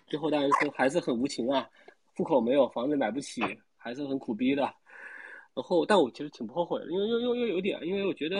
[0.07, 1.69] 最后当然是还是很无情啊，
[2.15, 3.41] 户口没有，房子买不起，
[3.75, 4.61] 还是很苦逼的。
[5.53, 8.37] 然后，但我其实挺不后悔的，因为又又又有点，因为我觉得，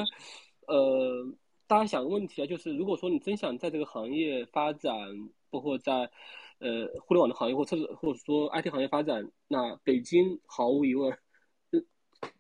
[0.68, 1.26] 呃，
[1.70, 4.92] 大家想个问题啊，就是如果说你真想在这个行业发展，
[5.52, 5.94] 包括在
[6.58, 11.16] 呃互联网的行业或者或者说 IT 行业发展，那北京毫无疑问，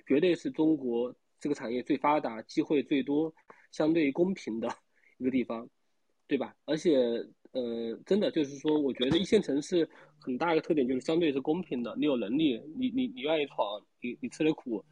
[0.07, 3.31] 绝对是中国这个产业最发达、机会最多、
[3.71, 4.67] 相对公平的
[5.19, 5.69] 一个地方。
[6.27, 6.55] 对吧？
[6.65, 6.95] 而且，
[7.53, 9.89] 呃，真的就是说，我觉得一线城市
[10.19, 11.91] 很大一个特点就是相对是公平的。
[11.97, 14.85] 你有能力，你你你愿意闯，你你吃的苦，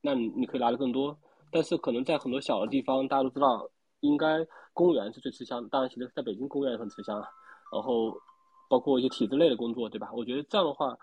[0.00, 1.16] 那你你可以拿的更多。
[1.52, 3.70] 但是可能在很多小的地方，大家都知道，
[4.00, 5.68] 应该公务员是最吃香。
[5.68, 7.28] 当然，其实在北京公务员也很吃香啊。
[7.72, 8.16] 然后，
[8.68, 10.10] 包括一些体制内的工作，对吧？
[10.12, 10.96] 我觉得这样的话，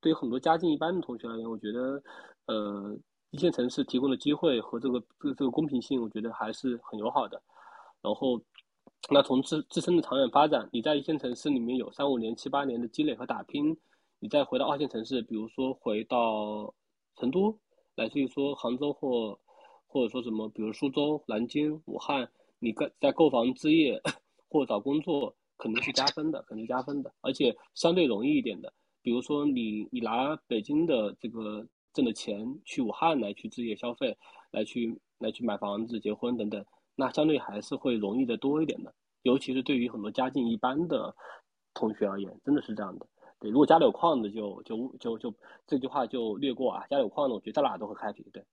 [0.00, 2.02] 对于很多家境一般的同学而言，我觉得，
[2.46, 2.96] 呃，
[3.30, 7.42] 一线城市提供的机会和这个这这个公平性，我觉得还是很友好的。
[8.00, 8.40] 然后。
[9.08, 13.74] 那从自自身的长远发展，你在一线城市里面有三五年、七八年的积累和打拼，
[14.18, 16.72] 你再回到二线城市，比如说回到
[17.16, 17.58] 成都，
[17.96, 19.36] 乃至于说杭州或
[19.86, 24.00] 或者说什么，比如苏州、南京、武汉，你在在购房置业
[24.48, 28.72] 或找工作，肯定是加分的，肯定加分的，而且相对容易一点的。
[29.02, 34.16] 比如说你你拿北京的这个挣的钱去武汉来去置业消费，
[34.52, 36.64] 来去来去买房子、结婚等等。
[36.94, 41.16] 那相对还是会容易的多一点的，尤其是对于很多家境一般的
[41.72, 43.06] 同学而言，真的是这样的。
[43.38, 45.34] 对，如果家里有矿的，就就就就
[45.66, 46.86] 这句话就略过啊。
[46.90, 48.22] 家里有矿的，我觉得在哪都会 happy。
[48.30, 48.44] 对，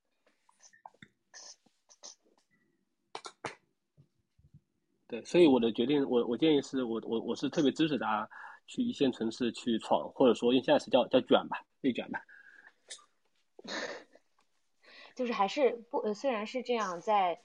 [5.07, 8.29] 对，所以我的决定，我我建议是我我我是特别支持大家
[8.67, 12.21] 去一线城市去闯，或者说用现在是叫叫卷吧，内卷吧。
[15.15, 17.41] 就是还是不，虽然是这样，在。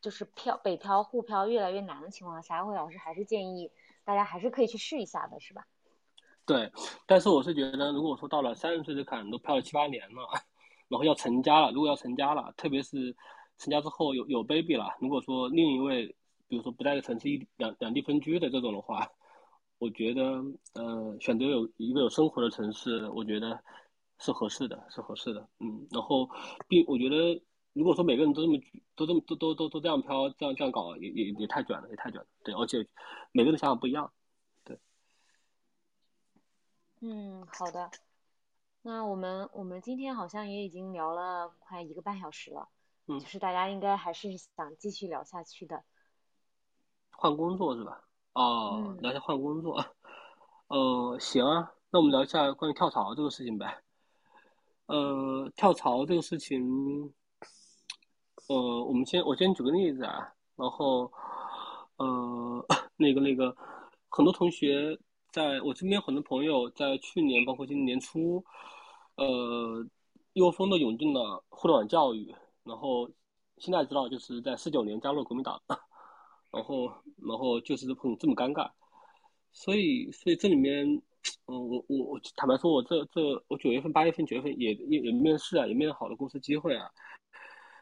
[0.00, 3.70] 就是漂北漂沪漂越来越难的情况下，慧老师还是建议
[4.04, 5.66] 大家还是可以去试一下的，是吧？
[6.44, 6.70] 对，
[7.06, 10.28] 但是我是觉得，如果说到了三十岁的坎都漂了七八年了，
[10.88, 13.16] 然后要成家了，如果要成家了，特别是
[13.56, 16.14] 成家之后有有 baby 了，如果说另一位，
[16.54, 19.10] 比如说不在一个城市一两两地分居的这种的话，
[19.78, 20.22] 我觉得
[20.74, 23.60] 呃选择有一个有生活的城市，我觉得
[24.20, 26.30] 是合适的，是合适的，嗯，然后
[26.68, 28.56] 并我觉得如果说每个人都这么
[28.94, 32.86] 都这么都都都都这样飘，这样这样搞也也也太卷了，也太卷了，对，而且
[33.32, 34.12] 每个人的想法不一样，
[34.62, 34.78] 对。
[37.00, 37.90] 嗯，好的。
[38.82, 42.68] 那我们我们今天好像也已经聊了快一个半小时了，
[43.08, 45.82] 嗯，就是大家应该还是想继续聊下去的。
[47.16, 48.00] 换工作是吧？
[48.34, 49.84] 哦，嗯聊一下换工作，
[50.68, 53.82] 呃，行啊，那我们聊一下关于跳槽这个事情呗。
[54.86, 57.14] 呃，跳槽这个事情，
[58.48, 61.10] 呃，我们先我先举个例子啊，然后，
[61.96, 62.66] 呃，
[62.96, 63.56] 那个那个，
[64.10, 64.98] 很多同学
[65.30, 68.44] 在我身边很多朋友在去年包括今年年初，
[69.14, 69.86] 呃，
[70.32, 72.34] 一窝蜂的涌进了互联网教育，
[72.64, 73.08] 然后
[73.58, 75.62] 现在知道就是在四九年加入了国民党，
[76.54, 76.86] 然后
[77.16, 78.70] 然后就是很这么尴尬，
[79.52, 80.86] 所以所以这里面，
[81.46, 86.88] 嗯，我我我坦白说，我这这我九月份八月份九月份也也也面试啊，也面了好的公司机会啊，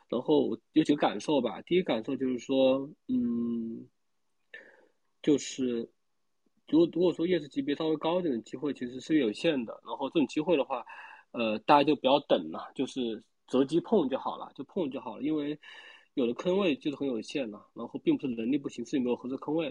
[0.08, 3.86] 然后有几个感受吧，第一感受就是说，嗯，
[5.20, 5.90] 就是
[6.68, 10.82] 如果如果说业绩级别稍微高一点的机会其实是有限的，然后这种机会的话，
[11.32, 15.58] 呃，大家就不要等了，就是择机碰就好了，就碰就好了，因为
[16.14, 19.66] 有的坑位就是很有限了，然后并不是能力不行，是你没有合适坑位。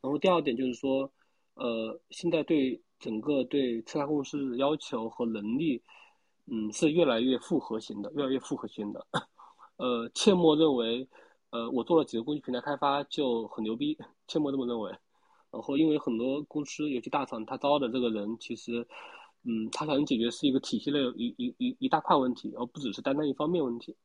[0.00, 1.10] 然后第二点就是说，
[1.54, 5.82] 呃，现在对整个对测差公司的要求和能力，
[6.46, 9.06] 嗯，是越来越复合型的，越来越复合型的。
[9.76, 11.08] 呃，切莫认为，
[11.50, 13.98] 呃，我做了几个工具平台开发就很牛逼，
[14.28, 14.90] 切莫这么认为。
[15.50, 18.86] 然后，因为很多公司，尤其大厂，他招的这个人，其实，
[19.44, 23.96] 嗯，他想解决是一个体系类一一一一大块问题，而不只是单单一方面问题。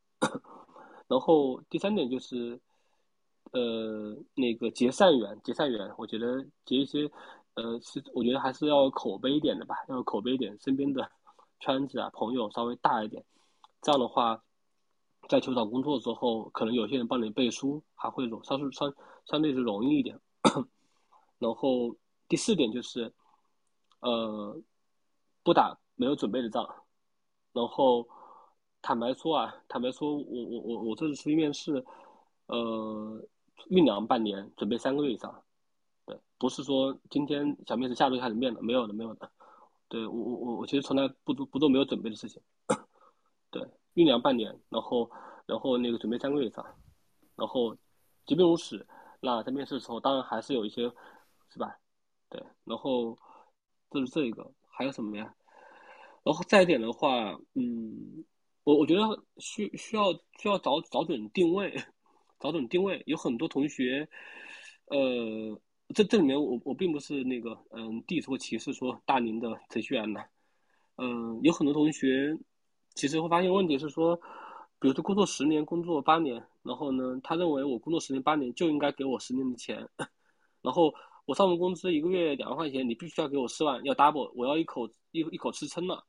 [1.10, 2.57] 然后第三点就是，
[3.52, 7.10] 呃，那个结善缘，结善缘，我觉得结一些，
[7.56, 11.11] 呃，是我觉得还是要口碑一点的吧，要口碑一点，身边的
[11.60, 13.26] 圈子啊，朋友稍微大一点，
[13.81, 14.40] 这样的话，
[15.27, 18.94] 在求找工作之后，可能有些人帮你背书，还会容稍是相
[19.26, 20.19] 相对是容易一点。
[21.40, 21.95] 然后
[22.27, 23.11] 第四点就是，
[24.02, 24.61] 呃，
[25.41, 26.68] 不打没有准备的仗。
[27.52, 28.07] 然后
[28.81, 31.84] 坦白说啊，坦白说，我我我我这次出去面试，
[32.47, 33.22] 呃，
[33.69, 35.43] 酝酿半年，准备三个月以上。
[36.06, 39.30] 对，不是说今天想面试，下周就开始面的，没有的，没有的。
[39.88, 42.41] 对我我我我其实从来不做不做没有准备的事情。
[43.51, 43.61] 对，
[43.95, 45.10] 酝酿半年，然后
[45.45, 46.65] 然后那个准备三个月以上，
[47.35, 47.76] 然后
[48.26, 48.85] 即便如此，
[49.19, 50.84] 那在面试的时候，当然还是有一些，
[51.49, 51.77] 是吧？
[52.30, 53.18] 对，然后
[53.89, 55.34] 这是这一个，还有什么呀？
[56.23, 58.23] 然后再一点的话，嗯，
[58.69, 59.01] 我我觉得
[59.37, 61.73] 需需要需要找找准定位，
[62.39, 63.01] 找准定位。
[63.07, 64.07] 有很多同学，
[64.85, 65.59] 呃，
[65.95, 70.23] 这这里面我我并不是那个嗯 diss 或歧视说大龄的程序员的，
[70.97, 72.37] 嗯，有很多同学
[72.93, 74.15] 其实会发现问题是说，
[74.79, 79.89] 比如说工作十年、工作八年，然后呢，他认为我工作十年八年就应该给我十年的钱，
[80.61, 80.93] 然后
[81.25, 86.05] 我上份工资一个月两万块钱，你必须要给我四万，要 double，我要一口一一口吃撑了。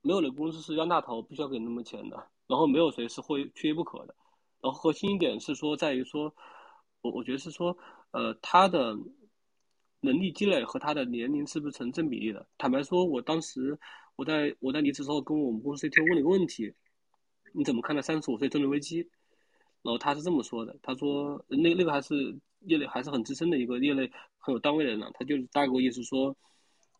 [0.00, 2.16] 没有哪个公司是冤大头，必须要给那么钱的。
[2.46, 4.14] 然后没有谁是会缺一不可的。
[4.60, 6.34] 然后核心一点是说，在于说，
[7.02, 7.76] 我我觉得是说，
[8.12, 8.96] 呃，他的
[10.00, 12.46] 能力积累和他的年龄是不是成正比例的？
[12.56, 13.78] 坦白说，我当时
[14.16, 16.72] 我在我在离职之后，跟我们公司 CTO 问了一个问题：
[17.52, 19.00] 你怎么看待三十五岁中年危机？
[19.82, 26.36] 然后他是这么说的，他说那那个还是业内还是很资深的一个业内很有单位的人呢，他就是大概意思说。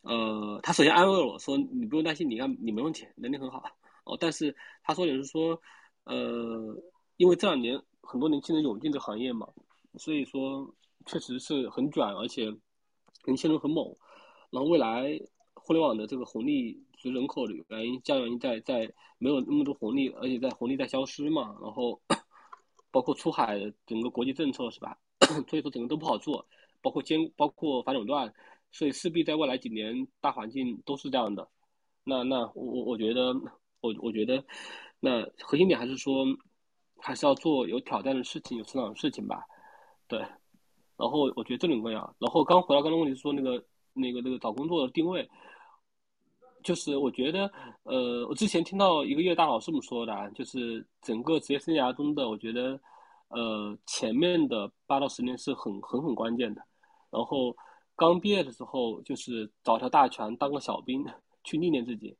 [0.01, 3.61] 呃，他首先安慰我说：“你不用担心，你看你没问题，能力很好。”
[4.05, 5.61] 哦，但是他说的是说，
[6.05, 6.75] 呃，
[7.17, 9.47] 因为这两年很多年轻人涌进这行业嘛，
[9.97, 10.73] 所以说
[11.05, 12.45] 确实是很卷，而且
[13.25, 13.85] 年轻人很猛。
[14.51, 15.19] 然后未来
[15.53, 21.55] 互联网的这个红利，随人口的原因、价原因在在没有那么多红利，而且在红利在消失嘛。
[21.61, 22.01] 然后
[22.89, 24.97] 包括出海整个国际政策是吧？
[25.49, 26.47] 所以说整个都不好做，
[26.81, 28.33] 包括监包括反垄断。
[28.71, 31.47] 所以势必在未来几年大环境都是这样的，
[32.03, 33.33] 那那我我我觉得
[33.81, 34.43] 我我觉得，
[34.99, 36.23] 那核心点还是说，
[36.97, 39.43] 还是要做有挑战的事情，有成长的事情吧，
[40.07, 40.19] 对。
[40.97, 42.15] 然后我觉得这很重要。
[42.19, 43.63] 然后刚回到刚刚问题说那个
[43.93, 45.27] 那个那个找工作的定位，
[46.63, 47.51] 就是我觉得
[47.83, 52.79] 呃，我之前听到一个业大佬这么说的，就是整个职业生涯中的，我觉得
[53.29, 56.61] 呃前面的八到十年是很很很关键的，
[57.09, 57.55] 然后。
[57.99, 61.05] 刚毕业的时候，就是找条大船当个小兵
[61.43, 62.17] 去历练自己。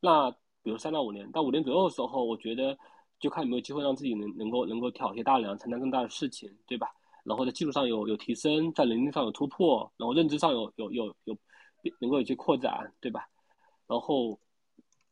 [0.00, 0.30] 那
[0.62, 2.76] 比如三到五年，到五年左右的时候，我觉得
[3.20, 6.88] 就看有没有机会让自己能能够能够挑些大梁，承担更大的事情，对吧？
[7.24, 11.36] 然后在技术上有有提升，在能力上有突破，然后认知上有有有有
[12.00, 13.28] 能够有些扩展，对吧？
[13.86, 14.40] 然后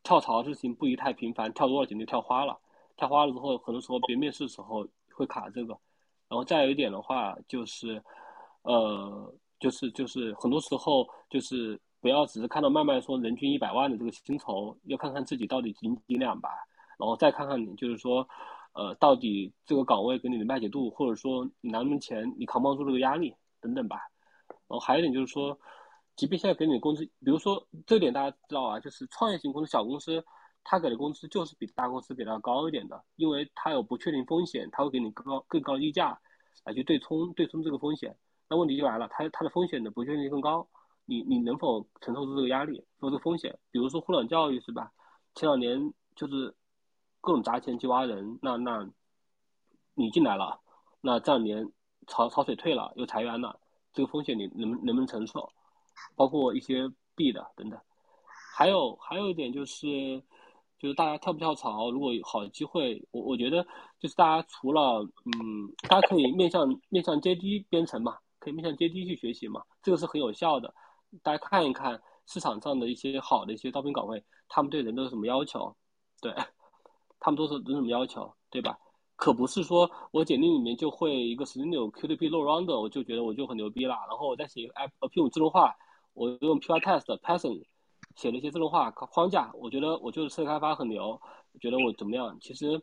[0.02, 2.58] 跳槽的事情不宜太频繁，跳多了简直跳花了，
[2.96, 5.78] 跳花了之后，很多时候别面试的时候会卡这个。
[6.26, 8.02] 然后再有一点的话，就是
[8.62, 16.50] 呃，就是就是很多时候就是不要只是看到慢慢说人均一百万的这个薪酬，要看看自己到底几几两吧。
[16.98, 18.26] 然后再看看你，就是说，
[18.72, 23.98] 呃，到底这个岗位给你的卖解度，或者说你拿那么钱，你扛不住这个压力等等吧。
[24.48, 25.58] 然后还有一点就是说，
[26.16, 30.24] 即便现在给你的工资，比如说这点大家知道啊，就是创业型公司、小公司，
[30.64, 36.18] 他给的工资就是比大公司给的要高一点的，因为他有不确定风险，他会给你更高更高的溢价
[36.64, 38.16] 来去对冲对冲这个风险。
[38.48, 40.68] 那问题就来了，它它的风险的不确定性更高，
[41.04, 43.58] 你你能否承受住这个压力和这个风险？
[43.70, 44.92] 比如说互联网教育是吧？
[45.34, 46.54] 前两年就是。
[47.22, 48.88] 各种砸钱去挖人，那那，
[49.94, 50.60] 你进来了，
[51.00, 51.72] 那这两年
[52.06, 53.58] 潮潮水退了，又裁员了，
[53.92, 55.50] 这个风险你能能不能承受？
[56.14, 57.80] 包括一些币的等等，
[58.56, 60.22] 还有还有一点就是，
[60.78, 63.66] 就是大家跳不跳槽，如果有好的机会，我我觉得
[63.98, 70.72] 就是大家除了嗯，大家可以面向面向 JD 编程嘛，可以面向阶梯去学习嘛，这个是很有效的。
[71.20, 75.76] 大家看一看市场上的一些好的一些招聘岗位，他们对人都有什么要求？
[76.20, 76.32] 对。
[77.18, 78.78] 他们都是有什么要求，对吧？
[79.16, 83.96] 可不是说我简历里面就会一个 s n o QTP low round，我就觉得我就很牛逼了。
[84.08, 85.74] 然后我再写一个 App P 自动化，
[86.12, 87.64] 我用 Pytest Python
[88.14, 91.20] 写了一些自动化框架，我觉得我就是车开发很牛，
[91.60, 92.38] 觉得我怎么样？
[92.40, 92.80] 其实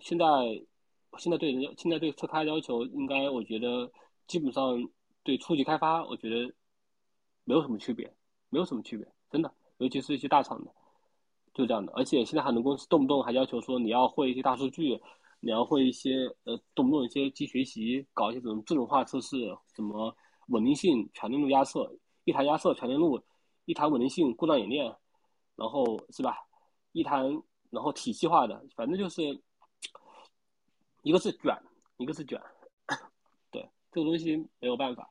[0.00, 0.26] 现在
[1.18, 3.90] 现在对人现在对车开要求，应该我觉得
[4.32, 4.82] 基本上
[5.22, 6.54] 对初级开发，我觉得
[7.44, 8.10] 没有什么区别，
[8.48, 10.72] 没有什么区别，真的，尤其是一些大厂的。
[11.52, 14.98] 就这样的，而且现在很多公司动不动还要求说你要会一些大数据，
[15.40, 19.36] 你要会一些呃，动不动一些机学习，搞一些什么自动化测试，
[19.74, 21.94] 什么稳定性全链路压测，
[22.24, 23.22] 一台压测全链路，
[23.66, 24.96] 一台稳定性故障演练，
[25.56, 26.38] 然后是吧？
[26.92, 27.18] 一台
[27.68, 29.22] 然后体系化的，反正就是
[31.02, 31.54] 一个是卷，
[31.98, 32.40] 一个是卷，
[33.92, 35.08] 这个东西没有办法，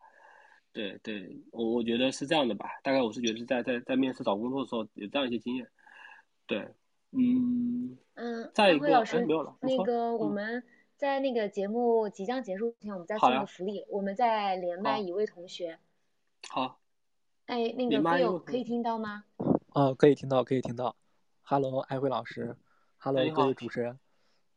[0.74, 5.68] 对对，我我觉得是这样的吧，大概我是觉得是在在在面试找工作的时候有这样一些经验。
[6.48, 6.68] 对，
[7.12, 9.56] 嗯嗯，再一个，老师，没有了。
[9.62, 10.64] 那个我们
[10.98, 15.80] 在那个节目即将结束之前，我们再送个福利，我们再连麦一位同学。
[16.50, 16.80] 好。
[17.46, 19.26] 哎，那个队友可以听到吗？
[19.74, 20.96] 哦，可以听到，可以听到。
[21.42, 22.56] Hello，艾辉老师。
[22.98, 24.00] Hello，各位主持人。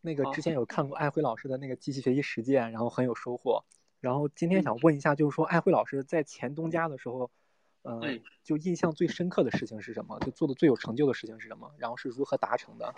[0.01, 3.65] 那个之前有看过艾辉老师的那个机器学习实践，然后很有收获。
[4.05, 7.31] 然后今天想问一下，就是说艾辉老师在前东家的时候。
[7.87, 8.01] 呃，
[8.43, 10.19] 就印象最深刻的事情是什么？
[10.21, 11.71] 就做的最有成就的事情是什么？
[11.77, 12.95] 然后是如何达成的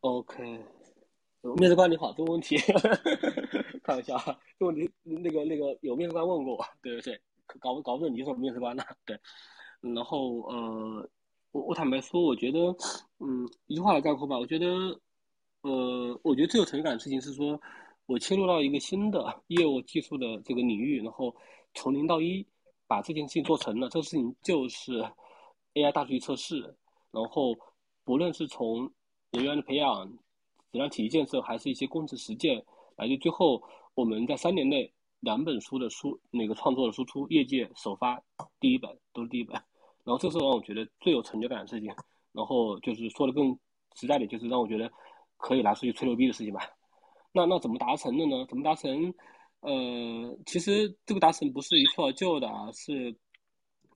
[0.00, 0.60] ？OK，
[1.56, 2.56] 面试官你好，这个问题
[3.84, 4.18] 开玩笑，
[4.58, 7.20] 这个问题那个那个有面试官问过我，对对对，
[7.60, 8.82] 搞不搞不懂你是面试官呢？
[9.04, 9.16] 对，
[9.82, 11.08] 然后呃，
[11.52, 12.58] 我我坦白说，我觉得，
[13.20, 14.66] 嗯，一句话来概括吧，我觉得，
[15.60, 17.60] 呃，我觉得最有成就感的事情是说，
[18.08, 21.32] 我切入到一个新的业务技术的这个领域，然后
[21.74, 22.44] 从零到一。
[22.90, 25.06] 把这件事情做成了，这个事情就是
[25.74, 26.74] AI 大数据测试，
[27.10, 27.54] 然后
[28.02, 28.90] 不论是从
[29.30, 30.10] 人员的培养、
[30.72, 32.64] 质量体系建设，还是一些工程实践，
[32.96, 33.62] 来就最后
[33.92, 34.90] 我们在三年内
[35.20, 38.18] 两本书的书那个创作的输出，业界首发
[38.58, 39.52] 第一本都是第一本，
[40.02, 41.94] 然后这是让我觉得最有成就感的事情，
[42.32, 43.54] 然后就是说的更
[43.96, 44.90] 实在点，就是让我觉得
[45.36, 46.62] 可以拿出去吹牛逼的事情吧。
[47.32, 48.46] 那那怎么达成的呢？
[48.48, 49.14] 怎么达成？
[49.60, 53.14] 呃，其实这个达成不是一蹴而就的啊，是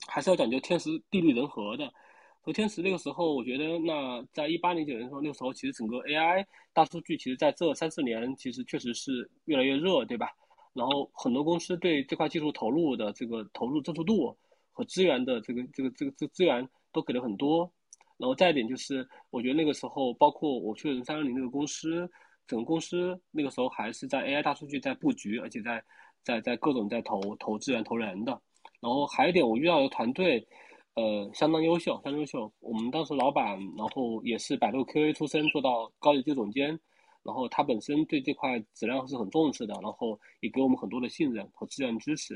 [0.09, 1.93] 还是要讲究天时地利人和的。
[2.41, 10.29] 和天时那个时候，我觉得那在一八年九年的时候，那个时候其实整个 AI 大数据，其实在这三四年其实确实是越来越热，对吧？
[10.73, 14.37] 然后很多公司对这块技术投入的这个投入支持度
[14.73, 17.71] 和资源的这个这个这个这资源都给了很多。
[18.19, 22.11] 然后再一点就是，我觉得那个时候，包括我去人三六零那个公司。
[22.47, 25.83] 整个公司那个时候还是在 AI 大数据在布局，而且在
[26.23, 28.41] 在在各种在投投资源投人的。
[28.81, 30.47] 然后还有一点，我遇到的团队，
[30.95, 32.53] 呃，相当优秀，相当优秀。
[32.61, 36.79] 我们当时老板，然后也是百度 QA 出身，做到高级技术总监。
[37.23, 42.35] 然后他本身对这块质量是很重视的，然后也给我们很多的信任和资源支持。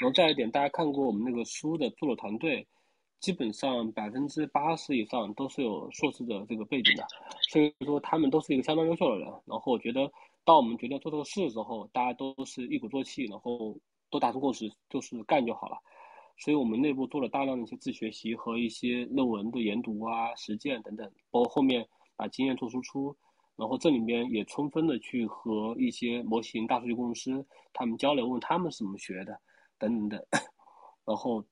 [0.00, 2.66] 然后再一点，大家看过我们那个书的作者团队。
[3.20, 7.06] 基本上百分之八十以上都是有硕士的这个背景的，
[7.50, 9.28] 所以说他们都是一个相当优秀的人。
[9.44, 10.10] 然后我觉得，
[10.44, 13.78] 当我们决定要做这个事的时候，大家都是一鼓作气，然后
[14.10, 15.76] 都达成共识，就是干就好了。
[16.38, 21.86] 所以我们内部做了大量的一些自学习和一些论文的研读啊、实践等等，包括后面
[22.16, 23.14] 把经验做输出。
[23.56, 29.38] 然后这里面也充分的去和一些模型大数据公司他们交流，问他们是怎么学的，
[29.78, 30.24] 等等等。
[31.04, 31.44] 然后，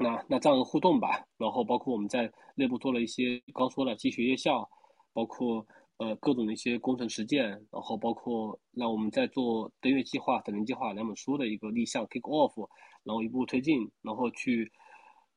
[0.00, 4.68] 那那这样的互动吧，然后包括我们在内部做了一些刚说的机学夜校，
[5.12, 5.64] 包括
[5.98, 12.68] 呃各种的一些工程实践，然后包括让我们在做登月计划、等人计划两本书的一个立项 kick off，
[13.04, 14.72] 然后一步推进，然后去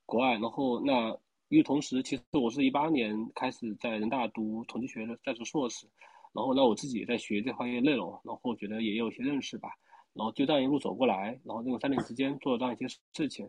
[0.06, 1.16] 国外，然后那。
[1.50, 5.86] 与此同时，其实我是一八年开始在人大读统计学的在读硕士，
[6.34, 9.70] 然后那我自己也在学这方面内容，然后觉得也有一些认识吧，
[10.14, 13.48] 然后就这样一路走过来，然后用三年时间做了这样一些事情，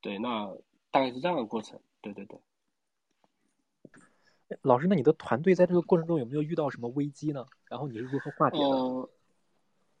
[0.00, 0.46] 对，那
[0.90, 2.38] 大概是这样的过程，对对对。
[4.62, 7.46] 老师，那你的团队在这个过程中有没有遇到什么危机呢？
[7.68, 8.64] 然后你是如何化解的？
[8.64, 9.10] 呃，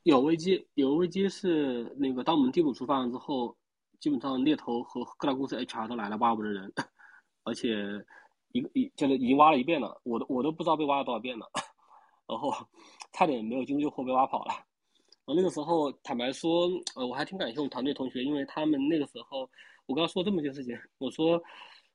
[0.02, 3.56] 有危机，有危机是那个当我们第五出发了之后，
[4.00, 6.72] 基本上猎头和各大公司 HR 都来了挖我们的人。
[7.44, 8.04] 而且，
[8.52, 11.48] 一个一就是已经挖了一遍了，我都我都不知道被挖了多少遍了，
[12.26, 12.52] 然后
[13.12, 14.52] 差点没有经救护被挖跑了。
[15.24, 19.48] 然后那个时候，坦白说，呃，我还挺感谢我们团队同学，因为他们那个时候，
[19.90, 21.42] 我刚说这么件事情，我说，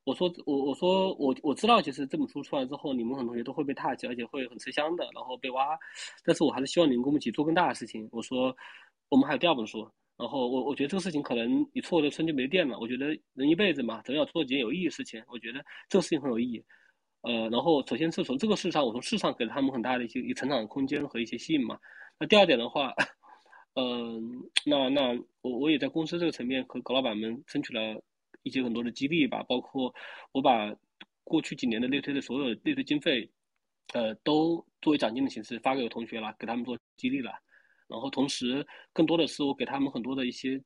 [0.04, 5.80] 我说，我我说我我知道，其实这本书出来之后，你们很多同学都会被 touch，而且会很吃香的，然后被挖，
[6.26, 8.06] 但是我还是希望你们跟我们一起做更大的事情。
[8.12, 8.54] 我说，
[9.08, 9.90] 我们还有第二本书。
[10.18, 12.78] 然后我我觉得这个事情可能你错了村就没电了。
[12.80, 15.24] 我觉得人一辈子嘛，总要做几件有意义的事情。
[15.28, 16.62] 我觉得这个事情很有意义。
[17.22, 21.78] 呃，然后首先是从这个事上，我从事上给了他们很大的一些一成长的空间和一些吸引嘛。
[22.20, 22.94] 那第二点的话，
[23.76, 28.02] 嗯，那那我我也在公司这个层面和高老板们争取了
[28.44, 29.94] 一些很多的激励吧，包括
[30.32, 30.74] 我把
[31.24, 33.30] 过去几年的内推的所有内推经费，
[33.94, 37.32] 呃，都作为奖金的形式发给我同学了，给他们做激励了。
[37.88, 40.60] 然后同时，更多的是我给他们很多的一些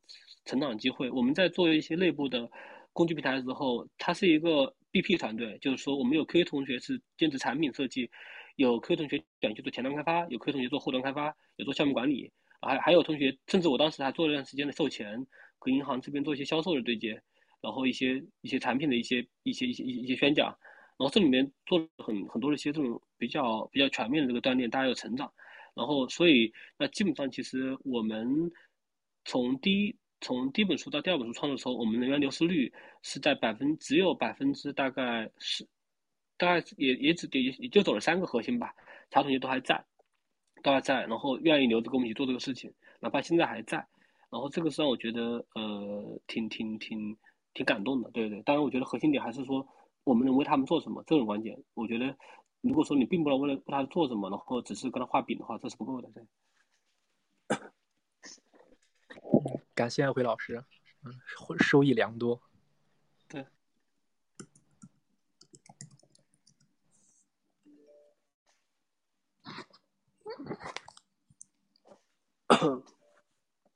[0.46, 1.10] 成长机会。
[1.10, 2.50] 我们在做一些内部的
[2.94, 8.10] 工具平台的时候，它是一个 BP 团队，就是说我们有 QA 同学是兼职产品设计，
[8.56, 12.32] 有 Q 同学转去做前端开发，有 Q 同学做后端开发，有做项目管理，
[12.62, 15.26] 还还有同学，甚至我当时还做了一段时间的售前，
[15.58, 17.22] 和银行这边做一些销售的对接，
[17.62, 20.48] 然后一些一些产品的一些一些一些一些宣讲，
[20.98, 25.32] 然后这里面做了很很多的一些这种比较比较全面的这个锻炼，大家有成长。
[25.76, 28.52] 然后，所以那基本上，其实我们
[29.24, 35.66] 从第一从第一本书到第二本书创作的时候，我们人员流失率是在百分只有百分之大概是，
[36.38, 38.74] 大概也也只也也就走了三个核心吧，
[39.10, 39.82] 其他同学都还在，
[40.62, 43.78] 都还在，然后愿意留着跟我们一起做这个事情，哪怕现在还在，
[44.30, 47.18] 然后这个是让我觉得呃挺挺挺
[47.54, 48.42] 挺感动的，对对。
[48.44, 49.68] 当然，我觉得核心点还是说
[50.04, 52.16] 我们能为他们做什么，这种关键，我觉得。
[52.62, 56.10] 如果说你并不能为了为他做什么，然后只是跟他画饼的话，这是不够的。
[56.12, 56.22] 对。
[59.74, 60.62] 感谢安辉老师，
[61.06, 61.14] 嗯，
[61.60, 62.42] 收益良多。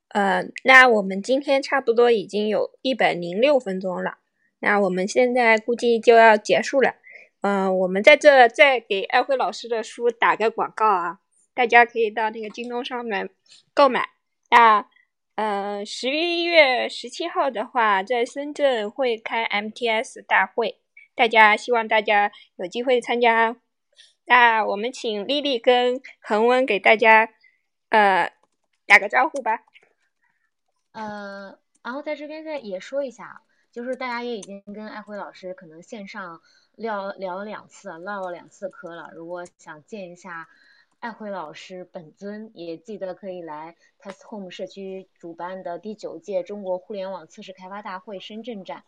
[0.09, 4.19] 呃，那我们今天差不多已经有一百零六分钟了，
[4.59, 6.95] 那我们现在估计就要结束了。
[7.41, 11.19] 嗯，我们在这再给艾辉老师的书打个广告啊，
[11.53, 13.29] 大家可以到那个京东上面
[13.73, 14.09] 购买。
[14.49, 14.87] 那，
[15.35, 20.79] 呃，十一月十七号的话，在深圳会开 MTS 大会，
[21.15, 23.57] 大家希望大家有机会参加。
[24.25, 27.29] 那我们请丽丽跟恒温给大家，
[27.89, 28.31] 呃，
[28.85, 29.63] 打个招呼吧。
[30.91, 33.41] 呃，然后在这边再也说一下，
[33.71, 36.41] 就是大家也已经跟艾辉老师可能线上。
[36.75, 39.11] 聊聊了两次，唠了两次嗑了。
[39.13, 40.49] 如果想见一下
[40.99, 48.83] 爱辉老师本尊，也记得可以来 Test Home 社区主办的第九届中国互联网测试开发大会深圳站。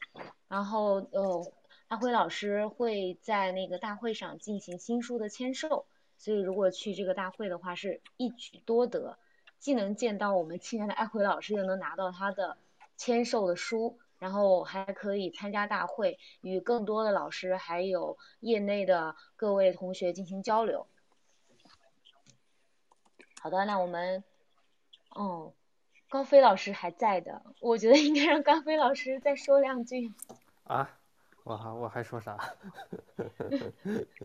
[0.47, 1.51] 然后，呃，
[1.95, 5.85] 爱辉老师会在那个大会上进行新书的签售，
[6.17, 9.17] 所以如果去这个大会的话，是一举多得，
[9.59, 12.57] 既能见到我们亲爱的爱辉老师，又能拿到他的
[12.97, 13.97] 签售的书。
[14.17, 20.88] 然后还可以参加大会，与更多的老师还有业内的各位同学进行交流。
[23.39, 24.23] 好的，那我们，
[25.09, 25.53] 哦，
[26.09, 30.13] 高飞老师还在的，我觉得应该让高飞老师再说两句。
[30.63, 30.97] 啊，
[31.45, 32.35] 我还我还说啥？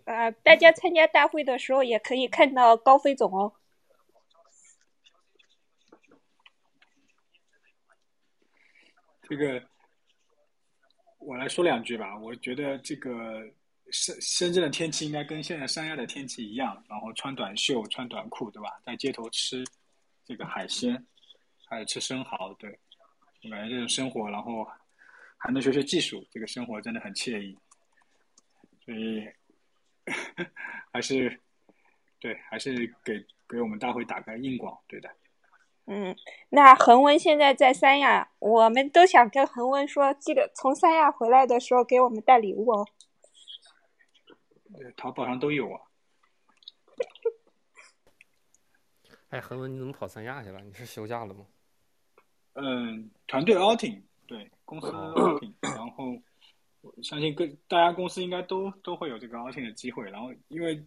[0.07, 3.53] 呃， 大家参加大会的时候也可以看到高飞总哦。
[9.29, 9.63] 这个。
[11.19, 12.17] 我来说两句吧。
[12.19, 13.47] 我觉得这个
[13.93, 18.81] 深深圳的天气应该跟现在三亚的天气一样，然后穿短袖、穿短裤，对吧？
[18.87, 19.63] 在街头吃
[20.25, 21.07] 这个海鲜，
[21.69, 22.71] 还有吃生蚝，对，
[23.45, 24.67] 我感觉这种生活，然后
[25.41, 27.59] 还能学学技术，这个生活真的很惬意。
[28.85, 29.27] 所以
[30.93, 31.41] 还是
[32.21, 35.11] 对，还是给给我们大会打个硬广，对的。
[35.87, 36.15] 嗯，
[36.51, 42.87] 那恒温现在在三亚，我们都想跟恒温说，记得从三亚回来的时候给我们带礼物哦。
[44.97, 45.81] 淘宝上都有啊。
[49.31, 50.61] 哎，恒温，你怎么跑三亚去了？
[50.61, 51.47] 你是休假了吗？
[52.55, 56.17] 嗯，团队 outing，对，公司 outing，然后
[56.83, 60.09] 我相信各大家公司应该都都会有这个 outing 的机会。
[60.09, 60.81] 然后因为，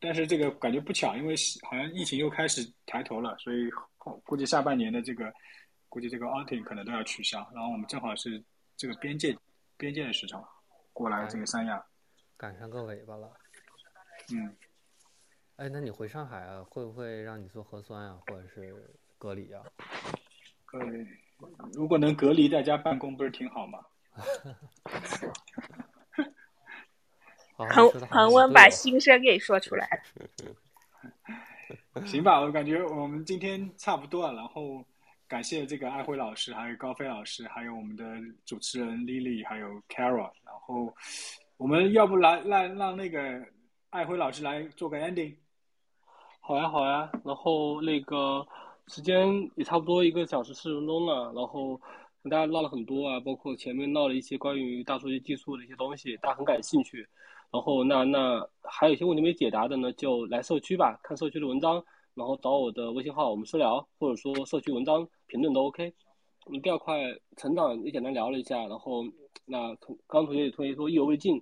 [0.00, 5.32] 但是这个感觉不巧，因为好像疫情又开始抬头了，所以估计下半年的这个
[5.88, 7.38] 估计这个 outing 可能都要取消。
[7.54, 8.42] 然后我们正好是
[8.76, 9.32] 这个边界
[9.76, 10.44] 边界的时候
[10.92, 11.80] 过来这个三亚，
[12.36, 13.32] 赶上个尾巴了。
[14.32, 14.56] 嗯。
[15.54, 18.74] 哎，那你回上海啊，会不会让你做核酸啊，或者是
[19.18, 19.62] 隔离啊？
[20.72, 20.80] 呃，
[21.72, 23.78] 如果能隔离在家办公，不是挺好吗？
[27.56, 30.02] 恒恒温把心声给说出来了。
[32.06, 34.34] 行吧，我感觉我们今天差不多了。
[34.34, 34.82] 然后
[35.28, 38.04] 感谢这个艾辉老师，还有高飞老师，还有我们的
[38.46, 40.30] 主持人 Lily，还有 Carol。
[40.44, 40.94] 然后
[41.58, 43.44] 我们要不来让让那个
[43.90, 45.36] 艾辉老师来做个 ending。
[46.40, 48.46] 好呀，好呀，然后那个
[48.90, 51.80] 时间也差不多一个小时四十分钟了，然后
[52.24, 57.06] 跟大家唠了很多啊，包括前面唠了一些关于大数据技术的一些东西，大家很感兴趣。
[57.52, 61.82] 然后那那还有一些问题没解答的呢，就来社区吧，看社区的文章，
[62.14, 65.94] 然后找我的微信号，我们私聊，或者说社区文章评论都 OK。
[66.46, 67.00] 我们第二块
[67.36, 69.04] 成长也简单聊了一下，然后
[69.44, 71.40] 那同刚同学同学说意犹未尽，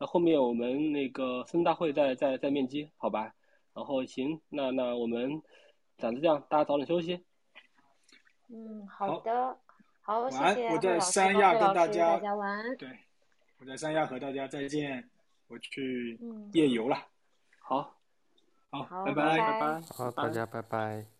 [0.00, 3.32] 那后面我们那个生大会再再再面基，好吧？
[3.72, 5.40] 然后行，那那我们
[5.98, 7.24] 暂时这样，大家早点休息。
[8.48, 9.58] 嗯，好的，
[10.00, 12.76] 好，谢谢我在三亚跟大家，大家晚安。
[12.76, 12.88] 对，
[13.58, 15.10] 我在三亚和大家再见，
[15.48, 16.18] 我去
[16.52, 16.96] 夜游了。
[17.58, 17.94] 好，
[18.70, 21.17] 好，拜拜拜拜，好，大家拜拜。